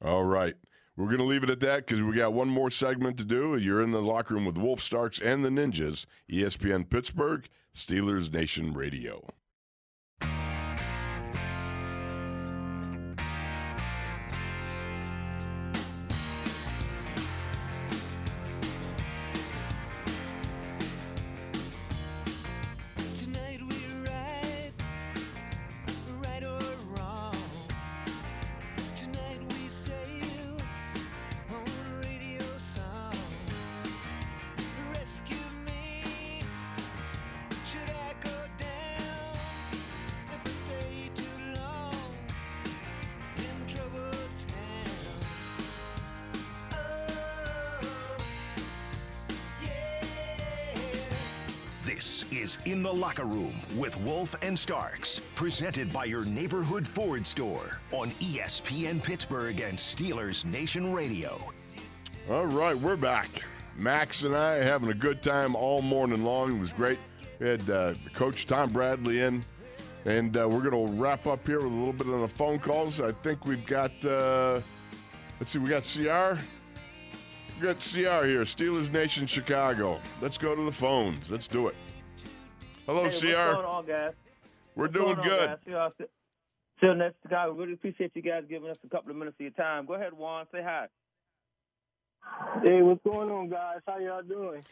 All 0.04 0.24
right. 0.24 0.54
We're 0.96 1.06
going 1.06 1.18
to 1.18 1.24
leave 1.24 1.44
it 1.44 1.50
at 1.50 1.60
that 1.60 1.86
because 1.86 2.02
we 2.02 2.14
got 2.16 2.32
one 2.32 2.48
more 2.48 2.70
segment 2.70 3.18
to 3.18 3.24
do. 3.24 3.56
You're 3.56 3.82
in 3.82 3.90
the 3.92 4.00
locker 4.02 4.34
room 4.34 4.46
with 4.46 4.56
Wolf 4.58 4.82
Starks 4.82 5.20
and 5.20 5.44
the 5.44 5.50
Ninjas, 5.50 6.06
ESPN 6.30 6.88
Pittsburgh, 6.88 7.46
Steelers 7.74 8.32
Nation 8.32 8.72
Radio. 8.72 9.28
With 53.96 54.06
Wolf 54.06 54.37
and 54.42 54.59
Starks, 54.59 55.20
presented 55.35 55.92
by 55.92 56.04
your 56.04 56.24
neighborhood 56.24 56.87
Ford 56.87 57.26
store 57.26 57.78
on 57.92 58.11
ESPN 58.12 59.02
Pittsburgh 59.02 59.61
and 59.61 59.76
Steelers 59.76 60.44
Nation 60.44 60.92
Radio. 60.92 61.38
All 62.30 62.46
right, 62.46 62.76
we're 62.76 62.96
back. 62.96 63.28
Max 63.76 64.24
and 64.24 64.35
I 64.35 64.56
having 64.56 64.88
a 64.90 64.94
good 64.94 65.22
time 65.22 65.54
all 65.54 65.82
morning 65.82 66.24
long. 66.24 66.56
It 66.56 66.61
was 66.61 66.72
great. 66.72 66.98
We 67.38 67.48
had 67.48 67.68
uh, 67.68 67.94
Coach 68.14 68.46
Tom 68.46 68.72
Bradley 68.72 69.20
in, 69.20 69.44
and 70.04 70.37
uh, 70.37 70.48
we're 70.48 70.68
going 70.68 70.87
to 70.87 70.92
wrap 70.94 71.26
up 71.26 71.46
here 71.46 71.59
with 71.59 71.72
a 71.72 71.76
little 71.76 71.92
bit 71.92 72.06
on 72.09 72.22
the 72.22 72.28
phone 72.28 72.59
calls. 72.59 73.00
I 73.00 73.12
think 73.12 73.44
we've 73.44 73.66
got 73.66 73.92
uh, 74.04 74.61
Let's 75.38 75.52
see, 75.52 75.59
we 75.59 75.68
got 75.68 75.82
CR. 75.82 76.40
We 77.61 77.66
got 77.66 77.80
CR 77.80 78.26
here, 78.26 78.42
Steelers 78.42 78.90
Nation 78.90 79.26
Chicago. 79.26 80.00
Let's 80.20 80.38
go 80.38 80.54
to 80.54 80.62
the 80.62 80.72
phones. 80.72 81.30
Let's 81.30 81.46
do 81.46 81.68
it. 81.68 81.74
Hello, 82.87 83.05
Hey, 83.05 83.11
CR. 83.11 83.27
What's 83.37 83.55
going 83.55 83.66
on, 83.66 83.87
guys? 83.87 84.12
We're 84.75 84.85
What's 84.85 84.94
doing 84.94 85.16
going 85.16 85.18
on, 85.18 85.25
good. 85.29 85.46
guys? 85.49 85.59
See 85.64 85.70
y'all 85.72 85.90
still- 85.94 86.07
Still 86.79 86.94
next 86.94 87.22
to 87.22 87.29
guy. 87.29 87.49
We 87.49 87.59
really 87.59 87.72
appreciate 87.72 88.12
you 88.14 88.20
guys 88.20 88.44
giving 88.46 88.68
us 88.68 88.77
a 88.85 88.88
couple 88.90 89.11
of 89.11 89.16
minutes 89.16 89.37
of 89.37 89.40
your 89.40 89.51
time. 89.53 89.87
Go 89.87 89.94
ahead, 89.94 90.12
Juan. 90.12 90.46
Say 90.53 90.62
hi. 90.62 90.88
Hey, 92.62 92.83
what's 92.83 93.03
going 93.03 93.31
on, 93.31 93.49
guys? 93.49 93.79
How 93.87 93.99
y'all 93.99 94.22
doing? 94.22 94.62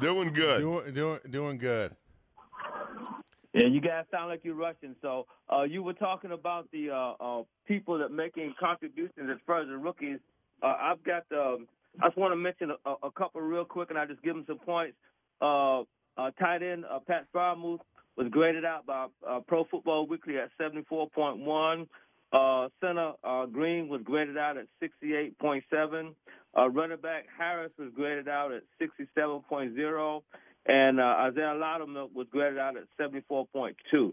Doing 0.00 0.32
good. 0.32 0.60
Doing 0.62 0.94
doing 0.94 1.20
doing 1.30 1.58
good. 1.58 1.94
Yeah, 3.54 3.66
you 3.68 3.80
guys 3.80 4.04
sound 4.10 4.30
like 4.30 4.40
you're 4.44 4.56
rushing. 4.56 4.96
So 5.00 5.26
uh, 5.48 5.62
you 5.62 5.84
were 5.84 5.92
talking 5.92 6.32
about 6.32 6.68
the 6.72 6.90
uh, 6.90 7.12
uh, 7.20 7.42
people 7.66 7.98
that 7.98 8.10
making 8.10 8.54
contributions 8.58 9.30
as 9.30 9.38
far 9.46 9.60
as 9.60 9.68
the 9.68 9.78
rookies. 9.78 10.18
Uh, 10.60 10.74
I've 10.80 11.04
got. 11.04 11.24
Um, 11.30 11.68
I 12.02 12.08
just 12.08 12.18
want 12.18 12.32
to 12.32 12.36
mention 12.36 12.72
a, 12.84 12.94
a 13.04 13.10
couple 13.12 13.40
real 13.42 13.64
quick, 13.64 13.90
and 13.90 13.98
I 13.98 14.06
just 14.06 14.22
give 14.22 14.34
them 14.34 14.44
some 14.48 14.58
points. 14.58 14.96
Uh, 16.18 16.30
tight 16.32 16.62
end 16.62 16.84
uh, 16.84 16.98
Pat 17.06 17.26
Freiermuth 17.34 17.80
was 18.16 18.26
graded 18.30 18.64
out 18.64 18.84
by 18.84 19.06
uh, 19.26 19.40
Pro 19.46 19.64
Football 19.64 20.06
Weekly 20.08 20.36
at 20.38 20.50
74.1. 20.60 21.86
Uh, 22.30 22.68
center 22.80 23.12
uh, 23.24 23.46
Green 23.46 23.88
was 23.88 24.02
graded 24.02 24.36
out 24.36 24.56
at 24.58 24.66
68.7. 24.82 26.14
Uh, 26.56 26.68
running 26.70 26.98
back 26.98 27.26
Harris 27.38 27.70
was 27.78 27.90
graded 27.94 28.28
out 28.28 28.50
at 28.52 28.62
67.0. 28.82 30.22
And 30.66 31.00
uh, 31.00 31.02
Isaiah 31.02 31.54
Loudermilk 31.54 32.12
was 32.12 32.26
graded 32.30 32.58
out 32.58 32.74
at 32.76 32.84
74.2. 33.00 34.12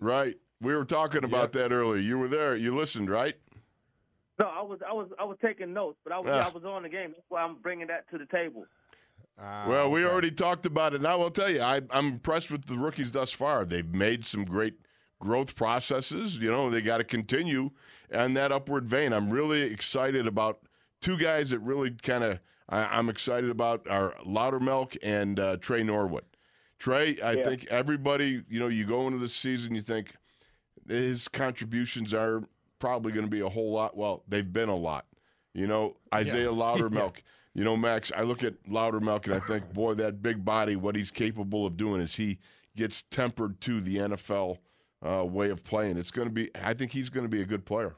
Right. 0.00 0.36
We 0.60 0.74
were 0.74 0.84
talking 0.84 1.24
about 1.24 1.52
that 1.52 1.70
earlier. 1.70 2.00
You 2.00 2.18
were 2.18 2.28
there. 2.28 2.56
You 2.56 2.74
listened, 2.74 3.10
right? 3.10 3.34
No, 4.38 4.46
I 4.46 4.62
was 4.62 4.80
I 4.88 4.92
was 4.92 5.08
I 5.20 5.24
was 5.24 5.36
taking 5.40 5.72
notes, 5.72 5.98
but 6.02 6.12
I 6.12 6.18
was 6.18 6.30
Ah. 6.32 6.50
I 6.50 6.52
was 6.52 6.64
on 6.64 6.82
the 6.82 6.88
game. 6.88 7.10
That's 7.10 7.22
why 7.28 7.42
I'm 7.42 7.56
bringing 7.56 7.86
that 7.88 8.10
to 8.10 8.18
the 8.18 8.26
table. 8.26 8.66
Ah, 9.38 9.66
Well, 9.68 9.90
we 9.90 10.04
okay. 10.04 10.12
already 10.12 10.30
talked 10.30 10.66
about 10.66 10.94
it. 10.94 10.96
And 10.96 11.06
I 11.06 11.16
will 11.16 11.30
tell 11.30 11.50
you, 11.50 11.60
I, 11.60 11.80
I'm 11.90 12.06
impressed 12.08 12.50
with 12.50 12.66
the 12.66 12.78
rookies 12.78 13.12
thus 13.12 13.32
far. 13.32 13.64
They've 13.64 13.86
made 13.86 14.26
some 14.26 14.44
great 14.44 14.74
growth 15.20 15.56
processes. 15.56 16.36
You 16.38 16.50
know, 16.50 16.70
they 16.70 16.80
got 16.82 16.98
to 16.98 17.04
continue 17.04 17.70
on 18.14 18.34
that 18.34 18.52
upward 18.52 18.86
vein. 18.88 19.12
I'm 19.12 19.30
really 19.30 19.62
excited 19.62 20.26
about 20.26 20.60
two 21.00 21.16
guys 21.18 21.50
that 21.50 21.58
really 21.60 21.90
kind 21.90 22.24
of 22.24 22.38
I'm 22.68 23.10
excited 23.10 23.50
about 23.50 23.86
are 23.88 24.14
Loudermilk 24.26 24.96
and 25.02 25.38
uh, 25.38 25.56
Tre 25.58 25.82
Norwood. 25.82 26.24
Tre, 26.78 27.18
I 27.22 27.32
Yeah. 27.32 27.44
think 27.44 27.66
everybody, 27.66 28.42
you 28.48 28.58
know, 28.58 28.68
you 28.68 28.86
go 28.86 29.06
into 29.06 29.18
the 29.18 29.28
season, 29.28 29.74
you 29.74 29.82
think 29.82 30.14
his 30.88 31.28
contributions 31.28 32.14
are 32.14 32.42
probably 32.78 33.12
going 33.12 33.26
to 33.26 33.30
be 33.30 33.40
a 33.40 33.48
whole 33.48 33.72
lot. 33.72 33.96
Well, 33.96 34.22
they've 34.28 34.50
been 34.50 34.68
a 34.68 34.76
lot. 34.76 35.06
You 35.52 35.66
know, 35.66 35.96
Isaiah 36.12 36.48
Loudermilk. 36.52 37.18
You 37.54 37.62
know, 37.62 37.76
Max, 37.76 38.10
I 38.16 38.22
look 38.22 38.42
at 38.42 38.62
Loudermilk 38.64 39.26
and 39.26 39.34
I 39.34 39.38
think, 39.38 39.72
boy, 39.72 39.94
that 39.94 40.20
big 40.22 40.44
body, 40.44 40.74
what 40.74 40.96
he's 40.96 41.12
capable 41.12 41.66
of 41.66 41.76
doing 41.76 42.00
is 42.00 42.16
he 42.16 42.38
gets 42.76 43.02
tempered 43.02 43.60
to 43.62 43.80
the 43.80 43.96
NFL 43.96 44.58
uh, 45.06 45.24
way 45.24 45.50
of 45.50 45.62
playing. 45.62 45.96
It's 45.96 46.10
going 46.10 46.28
to 46.28 46.34
be, 46.34 46.50
I 46.54 46.74
think 46.74 46.90
he's 46.90 47.10
going 47.10 47.24
to 47.24 47.28
be 47.28 47.40
a 47.40 47.46
good 47.46 47.64
player. 47.64 47.94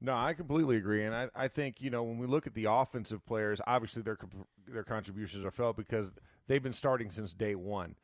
No, 0.00 0.14
I 0.14 0.34
completely 0.34 0.76
agree, 0.76 1.04
and 1.04 1.14
I, 1.14 1.30
I 1.34 1.48
think 1.48 1.80
you 1.80 1.88
know 1.88 2.02
when 2.02 2.18
we 2.18 2.26
look 2.26 2.46
at 2.46 2.52
the 2.52 2.66
offensive 2.68 3.24
players, 3.24 3.62
obviously 3.66 4.02
their 4.02 4.18
their 4.68 4.82
contributions 4.82 5.46
are 5.46 5.50
felt 5.50 5.78
because 5.78 6.12
they've 6.46 6.62
been 6.62 6.74
starting 6.74 7.10
since 7.10 7.32
day 7.32 7.54
one. 7.54 7.94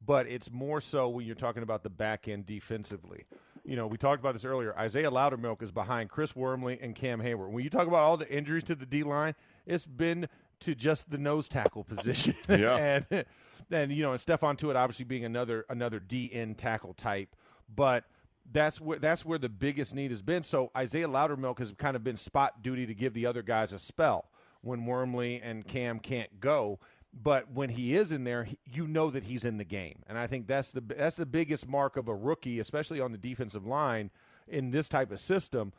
But 0.00 0.28
it's 0.28 0.52
more 0.52 0.80
so 0.80 1.08
when 1.08 1.26
you're 1.26 1.34
talking 1.34 1.64
about 1.64 1.82
the 1.82 1.90
back 1.90 2.28
end 2.28 2.46
defensively. 2.46 3.26
You 3.64 3.76
know, 3.76 3.86
we 3.86 3.96
talked 3.96 4.20
about 4.20 4.32
this 4.32 4.44
earlier. 4.44 4.76
Isaiah 4.78 5.10
Loudermilk 5.10 5.62
is 5.62 5.72
behind 5.72 6.10
Chris 6.10 6.34
Wormley 6.34 6.78
and 6.80 6.94
Cam 6.94 7.20
Heyward. 7.20 7.50
When 7.50 7.64
you 7.64 7.70
talk 7.70 7.86
about 7.86 8.02
all 8.02 8.16
the 8.16 8.30
injuries 8.30 8.64
to 8.64 8.74
the 8.74 8.86
D 8.86 9.02
line, 9.02 9.34
it's 9.66 9.86
been 9.86 10.28
to 10.60 10.74
just 10.74 11.10
the 11.10 11.18
nose 11.18 11.48
tackle 11.48 11.84
position. 11.84 12.34
Yeah. 12.48 13.00
and 13.10 13.24
and 13.70 13.92
you 13.92 14.02
know, 14.02 14.12
and 14.12 14.20
Stephon 14.20 14.56
Tuitt 14.56 14.76
obviously 14.76 15.04
being 15.04 15.24
another 15.24 15.64
another 15.68 16.00
D 16.00 16.30
end 16.32 16.58
tackle 16.58 16.94
type, 16.94 17.34
but 17.74 18.04
that's 18.50 18.80
where 18.80 18.98
that's 18.98 19.24
where 19.24 19.38
the 19.38 19.48
biggest 19.48 19.94
need 19.94 20.10
has 20.10 20.22
been. 20.22 20.42
So 20.42 20.70
Isaiah 20.76 21.08
Loudermilk 21.08 21.58
has 21.58 21.72
kind 21.72 21.96
of 21.96 22.02
been 22.02 22.16
spot 22.16 22.62
duty 22.62 22.86
to 22.86 22.94
give 22.94 23.14
the 23.14 23.26
other 23.26 23.42
guys 23.42 23.72
a 23.72 23.78
spell 23.78 24.30
when 24.62 24.86
Wormley 24.86 25.40
and 25.42 25.66
Cam 25.66 25.98
can't 25.98 26.40
go. 26.40 26.78
But 27.12 27.50
when 27.50 27.70
he 27.70 27.96
is 27.96 28.12
in 28.12 28.24
there, 28.24 28.44
he- 28.44 28.58
you 28.64 28.86
know 28.86 29.10
that 29.10 29.24
he's 29.24 29.44
in 29.44 29.56
the 29.56 29.64
game, 29.64 30.02
and 30.06 30.18
I 30.18 30.26
think 30.26 30.46
that's 30.46 30.70
the 30.72 30.80
that's 30.80 31.16
the 31.16 31.26
biggest 31.26 31.66
mark 31.68 31.96
of 31.96 32.06
a 32.08 32.14
rookie, 32.14 32.58
especially 32.58 33.00
on 33.00 33.12
the 33.12 33.18
defensive 33.18 33.66
line 33.66 34.10
in 34.46 34.70
this 34.70 34.88
type 34.88 35.10
of 35.10 35.18
system. 35.18 35.72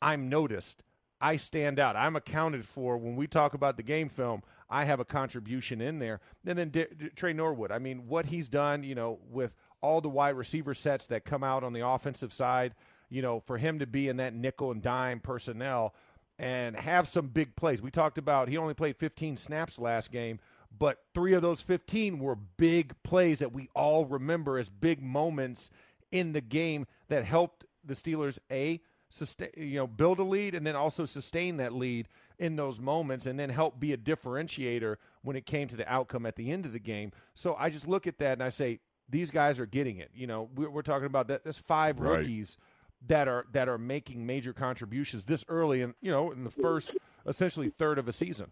I'm 0.00 0.28
noticed. 0.28 0.84
I 1.20 1.36
stand 1.36 1.80
out. 1.80 1.96
I'm 1.96 2.14
accounted 2.14 2.64
for 2.64 2.96
when 2.96 3.16
we 3.16 3.26
talk 3.26 3.54
about 3.54 3.76
the 3.76 3.82
game 3.82 4.08
film. 4.08 4.42
I 4.70 4.84
have 4.84 5.00
a 5.00 5.04
contribution 5.04 5.80
in 5.80 5.98
there. 5.98 6.20
And 6.46 6.56
then 6.58 6.68
D- 6.68 6.86
D- 6.96 7.08
Tre 7.16 7.32
Norwood. 7.32 7.72
I 7.72 7.78
mean, 7.80 8.06
what 8.06 8.26
he's 8.26 8.48
done, 8.48 8.84
you 8.84 8.94
know, 8.94 9.18
with 9.28 9.56
all 9.80 10.00
the 10.00 10.08
wide 10.08 10.36
receiver 10.36 10.74
sets 10.74 11.06
that 11.08 11.24
come 11.24 11.42
out 11.42 11.64
on 11.64 11.72
the 11.72 11.84
offensive 11.84 12.32
side, 12.32 12.74
you 13.08 13.20
know, 13.22 13.40
for 13.40 13.58
him 13.58 13.80
to 13.80 13.86
be 13.86 14.06
in 14.08 14.18
that 14.18 14.34
nickel 14.34 14.70
and 14.70 14.80
dime 14.82 15.18
personnel 15.18 15.92
and 16.38 16.76
have 16.76 17.08
some 17.08 17.26
big 17.28 17.56
plays. 17.56 17.82
We 17.82 17.90
talked 17.90 18.18
about 18.18 18.48
he 18.48 18.56
only 18.56 18.74
played 18.74 18.96
15 18.96 19.36
snaps 19.36 19.80
last 19.80 20.12
game, 20.12 20.38
but 20.76 20.98
three 21.14 21.34
of 21.34 21.42
those 21.42 21.60
15 21.60 22.18
were 22.18 22.36
big 22.36 22.94
plays 23.02 23.38
that 23.40 23.52
we 23.52 23.68
all 23.74 24.04
remember 24.06 24.58
as 24.58 24.68
big 24.68 25.02
moments 25.02 25.70
in 26.12 26.32
the 26.32 26.40
game 26.40 26.86
that 27.08 27.24
helped 27.24 27.64
the 27.84 27.94
Steelers 27.94 28.38
a 28.50 28.80
sustain, 29.10 29.50
you 29.56 29.76
know, 29.78 29.86
build 29.86 30.18
a 30.18 30.22
lead 30.24 30.54
and 30.54 30.66
then 30.66 30.76
also 30.76 31.04
sustain 31.06 31.56
that 31.56 31.72
lead 31.72 32.08
in 32.38 32.56
those 32.56 32.78
moments 32.80 33.26
and 33.26 33.38
then 33.40 33.48
help 33.50 33.80
be 33.80 33.92
a 33.92 33.96
differentiator 33.96 34.96
when 35.22 35.34
it 35.36 35.46
came 35.46 35.66
to 35.68 35.76
the 35.76 35.90
outcome 35.90 36.26
at 36.26 36.36
the 36.36 36.50
end 36.52 36.66
of 36.66 36.72
the 36.72 36.78
game. 36.78 37.10
So 37.34 37.56
I 37.58 37.70
just 37.70 37.88
look 37.88 38.06
at 38.06 38.18
that 38.18 38.32
and 38.34 38.42
I 38.42 38.50
say 38.50 38.80
these 39.08 39.30
guys 39.30 39.58
are 39.58 39.66
getting 39.66 39.96
it. 39.96 40.10
You 40.14 40.26
know, 40.26 40.50
we're, 40.54 40.70
we're 40.70 40.82
talking 40.82 41.06
about 41.06 41.28
that. 41.28 41.42
There's 41.44 41.58
five 41.58 41.98
Right. 41.98 42.18
rookies 42.18 42.58
that 43.06 43.28
are 43.28 43.46
that 43.52 43.68
are 43.68 43.78
making 43.78 44.26
major 44.26 44.52
contributions 44.52 45.24
this 45.26 45.44
early 45.48 45.82
and 45.82 45.94
you 46.00 46.10
know 46.10 46.32
in 46.32 46.42
the 46.42 46.50
first 46.50 46.90
essentially 47.26 47.70
third 47.70 47.96
of 47.98 48.08
a 48.08 48.12
season. 48.12 48.50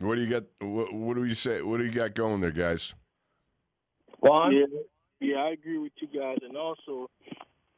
What 0.00 0.14
do 0.14 0.22
you 0.22 0.30
got? 0.30 0.44
What, 0.60 0.92
what 0.92 1.14
do 1.16 1.24
you 1.24 1.34
say? 1.34 1.60
What 1.62 1.78
do 1.78 1.84
you 1.84 1.92
got 1.92 2.14
going 2.14 2.40
there, 2.40 2.50
guys? 2.50 2.94
Juan? 4.20 4.52
Yeah, 4.52 4.64
yeah, 5.20 5.36
I 5.36 5.50
agree 5.50 5.78
with 5.78 5.92
you 6.00 6.08
guys. 6.08 6.38
And 6.42 6.56
also, 6.56 7.10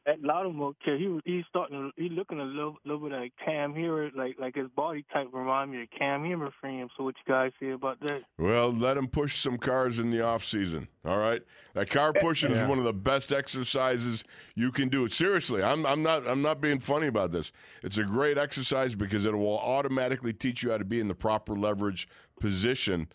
at 0.05 0.21
Loudermilk, 0.21 0.75
kid, 0.83 0.99
he 0.99 1.07
was 1.07 1.21
he's 1.25 1.45
starting. 1.49 1.91
to- 1.95 2.01
He 2.01 2.09
looking 2.09 2.39
a 2.39 2.43
little, 2.43 2.75
little 2.85 3.07
bit 3.09 3.17
like 3.17 3.33
Cam 3.43 3.73
Heyward, 3.73 4.15
like 4.15 4.35
like 4.39 4.55
his 4.55 4.67
body 4.75 5.05
type 5.13 5.27
remind 5.31 5.71
me 5.71 5.83
of 5.83 5.87
Cam 5.97 6.23
Heyward 6.23 6.51
frame. 6.59 6.89
So 6.97 7.03
what 7.05 7.15
you 7.25 7.33
guys 7.33 7.51
say 7.59 7.71
about 7.71 7.99
that? 8.01 8.21
Well, 8.37 8.71
let 8.73 8.97
him 8.97 9.07
push 9.07 9.37
some 9.39 9.57
cars 9.57 9.99
in 9.99 10.09
the 10.11 10.21
off 10.21 10.43
season. 10.43 10.87
All 11.05 11.17
right, 11.17 11.41
that 11.73 11.89
car 11.89 12.11
pushing 12.13 12.51
is 12.51 12.67
one 12.67 12.79
of 12.79 12.83
the 12.85 12.93
best 12.93 13.31
exercises 13.31 14.23
you 14.55 14.71
can 14.71 14.89
do. 14.89 15.07
Seriously, 15.07 15.63
I'm 15.63 15.85
I'm 15.85 16.03
not 16.03 16.27
I'm 16.27 16.41
not 16.41 16.59
being 16.61 16.79
funny 16.79 17.07
about 17.07 17.31
this. 17.31 17.51
It's 17.81 17.97
a 17.97 18.03
great 18.03 18.37
exercise 18.37 18.95
because 18.95 19.25
it 19.25 19.33
will 19.35 19.59
automatically 19.59 20.33
teach 20.33 20.63
you 20.63 20.71
how 20.71 20.77
to 20.77 20.85
be 20.85 20.99
in 20.99 21.07
the 21.07 21.15
proper 21.15 21.53
leverage 21.55 22.07
position 22.39 23.07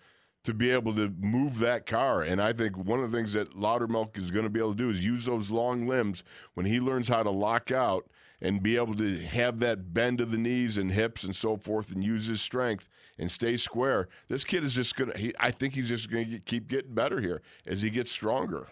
to 0.49 0.55
be 0.55 0.70
able 0.70 0.94
to 0.94 1.12
move 1.20 1.59
that 1.59 1.84
car. 1.84 2.22
And 2.22 2.40
I 2.40 2.55
think 2.55 2.74
one 2.78 3.05
of 3.05 3.12
the 3.12 3.18
things 3.18 3.34
that 3.34 3.55
Loudermilk 3.55 4.16
is 4.16 4.30
going 4.30 4.44
to 4.44 4.51
be 4.51 4.59
able 4.59 4.72
to 4.72 4.78
do 4.78 4.88
is 4.88 5.05
use 5.05 5.26
those 5.26 5.51
long 5.51 5.86
limbs 5.86 6.24
when 6.55 6.64
he 6.64 6.80
learns 6.80 7.09
how 7.09 7.22
to 7.22 7.30
lock 7.30 7.70
out 7.70 8.07
and 8.40 8.62
be 8.62 8.76
able 8.76 8.94
to 8.94 9.18
have 9.18 9.59
that 9.59 9.92
bend 9.92 10.22
of 10.22 10.30
the 10.30 10.38
knees 10.38 10.78
and 10.78 10.92
hips 10.92 11.22
and 11.22 11.36
so 11.36 11.59
forth 11.59 11.92
and 11.92 12.03
use 12.03 12.24
his 12.24 12.40
strength 12.40 12.88
and 13.18 13.30
stay 13.30 13.59
square. 13.59 14.09
This 14.28 14.42
kid 14.42 14.64
is 14.64 14.72
just 14.72 14.96
going 14.96 15.11
to, 15.11 15.32
I 15.38 15.51
think 15.51 15.74
he's 15.74 15.90
just 15.90 16.11
going 16.11 16.30
to 16.30 16.38
keep 16.38 16.66
getting 16.66 16.94
better 16.94 17.20
here 17.20 17.42
as 17.66 17.82
he 17.82 17.90
gets 17.90 18.11
stronger. 18.11 18.68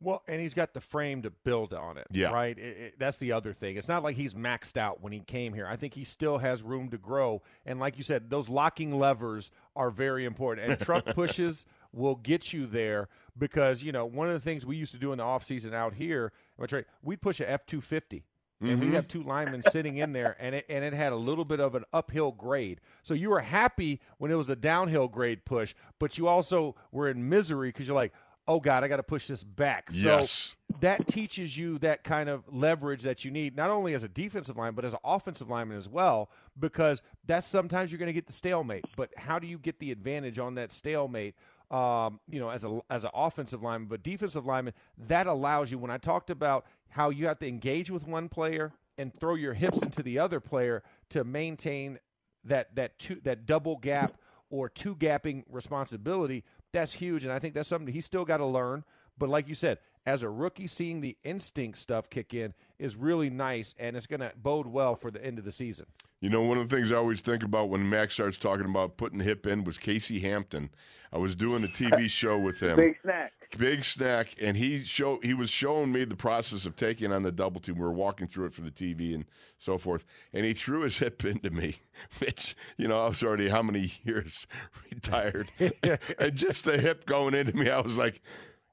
Well, 0.00 0.22
and 0.28 0.40
he's 0.40 0.54
got 0.54 0.74
the 0.74 0.80
frame 0.80 1.22
to 1.22 1.30
build 1.30 1.74
on 1.74 1.98
it. 1.98 2.06
Yeah. 2.12 2.30
Right? 2.30 2.56
It, 2.56 2.76
it, 2.76 2.94
that's 2.98 3.18
the 3.18 3.32
other 3.32 3.52
thing. 3.52 3.76
It's 3.76 3.88
not 3.88 4.04
like 4.04 4.16
he's 4.16 4.34
maxed 4.34 4.76
out 4.76 5.02
when 5.02 5.12
he 5.12 5.20
came 5.20 5.52
here. 5.52 5.66
I 5.66 5.76
think 5.76 5.94
he 5.94 6.04
still 6.04 6.38
has 6.38 6.62
room 6.62 6.90
to 6.90 6.98
grow. 6.98 7.42
And 7.66 7.80
like 7.80 7.96
you 7.96 8.04
said, 8.04 8.30
those 8.30 8.48
locking 8.48 8.96
levers 8.96 9.50
are 9.74 9.90
very 9.90 10.24
important. 10.24 10.70
And 10.70 10.80
truck 10.80 11.04
pushes 11.14 11.66
will 11.92 12.14
get 12.14 12.52
you 12.52 12.66
there 12.66 13.08
because, 13.36 13.82
you 13.82 13.90
know, 13.90 14.06
one 14.06 14.28
of 14.28 14.34
the 14.34 14.40
things 14.40 14.64
we 14.64 14.76
used 14.76 14.92
to 14.92 14.98
do 14.98 15.12
in 15.12 15.18
the 15.18 15.24
offseason 15.24 15.74
out 15.74 15.94
here, 15.94 16.32
which 16.56 16.72
right, 16.72 16.84
we'd 17.02 17.20
push 17.20 17.40
a 17.40 17.50
F 17.50 17.66
250. 17.66 18.24
And 18.60 18.70
we'd 18.70 18.86
mm-hmm. 18.86 18.94
have 18.94 19.06
two 19.06 19.22
linemen 19.22 19.62
sitting 19.62 19.98
in 19.98 20.12
there, 20.12 20.36
and 20.40 20.52
it 20.52 20.66
and 20.68 20.84
it 20.84 20.92
had 20.92 21.12
a 21.12 21.16
little 21.16 21.44
bit 21.44 21.60
of 21.60 21.76
an 21.76 21.84
uphill 21.92 22.32
grade. 22.32 22.80
So 23.04 23.14
you 23.14 23.30
were 23.30 23.38
happy 23.38 24.00
when 24.16 24.32
it 24.32 24.34
was 24.34 24.50
a 24.50 24.56
downhill 24.56 25.06
grade 25.06 25.44
push, 25.44 25.76
but 26.00 26.18
you 26.18 26.26
also 26.26 26.74
were 26.90 27.08
in 27.08 27.28
misery 27.28 27.68
because 27.68 27.86
you're 27.86 27.94
like, 27.94 28.12
oh 28.48 28.58
God, 28.60 28.82
I 28.82 28.88
got 28.88 28.96
to 28.96 29.02
push 29.02 29.26
this 29.28 29.44
back. 29.44 29.92
So 29.92 30.16
Yes. 30.18 30.56
that 30.80 31.06
teaches 31.06 31.56
you 31.56 31.78
that 31.80 32.02
kind 32.02 32.28
of 32.28 32.44
leverage 32.52 33.02
that 33.02 33.24
you 33.24 33.30
need, 33.30 33.54
not 33.54 33.70
only 33.70 33.94
as 33.94 34.02
a 34.04 34.08
defensive 34.08 34.56
line, 34.56 34.74
but 34.74 34.84
as 34.84 34.94
an 34.94 35.00
offensive 35.04 35.48
lineman 35.48 35.76
as 35.76 35.88
well, 35.88 36.30
because 36.58 37.02
that's 37.26 37.46
sometimes 37.46 37.92
you're 37.92 37.98
going 37.98 38.08
to 38.08 38.12
get 38.12 38.26
the 38.26 38.32
stalemate. 38.32 38.84
But 38.96 39.10
how 39.16 39.38
do 39.38 39.46
you 39.46 39.58
get 39.58 39.78
the 39.78 39.92
advantage 39.92 40.38
on 40.38 40.54
that 40.54 40.72
stalemate? 40.72 41.34
Um, 41.70 42.20
you 42.30 42.40
know, 42.40 42.48
as 42.48 42.64
a 42.64 42.80
as 42.88 43.04
an 43.04 43.10
offensive 43.12 43.62
lineman, 43.62 43.88
but 43.88 44.02
defensive 44.02 44.46
lineman, 44.46 44.72
that 44.96 45.26
allows 45.26 45.70
you. 45.70 45.78
When 45.78 45.90
I 45.90 45.98
talked 45.98 46.30
about 46.30 46.64
how 46.88 47.10
you 47.10 47.26
have 47.26 47.38
to 47.40 47.46
engage 47.46 47.90
with 47.90 48.06
one 48.06 48.30
player 48.30 48.72
and 48.96 49.12
throw 49.20 49.34
your 49.34 49.52
hips 49.52 49.82
into 49.82 50.02
the 50.02 50.18
other 50.18 50.40
player 50.40 50.82
to 51.10 51.24
maintain 51.24 51.98
that 52.44 52.74
that 52.76 52.98
two 52.98 53.20
that 53.24 53.44
double 53.44 53.76
gap 53.76 54.16
or 54.50 54.68
two 54.68 54.94
gapping 54.96 55.44
responsibility. 55.50 56.44
That's 56.72 56.92
huge, 56.92 57.24
and 57.24 57.32
I 57.32 57.38
think 57.38 57.54
that's 57.54 57.68
something 57.68 57.92
he's 57.92 58.06
still 58.06 58.24
got 58.24 58.38
to 58.38 58.46
learn. 58.46 58.84
But 59.18 59.28
like 59.28 59.48
you 59.48 59.54
said, 59.54 59.78
as 60.06 60.22
a 60.22 60.30
rookie, 60.30 60.66
seeing 60.66 61.00
the 61.00 61.16
instinct 61.24 61.78
stuff 61.78 62.08
kick 62.08 62.32
in 62.32 62.54
is 62.78 62.96
really 62.96 63.30
nice, 63.30 63.74
and 63.78 63.96
it's 63.96 64.06
going 64.06 64.20
to 64.20 64.32
bode 64.36 64.66
well 64.66 64.94
for 64.94 65.10
the 65.10 65.24
end 65.24 65.38
of 65.38 65.44
the 65.44 65.52
season. 65.52 65.86
You 66.20 66.30
know, 66.30 66.42
one 66.42 66.58
of 66.58 66.68
the 66.68 66.74
things 66.74 66.90
I 66.90 66.96
always 66.96 67.20
think 67.20 67.42
about 67.42 67.68
when 67.68 67.88
Max 67.88 68.14
starts 68.14 68.38
talking 68.38 68.66
about 68.66 68.96
putting 68.96 69.18
the 69.18 69.24
hip 69.24 69.46
in 69.46 69.62
was 69.64 69.78
Casey 69.78 70.18
Hampton. 70.20 70.70
I 71.12 71.18
was 71.18 71.34
doing 71.34 71.64
a 71.64 71.68
TV 71.68 72.10
show 72.10 72.38
with 72.38 72.60
him. 72.60 72.76
Big 72.76 72.96
snack. 73.02 73.32
Big 73.56 73.84
snack, 73.84 74.34
and 74.42 74.58
he 74.58 74.82
show 74.84 75.20
he 75.22 75.32
was 75.32 75.48
showing 75.48 75.90
me 75.90 76.04
the 76.04 76.16
process 76.16 76.66
of 76.66 76.76
taking 76.76 77.12
on 77.12 77.22
the 77.22 77.32
double 77.32 77.62
team. 77.62 77.76
We 77.76 77.80
were 77.80 77.92
walking 77.92 78.26
through 78.26 78.46
it 78.46 78.52
for 78.52 78.60
the 78.60 78.70
TV 78.70 79.14
and 79.14 79.24
so 79.58 79.78
forth, 79.78 80.04
and 80.34 80.44
he 80.44 80.52
threw 80.52 80.82
his 80.82 80.98
hip 80.98 81.24
into 81.24 81.48
me. 81.48 81.76
Which 82.18 82.54
you 82.76 82.88
know, 82.88 83.00
I 83.00 83.08
was 83.08 83.22
already 83.22 83.48
how 83.48 83.62
many 83.62 83.94
years 84.04 84.46
retired, 84.90 85.48
and 85.58 86.34
just 86.34 86.66
the 86.66 86.78
hip 86.78 87.06
going 87.06 87.32
into 87.32 87.56
me, 87.56 87.70
I 87.70 87.80
was 87.80 87.96
like, 87.96 88.20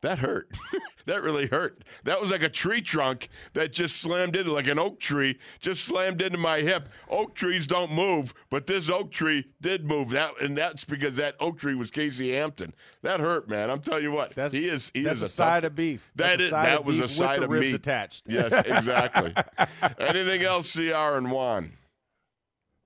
that 0.02 0.20
hurt. 0.20 0.50
that 1.08 1.24
really 1.24 1.48
hurt. 1.48 1.84
That 2.04 2.22
was 2.22 2.30
like 2.30 2.44
a 2.44 2.50
tree 2.50 2.82
trunk 2.82 3.30
that 3.54 3.74
just 3.74 3.98
slammed 3.98 4.36
into, 4.36 4.52
like 4.52 4.68
an 4.68 4.78
oak 4.78 5.00
tree, 5.00 5.40
just 5.60 5.84
slammed 5.84 6.22
into 6.22 6.38
my 6.38 6.60
hip. 6.60 6.90
Oak 7.10 7.34
trees 7.34 7.66
don't 7.66 7.92
move, 7.92 8.34
but 8.52 8.68
this 8.68 8.90
oak 8.90 9.12
tree 9.12 9.46
did 9.62 9.86
move. 9.86 10.10
That 10.12 10.40
and 10.42 10.56
that's 10.58 10.84
because 10.86 11.16
that 11.18 11.36
oak 11.40 11.58
tree 11.58 11.74
was 11.76 11.90
Casey 11.90 12.34
Hampton. 12.34 12.74
That 13.02 13.20
hurt, 13.20 13.50
man. 13.50 13.70
I'm 13.72 13.82
telling 13.82 14.04
you 14.04 14.12
what. 14.12 14.36
That's 14.36 14.54
he 14.54 14.68
is. 14.68 14.92
He 14.94 15.02
that's 15.02 15.18
is 15.18 15.22
a, 15.24 15.26
a 15.26 15.30
side 15.30 15.62
tough- 15.64 15.72
of 15.72 15.76
beef. 15.76 16.12
That 16.16 16.38
That's 16.38 16.42
a 16.44 16.50
side 16.50 16.66
that 16.68 16.80
of 16.82 16.86
was 16.86 17.00
a 17.00 17.04
beef 17.04 17.12
side 17.12 17.30
with 17.32 17.40
the 17.40 17.46
of 17.46 17.52
ribs 17.52 17.66
meat. 17.68 17.76
attached. 17.76 18.24
Yes, 18.28 18.54
exactly. 18.66 19.34
Anything 20.00 20.44
else, 20.44 20.74
CR 20.76 20.82
and 21.18 21.32
Juan? 21.32 21.72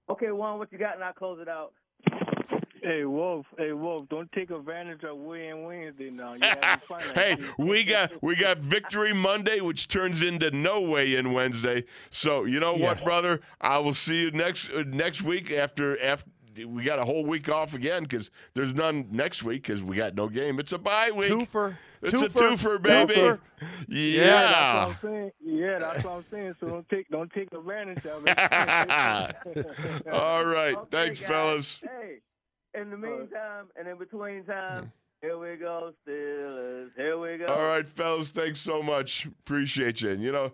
Okay, 0.09 0.31
Juan, 0.31 0.57
what 0.57 0.71
you 0.71 0.77
got? 0.77 0.95
And 0.95 1.03
I'll 1.03 1.13
close 1.13 1.39
it 1.39 1.47
out. 1.47 1.73
Hey 2.83 3.05
Wolf, 3.05 3.45
hey 3.57 3.73
Wolf, 3.73 4.07
don't 4.09 4.31
take 4.31 4.49
advantage 4.51 5.03
of 5.03 5.17
Win 5.17 5.63
Wednesday 5.63 6.09
now. 6.09 6.33
You 6.33 6.39
having 6.41 6.79
fun 6.87 7.01
hey, 7.13 7.37
we 7.57 7.83
got 7.83 8.11
we 8.21 8.35
got 8.35 8.59
Victory 8.59 9.13
Monday, 9.13 9.59
which 9.61 9.87
turns 9.87 10.21
into 10.21 10.51
No 10.51 10.81
Way 10.81 11.15
in 11.15 11.33
Wednesday. 11.33 11.83
So 12.09 12.45
you 12.45 12.59
know 12.59 12.73
what, 12.73 13.03
brother? 13.03 13.41
I 13.61 13.79
will 13.79 13.93
see 13.93 14.21
you 14.21 14.31
next 14.31 14.69
uh, 14.71 14.83
next 14.87 15.21
week 15.21 15.51
after 15.51 16.01
after 16.01 16.29
we 16.67 16.83
got 16.83 16.99
a 16.99 17.05
whole 17.05 17.25
week 17.25 17.49
off 17.49 17.73
again 17.75 18.03
because 18.03 18.31
there's 18.53 18.73
none 18.73 19.07
next 19.11 19.43
week 19.43 19.63
because 19.63 19.81
we 19.81 19.95
got 19.95 20.15
no 20.15 20.27
game. 20.27 20.59
It's 20.59 20.73
a 20.73 20.77
bye 20.77 21.11
week. 21.11 21.29
Twofer. 21.29 21.77
It's 22.01 22.21
a 22.21 22.29
twofer, 22.29 22.77
twofer, 22.77 22.81
baby. 22.81 23.13
twofer. 23.13 23.39
Yeah. 23.87 24.23
Yeah, 24.23 24.31
that's 24.31 24.63
what 24.73 24.87
I'm 24.87 24.97
saying. 25.01 25.31
Yeah, 25.43 25.79
that's 25.79 26.03
what 26.03 26.13
I'm 26.15 26.25
saying. 26.31 26.55
So 26.59 26.67
don't 26.67 26.89
take 26.89 27.09
don't 27.09 27.31
take 27.33 27.53
advantage 27.53 28.05
of 28.05 28.23
it. 28.25 28.37
All 30.11 30.45
right. 30.45 30.75
Okay, 30.79 30.87
Thanks, 30.91 31.19
guys. 31.19 31.27
fellas. 31.29 31.81
Hey, 31.83 32.19
in 32.73 32.89
the 32.89 32.97
meantime 32.97 33.67
and 33.75 33.87
in 33.87 33.97
between 33.97 34.43
time, 34.43 34.91
here 35.21 35.37
we 35.37 35.57
go, 35.57 35.93
Steelers. 36.07 36.89
Here 36.95 37.17
we 37.17 37.37
go. 37.37 37.47
All 37.47 37.67
right, 37.67 37.87
fellas. 37.87 38.31
Thanks 38.31 38.61
so 38.61 38.81
much. 38.81 39.25
Appreciate 39.25 40.01
you. 40.01 40.11
And 40.11 40.23
you 40.23 40.31
know, 40.31 40.53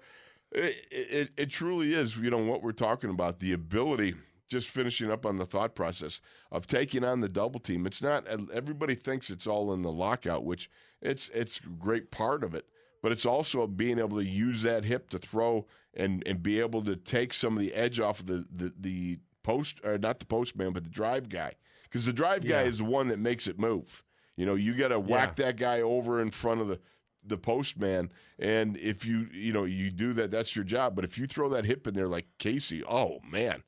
it, 0.51 0.75
it 0.91 1.31
it 1.37 1.49
truly 1.49 1.93
is. 1.93 2.17
You 2.17 2.31
know 2.31 2.39
what 2.39 2.63
we're 2.63 2.71
talking 2.71 3.09
about 3.09 3.39
the 3.39 3.53
ability. 3.53 4.15
Just 4.47 4.69
finishing 4.69 5.11
up 5.11 5.25
on 5.25 5.37
the 5.37 5.45
thought 5.45 5.75
process 5.75 6.21
of 6.51 6.67
taking 6.67 7.03
on 7.03 7.19
the 7.19 7.27
double 7.27 7.59
team. 7.59 7.85
It's 7.85 8.01
not 8.01 8.25
everybody 8.51 8.95
thinks 8.95 9.29
it's 9.29 9.47
all 9.47 9.73
in 9.73 9.81
the 9.81 9.91
lockout, 9.91 10.45
which 10.45 10.69
it's 11.01 11.29
it's 11.33 11.59
a 11.59 11.69
great 11.69 12.11
part 12.11 12.43
of 12.43 12.53
it. 12.55 12.65
But 13.01 13.11
it's 13.11 13.25
also 13.25 13.67
being 13.67 13.99
able 13.99 14.17
to 14.17 14.25
use 14.25 14.61
that 14.63 14.85
hip 14.85 15.09
to 15.11 15.19
throw 15.19 15.67
and 15.93 16.23
and 16.27 16.41
be 16.41 16.59
able 16.59 16.83
to 16.85 16.95
take 16.95 17.33
some 17.33 17.53
of 17.53 17.59
the 17.59 17.73
edge 17.73 17.99
off 17.99 18.19
of 18.19 18.27
the 18.27 18.45
the, 18.51 18.73
the 18.79 19.19
post 19.43 19.79
or 19.83 19.97
not 19.97 20.19
the 20.19 20.25
postman, 20.25 20.73
but 20.73 20.83
the 20.83 20.89
drive 20.89 21.29
guy. 21.29 21.53
Because 21.95 22.07
the 22.07 22.11
drive 22.13 22.41
guy 22.43 22.61
Yeah. 22.63 22.67
is 22.67 22.79
the 22.79 22.83
one 22.83 23.07
that 23.07 23.19
makes 23.19 23.47
it 23.47 23.57
move. 23.57 24.03
You 24.35 24.45
know, 24.45 24.55
you 24.55 24.73
got 24.73 24.89
to 24.89 24.99
whack 24.99 25.37
that 25.37 25.55
guy 25.55 25.79
over 25.79 26.19
in 26.21 26.29
front 26.29 26.59
of 26.59 26.67
the 26.67 26.81
the 27.27 27.37
postman, 27.37 28.11
and 28.37 28.75
if 28.75 29.05
you 29.05 29.29
you 29.31 29.53
know 29.53 29.63
you 29.63 29.89
do 29.91 30.11
that, 30.11 30.29
that's 30.29 30.57
your 30.57 30.65
job. 30.65 30.93
But 30.93 31.05
if 31.05 31.17
you 31.17 31.25
throw 31.25 31.47
that 31.49 31.63
hip 31.63 31.87
in 31.87 31.93
there 31.93 32.09
like 32.09 32.25
Casey, 32.37 32.83
oh 32.83 33.19
man, 33.31 33.63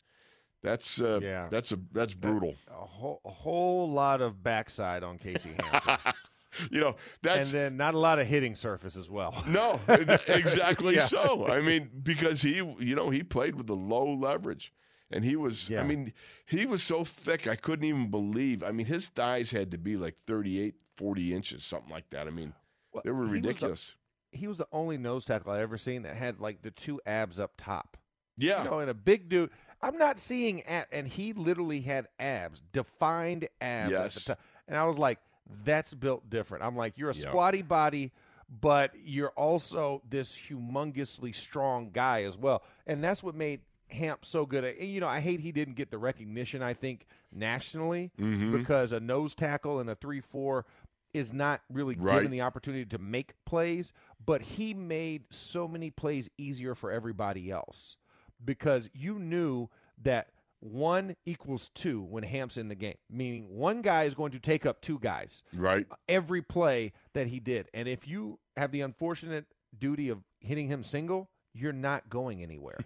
that's 0.61 0.99
uh, 1.01 1.21
Yeah. 1.23 1.47
that's 1.49 1.71
a 1.71 1.79
that's 1.93 2.13
brutal. 2.13 2.55
A 2.69 2.85
whole, 2.85 3.21
a 3.23 3.29
whole 3.29 3.89
lot 3.89 4.21
of 4.21 4.43
backside 4.43 5.03
on 5.03 5.17
Casey 5.19 5.51
Hampton. 5.57 5.97
you 6.69 6.81
know 6.81 6.97
that's 7.23 7.53
and 7.53 7.57
then 7.59 7.77
not 7.77 7.93
a 7.93 7.97
lot 7.97 8.19
of 8.19 8.27
hitting 8.27 8.55
surface 8.55 8.97
as 8.97 9.09
well. 9.09 9.41
no 9.47 9.79
exactly 10.27 10.95
Yeah. 10.97 11.05
so. 11.05 11.47
I 11.47 11.61
mean 11.61 11.89
because 12.03 12.41
he 12.41 12.55
you 12.57 12.93
know 12.93 13.09
he 13.09 13.23
played 13.23 13.55
with 13.55 13.67
the 13.67 13.75
low 13.75 14.05
leverage. 14.13 14.73
And 15.11 15.23
he 15.23 15.35
was, 15.37 15.71
I 15.71 15.83
mean, 15.83 16.11
he 16.45 16.65
was 16.65 16.83
so 16.83 17.03
thick, 17.05 17.47
I 17.47 17.55
couldn't 17.55 17.85
even 17.85 18.09
believe. 18.11 18.61
I 18.63 18.71
mean, 18.71 18.87
his 18.87 19.07
thighs 19.07 19.51
had 19.51 19.71
to 19.71 19.77
be 19.77 19.95
like 19.95 20.15
38, 20.27 20.75
40 20.97 21.33
inches, 21.33 21.63
something 21.63 21.89
like 21.91 22.09
that. 22.09 22.27
I 22.27 22.29
mean, 22.31 22.53
Well, 22.91 23.03
they 23.05 23.11
were 23.11 23.23
he 23.25 23.31
was 23.33 23.41
the- 23.41 23.47
ridiculous. 23.47 23.95
he 24.33 24.47
was 24.47 24.57
the 24.57 24.67
only 24.73 24.97
nose 24.97 25.23
tackle 25.23 25.53
I 25.53 25.61
ever 25.61 25.77
seen 25.77 26.01
that 26.03 26.15
had 26.17 26.41
like 26.41 26.61
the 26.61 26.71
two 26.71 26.99
abs 27.05 27.39
up 27.39 27.53
top. 27.57 27.95
yeah. 28.37 28.63
You 28.63 28.69
know, 28.69 28.79
and 28.79 28.89
a 28.89 28.93
big 28.93 29.29
dude. 29.29 29.49
I'm 29.81 29.97
not 29.97 30.19
seeing 30.19 30.63
at, 30.63 30.87
and 30.91 31.07
he 31.07 31.31
literally 31.33 31.79
had 31.81 32.07
abs, 32.19 32.61
defined 32.73 33.47
abs 33.61 33.93
at 33.93 34.11
the 34.11 34.19
top. 34.21 34.39
And 34.67 34.75
I 34.75 34.83
was 34.85 34.97
like, 34.97 35.19
that's 35.63 35.93
built 35.93 36.29
different. 36.29 36.63
I'm 36.65 36.75
like, 36.75 36.97
you're 36.97 37.11
a 37.11 37.15
Yep. 37.15 37.29
squatty 37.29 37.61
body, 37.61 38.11
but 38.49 38.91
you're 39.01 39.29
also 39.29 40.01
this 40.09 40.35
humongously 40.49 41.33
strong 41.33 41.91
guy 41.91 42.23
as 42.23 42.37
well. 42.37 42.63
And 42.85 43.03
that's 43.03 43.23
what 43.23 43.35
made 43.35 43.61
Hamp 43.89 44.25
so 44.25 44.45
good. 44.45 44.63
And, 44.63 44.87
you 44.89 44.99
know, 44.99 45.07
I 45.07 45.19
hate 45.19 45.39
he 45.39 45.51
didn't 45.51 45.75
get 45.75 45.91
the 45.91 45.97
recognition, 45.97 46.61
I 46.61 46.73
think, 46.73 47.05
nationally 47.31 48.11
Mhm. 48.17 48.57
because 48.57 48.91
a 48.91 48.99
nose 48.99 49.33
tackle 49.35 49.79
and 49.79 49.89
a 49.89 49.95
3 49.95 50.19
4 50.21 50.65
is 51.13 51.31
not 51.33 51.61
really 51.69 51.95
Right. 51.97 52.15
given 52.15 52.31
the 52.31 52.41
opportunity 52.41 52.85
to 52.85 52.97
make 52.97 53.33
plays, 53.45 53.93
but 54.23 54.41
he 54.41 54.73
made 54.73 55.25
so 55.31 55.67
many 55.67 55.89
plays 55.89 56.29
easier 56.37 56.75
for 56.75 56.91
everybody 56.91 57.49
else 57.49 57.95
because 58.43 58.89
you 58.93 59.17
knew 59.17 59.69
that 59.97 60.31
one 60.59 61.15
equals 61.25 61.69
two 61.69 62.01
when 62.01 62.23
Hamp's 62.23 62.57
in 62.57 62.67
the 62.67 62.75
game, 62.75 62.97
meaning 63.09 63.47
one 63.49 63.81
guy 63.81 64.03
is 64.03 64.15
going 64.15 64.31
to 64.31 64.39
take 64.39 64.65
up 64.65 64.81
two 64.81 64.99
guys 64.99 65.43
Right. 65.53 65.87
every 66.09 66.41
play 66.41 66.91
that 67.13 67.27
he 67.27 67.39
did. 67.39 67.69
And 67.73 67.87
if 67.87 68.07
you 68.07 68.39
have 68.57 68.71
the 68.71 68.81
unfortunate 68.81 69.45
duty 69.77 70.09
of 70.09 70.23
hitting 70.39 70.67
him 70.67 70.83
single, 70.83 71.29
you're 71.59 71.73
not 71.73 72.09
going 72.09 72.41
anywhere. 72.43 72.77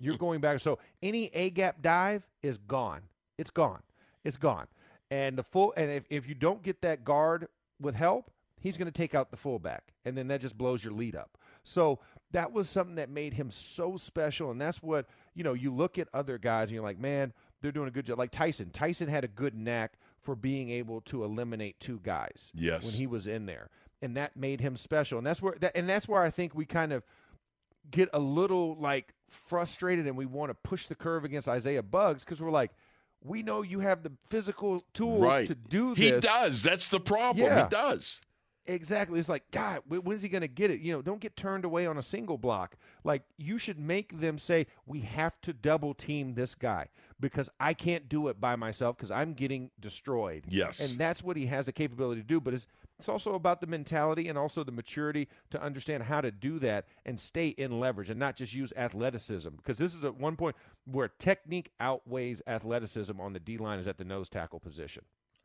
you're 0.00 0.16
going 0.16 0.40
back. 0.40 0.60
So 0.60 0.78
any 1.02 1.26
A 1.34 1.50
gap 1.50 1.82
dive 1.82 2.26
is 2.42 2.58
gone. 2.58 3.02
It's 3.38 3.50
gone. 3.50 3.82
It's 4.24 4.36
gone. 4.36 4.66
And 5.10 5.36
the 5.36 5.42
full 5.42 5.72
and 5.76 5.90
if, 5.90 6.04
if 6.10 6.28
you 6.28 6.34
don't 6.34 6.62
get 6.62 6.82
that 6.82 7.04
guard 7.04 7.48
with 7.80 7.94
help, 7.94 8.30
he's 8.60 8.76
going 8.76 8.86
to 8.86 8.92
take 8.92 9.14
out 9.14 9.30
the 9.30 9.36
fullback. 9.36 9.92
And 10.04 10.16
then 10.16 10.28
that 10.28 10.40
just 10.40 10.56
blows 10.56 10.84
your 10.84 10.92
lead 10.92 11.16
up. 11.16 11.36
So 11.62 11.98
that 12.32 12.52
was 12.52 12.68
something 12.68 12.94
that 12.96 13.10
made 13.10 13.34
him 13.34 13.50
so 13.50 13.96
special. 13.96 14.50
And 14.50 14.60
that's 14.60 14.82
what, 14.82 15.06
you 15.34 15.42
know, 15.44 15.52
you 15.52 15.74
look 15.74 15.98
at 15.98 16.08
other 16.14 16.38
guys 16.38 16.68
and 16.68 16.74
you're 16.74 16.84
like, 16.84 16.98
man, 16.98 17.32
they're 17.60 17.72
doing 17.72 17.88
a 17.88 17.90
good 17.90 18.06
job. 18.06 18.18
Like 18.18 18.30
Tyson. 18.30 18.70
Tyson 18.70 19.08
had 19.08 19.24
a 19.24 19.28
good 19.28 19.54
knack 19.54 19.94
for 20.22 20.36
being 20.36 20.70
able 20.70 21.00
to 21.02 21.24
eliminate 21.24 21.80
two 21.80 21.98
guys 22.02 22.52
Yes. 22.54 22.84
when 22.84 22.94
he 22.94 23.06
was 23.06 23.26
in 23.26 23.46
there, 23.46 23.68
and 24.02 24.16
that 24.16 24.36
made 24.36 24.60
him 24.60 24.76
special. 24.76 25.18
And 25.18 25.26
that's 25.26 25.40
where 25.42 25.54
that, 25.60 25.72
and 25.74 25.88
that's 25.88 26.06
where 26.06 26.22
I 26.22 26.30
think 26.30 26.54
we 26.54 26.66
kind 26.66 26.92
of 26.92 27.02
get 27.90 28.08
a 28.12 28.18
little 28.18 28.76
like 28.78 29.14
frustrated, 29.28 30.06
and 30.06 30.16
we 30.16 30.26
want 30.26 30.50
to 30.50 30.54
push 30.54 30.86
the 30.86 30.94
curve 30.94 31.24
against 31.24 31.48
Isaiah 31.48 31.82
Buggs 31.82 32.24
because 32.24 32.40
we're 32.42 32.50
like, 32.50 32.72
we 33.22 33.42
know 33.42 33.62
you 33.62 33.80
have 33.80 34.02
the 34.02 34.12
physical 34.28 34.82
tools 34.94 35.22
right. 35.22 35.46
to 35.46 35.54
do 35.54 35.94
He 35.94 36.10
does. 36.12 36.62
That's 36.62 36.88
the 36.88 37.00
problem. 37.00 37.46
Yeah. 37.46 37.64
He 37.64 37.68
does. 37.68 38.20
Exactly. 38.66 39.18
It's 39.18 39.28
like, 39.28 39.50
God, 39.50 39.82
when's 39.88 40.22
he 40.22 40.28
going 40.28 40.42
to 40.42 40.48
get 40.48 40.70
it? 40.70 40.80
You 40.80 40.92
know, 40.92 41.02
don't 41.02 41.20
get 41.20 41.34
turned 41.34 41.64
away 41.64 41.86
on 41.86 41.96
a 41.96 42.02
single 42.02 42.38
block. 42.38 42.76
Like, 43.02 43.22
you 43.36 43.58
should 43.58 43.78
make 43.78 44.20
them 44.20 44.38
say, 44.38 44.66
we 44.86 45.00
have 45.00 45.40
to 45.42 45.52
double 45.52 45.92
team 45.92 46.34
this 46.34 46.54
guy 46.54 46.86
because 47.18 47.50
I 47.58 47.74
can't 47.74 48.08
do 48.08 48.28
it 48.28 48.40
by 48.40 48.56
myself 48.56 48.96
because 48.96 49.10
I'm 49.10 49.32
getting 49.32 49.70
destroyed. 49.80 50.44
Yes. 50.48 50.78
And 50.78 50.98
that's 50.98 51.22
what 51.22 51.36
he 51.36 51.46
has 51.46 51.66
the 51.66 51.72
capability 51.72 52.20
to 52.20 52.26
do. 52.26 52.40
But 52.40 52.54
it's, 52.54 52.66
it's 53.00 53.08
also 53.08 53.34
about 53.34 53.62
the 53.62 53.66
mentality 53.66 54.28
and 54.28 54.36
also 54.36 54.62
the 54.62 54.70
maturity 54.72 55.26
to 55.48 55.62
understand 55.62 56.02
how 56.02 56.20
to 56.20 56.30
do 56.30 56.58
that 56.58 56.86
and 57.06 57.18
stay 57.18 57.48
in 57.48 57.80
leverage 57.80 58.10
and 58.10 58.20
not 58.20 58.36
just 58.36 58.52
use 58.52 58.74
athleticism. 58.76 59.48
Because 59.56 59.78
this 59.78 59.94
is 59.94 60.04
at 60.04 60.16
one 60.16 60.36
point 60.36 60.54
where 60.84 61.08
technique 61.08 61.72
outweighs 61.80 62.42
athleticism 62.46 63.18
on 63.18 63.32
the 63.32 63.40
D 63.40 63.56
line 63.56 63.78
is 63.78 63.88
at 63.88 63.96
the 63.96 64.04
nose 64.04 64.28
tackle 64.28 64.60
position. 64.60 65.02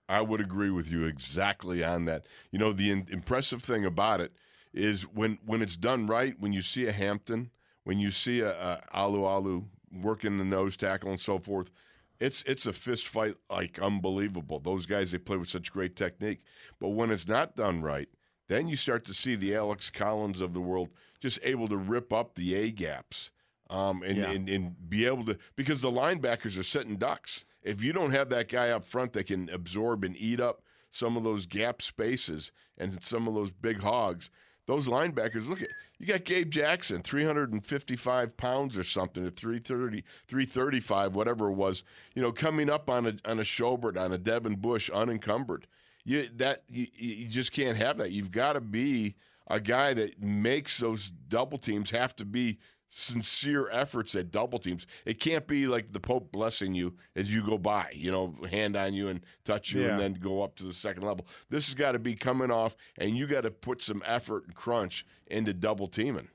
I 0.09 0.21
would 0.21 0.41
agree 0.41 0.69
with 0.69 0.91
you 0.91 1.05
exactly 1.05 1.81
on 1.81 2.05
that. 2.05 2.25
You 2.51 2.59
know, 2.59 2.73
the 2.73 2.91
in- 2.91 3.07
impressive 3.09 3.63
thing 3.63 3.85
about 3.85 4.19
it 4.19 4.33
is 4.73 5.03
when 5.03 5.39
when 5.45 5.61
it's 5.61 5.77
done 5.77 6.07
right, 6.07 6.35
when 6.37 6.51
you 6.51 6.61
see 6.61 6.85
a 6.87 6.91
Hampton, 6.91 7.51
when 7.85 7.99
you 7.99 8.11
see 8.11 8.41
a, 8.41 8.51
a 8.51 8.83
Alualu 8.93 9.63
working 9.93 10.37
the 10.37 10.43
nose 10.43 10.75
tackle 10.75 11.09
and 11.09 11.21
so 11.21 11.39
forth, 11.39 11.71
it's 12.19 12.43
it's 12.43 12.65
a 12.65 12.73
fist 12.73 13.07
fight 13.07 13.35
like 13.49 13.79
unbelievable. 13.79 14.59
Those 14.59 14.85
guys 14.85 15.11
they 15.11 15.17
play 15.17 15.37
with 15.37 15.49
such 15.49 15.71
great 15.71 15.95
technique. 15.95 16.41
But 16.79 16.89
when 16.89 17.11
it's 17.11 17.27
not 17.27 17.55
done 17.55 17.81
right, 17.81 18.07
then 18.47 18.67
you 18.67 18.75
start 18.75 19.03
to 19.05 19.13
see 19.13 19.35
the 19.35 19.55
Alex 19.55 19.89
Collins 19.89 20.41
of 20.41 20.53
the 20.53 20.61
world 20.61 20.89
just 21.19 21.39
able 21.43 21.67
to 21.67 21.77
rip 21.77 22.13
up 22.13 22.35
the 22.35 22.53
A 22.55 22.71
gaps. 22.71 23.31
um, 23.71 24.03
and, 24.03 24.17
Yeah. 24.17 24.29
and 24.31 24.47
and 24.47 24.89
be 24.89 25.05
able 25.07 25.25
to 25.25 25.37
because 25.55 25.81
the 25.81 25.89
linebackers 25.89 26.57
are 26.59 26.63
sitting 26.63 26.97
ducks. 26.97 27.45
If 27.63 27.83
you 27.83 27.93
don't 27.93 28.11
have 28.11 28.29
that 28.29 28.47
guy 28.47 28.69
up 28.69 28.83
front 28.83 29.13
that 29.13 29.25
can 29.25 29.49
absorb 29.49 30.03
and 30.03 30.15
eat 30.15 30.39
up 30.39 30.61
some 30.91 31.17
of 31.17 31.23
those 31.23 31.47
gap 31.47 31.81
spaces 31.81 32.51
and 32.77 33.03
some 33.03 33.27
of 33.27 33.33
those 33.33 33.49
big 33.51 33.79
hogs, 33.81 34.29
those 34.67 34.87
linebackers 34.87 35.47
look 35.47 35.61
at 35.61 35.69
you 35.97 36.05
got 36.05 36.25
Gabe 36.25 36.49
Jackson, 36.49 37.01
355 37.01 38.35
pounds 38.35 38.77
or 38.77 38.83
something 38.83 39.25
at 39.25 39.35
330, 39.35 40.03
335, 40.27 41.15
whatever 41.15 41.49
it 41.49 41.53
was, 41.53 41.83
you 42.15 42.21
know, 42.21 42.31
coming 42.31 42.69
up 42.69 42.89
on 42.89 43.05
a 43.05 43.15
on 43.29 43.39
a 43.39 43.43
Schobert, 43.43 43.97
on 43.97 44.11
a 44.11 44.17
Devin 44.17 44.55
Bush, 44.55 44.89
unencumbered. 44.89 45.67
You 46.03 46.27
that 46.37 46.63
you, 46.67 46.87
you 46.95 47.27
just 47.27 47.51
can't 47.51 47.77
have 47.77 47.97
that. 47.97 48.11
You've 48.11 48.31
got 48.31 48.53
to 48.53 48.61
be 48.61 49.15
a 49.47 49.59
guy 49.59 49.93
that 49.93 50.21
makes 50.21 50.79
those 50.79 51.11
double 51.29 51.57
teams 51.57 51.91
have 51.91 52.15
to 52.17 52.25
be 52.25 52.57
sincere 52.97 53.69
efforts 53.71 54.15
at 54.15 54.31
double 54.31 54.57
teams. 54.57 54.87
It 55.03 55.19
can't 55.19 55.45
be 55.45 55.67
like 55.67 55.91
the 55.91 55.99
Pope 55.99 56.31
blessing 56.31 56.73
you 56.73 56.95
as 57.13 57.33
you 57.33 57.45
go 57.45 57.57
by, 57.57 57.89
you 57.93 58.09
know, 58.09 58.33
hand 58.49 58.77
on 58.77 58.93
you 58.93 59.09
and 59.09 59.19
touch 59.43 59.73
you 59.73 59.83
and 59.85 59.99
then 59.99 60.13
go 60.13 60.41
up 60.41 60.55
to 60.55 60.63
the 60.63 60.71
second 60.71 61.03
level. 61.03 61.27
This 61.49 61.67
has 61.67 61.73
got 61.73 61.91
to 61.91 61.99
be 61.99 62.15
coming 62.15 62.51
off, 62.51 62.77
and 62.97 63.17
you 63.17 63.27
got 63.27 63.41
to 63.41 63.51
put 63.51 63.83
some 63.83 64.01
effort 64.05 64.45
and 64.45 64.55
crunch 64.55 65.05
into 65.27 65.53
double 65.53 65.87
teaming. 65.89 66.29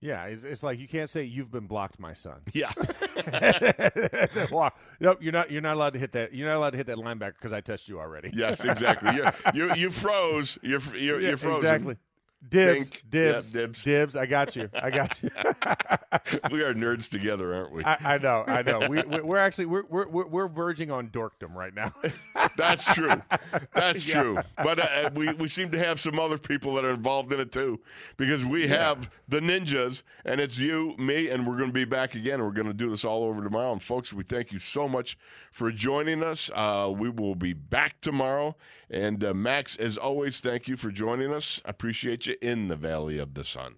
Yeah, 0.00 0.24
it's, 0.24 0.42
it's 0.44 0.62
like 0.64 0.78
you 0.80 0.88
can't 0.88 1.08
say 1.08 1.22
you've 1.22 1.50
been 1.52 1.66
blocked, 1.66 1.98
my 2.00 2.12
son. 2.12 2.40
Yeah. 2.52 2.72
nope, 5.00 5.18
you're 5.20 5.32
not. 5.32 5.50
You're 5.50 5.62
not 5.62 5.74
allowed 5.74 5.92
to 5.94 5.98
hit 5.98 6.12
that. 6.12 6.34
You're 6.34 6.48
not 6.48 6.56
allowed 6.56 6.70
to 6.70 6.76
hit 6.76 6.86
that 6.88 6.96
linebacker 6.98 7.34
because 7.34 7.52
I 7.52 7.60
touched 7.60 7.88
you 7.88 7.98
already. 8.00 8.30
yes, 8.34 8.64
exactly. 8.64 9.14
You're, 9.14 9.32
you 9.54 9.74
you 9.74 9.90
froze. 9.90 10.58
You're 10.62 10.80
you're, 10.96 11.20
Yeah, 11.20 11.28
you're 11.28 11.36
frozen. 11.36 11.64
exactly. 11.64 11.96
Dibs, 12.48 12.90
Think. 12.90 13.10
dibs, 13.10 13.54
Yeah, 13.54 13.60
dibs. 13.62 13.82
dibs. 13.82 14.16
I 14.16 14.26
got 14.26 14.54
you. 14.54 14.68
I 14.74 14.90
got 14.90 15.20
you. 15.22 15.30
we 16.52 16.62
are 16.62 16.74
nerds 16.74 17.08
together, 17.08 17.54
aren't 17.54 17.72
we? 17.72 17.82
I, 17.82 18.14
I 18.14 18.18
know. 18.18 18.44
I 18.46 18.62
know. 18.62 18.88
We, 18.88 19.02
we're 19.02 19.38
actually 19.38 19.66
we're, 19.66 19.84
we're 19.88 20.06
we're 20.06 20.26
we're 20.26 20.48
verging 20.48 20.90
on 20.92 21.08
dorkdom 21.08 21.54
right 21.54 21.74
now. 21.74 21.92
That's 22.56 22.84
true. 22.94 23.20
That's 23.74 24.06
Yeah. 24.06 24.22
true. 24.22 24.38
But 24.62 24.78
uh, 24.78 25.10
we, 25.14 25.32
we 25.34 25.48
seem 25.48 25.70
to 25.72 25.78
have 25.78 25.98
some 25.98 26.18
other 26.20 26.38
people 26.38 26.74
that 26.74 26.84
are 26.84 26.90
involved 26.92 27.32
in 27.32 27.40
it 27.40 27.50
too, 27.52 27.80
because 28.16 28.44
we 28.44 28.68
have 28.68 29.10
the 29.28 29.40
ninjas, 29.40 30.02
and 30.24 30.40
it's 30.40 30.58
you, 30.58 30.94
me, 30.98 31.28
and 31.28 31.46
we're 31.46 31.56
going 31.56 31.70
to 31.70 31.74
be 31.74 31.84
back 31.84 32.14
again. 32.14 32.40
We're 32.42 32.50
going 32.52 32.66
to 32.68 32.74
do 32.74 32.90
this 32.90 33.04
all 33.04 33.24
over 33.24 33.42
tomorrow. 33.42 33.72
And 33.72 33.82
folks, 33.82 34.12
we 34.12 34.22
thank 34.22 34.52
you 34.52 34.58
so 34.58 34.88
much 34.88 35.18
for 35.50 35.72
joining 35.72 36.22
us. 36.22 36.50
Uh, 36.54 36.92
we 36.96 37.08
will 37.08 37.34
be 37.34 37.54
back 37.54 38.00
tomorrow. 38.02 38.54
And 38.90 39.24
uh, 39.24 39.34
Max, 39.34 39.74
as 39.76 39.96
always, 39.96 40.40
thank 40.40 40.68
you 40.68 40.76
for 40.76 40.90
joining 40.90 41.32
us. 41.32 41.60
I 41.64 41.70
appreciate 41.70 42.25
you 42.25 42.25
in 42.28 42.68
the 42.68 42.76
Valley 42.76 43.18
of 43.18 43.34
the 43.34 43.44
Sun. 43.44 43.76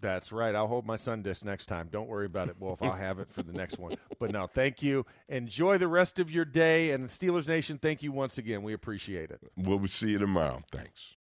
That's 0.00 0.32
right. 0.32 0.54
I'll 0.54 0.66
hold 0.66 0.86
my 0.86 0.96
sun 0.96 1.22
disk 1.22 1.44
next 1.44 1.66
time. 1.66 1.88
Don't 1.92 2.08
worry 2.08 2.24
about 2.24 2.48
it, 2.48 2.56
Wolf. 2.58 2.82
I'll 2.82 2.92
have 2.92 3.18
it 3.18 3.30
for 3.30 3.42
the 3.42 3.52
next 3.52 3.78
one. 3.78 3.96
But 4.18 4.32
no, 4.32 4.46
thank 4.46 4.82
you. 4.82 5.04
Enjoy 5.28 5.76
the 5.76 5.88
rest 5.88 6.18
of 6.18 6.30
your 6.30 6.46
day. 6.46 6.92
And 6.92 7.08
Steelers 7.08 7.46
Nation, 7.46 7.78
thank 7.78 8.02
you 8.02 8.10
once 8.10 8.38
again. 8.38 8.62
We 8.62 8.72
appreciate 8.72 9.30
it. 9.30 9.40
We'll 9.56 9.86
see 9.88 10.10
you 10.10 10.18
tomorrow. 10.18 10.62
Thanks. 10.72 11.16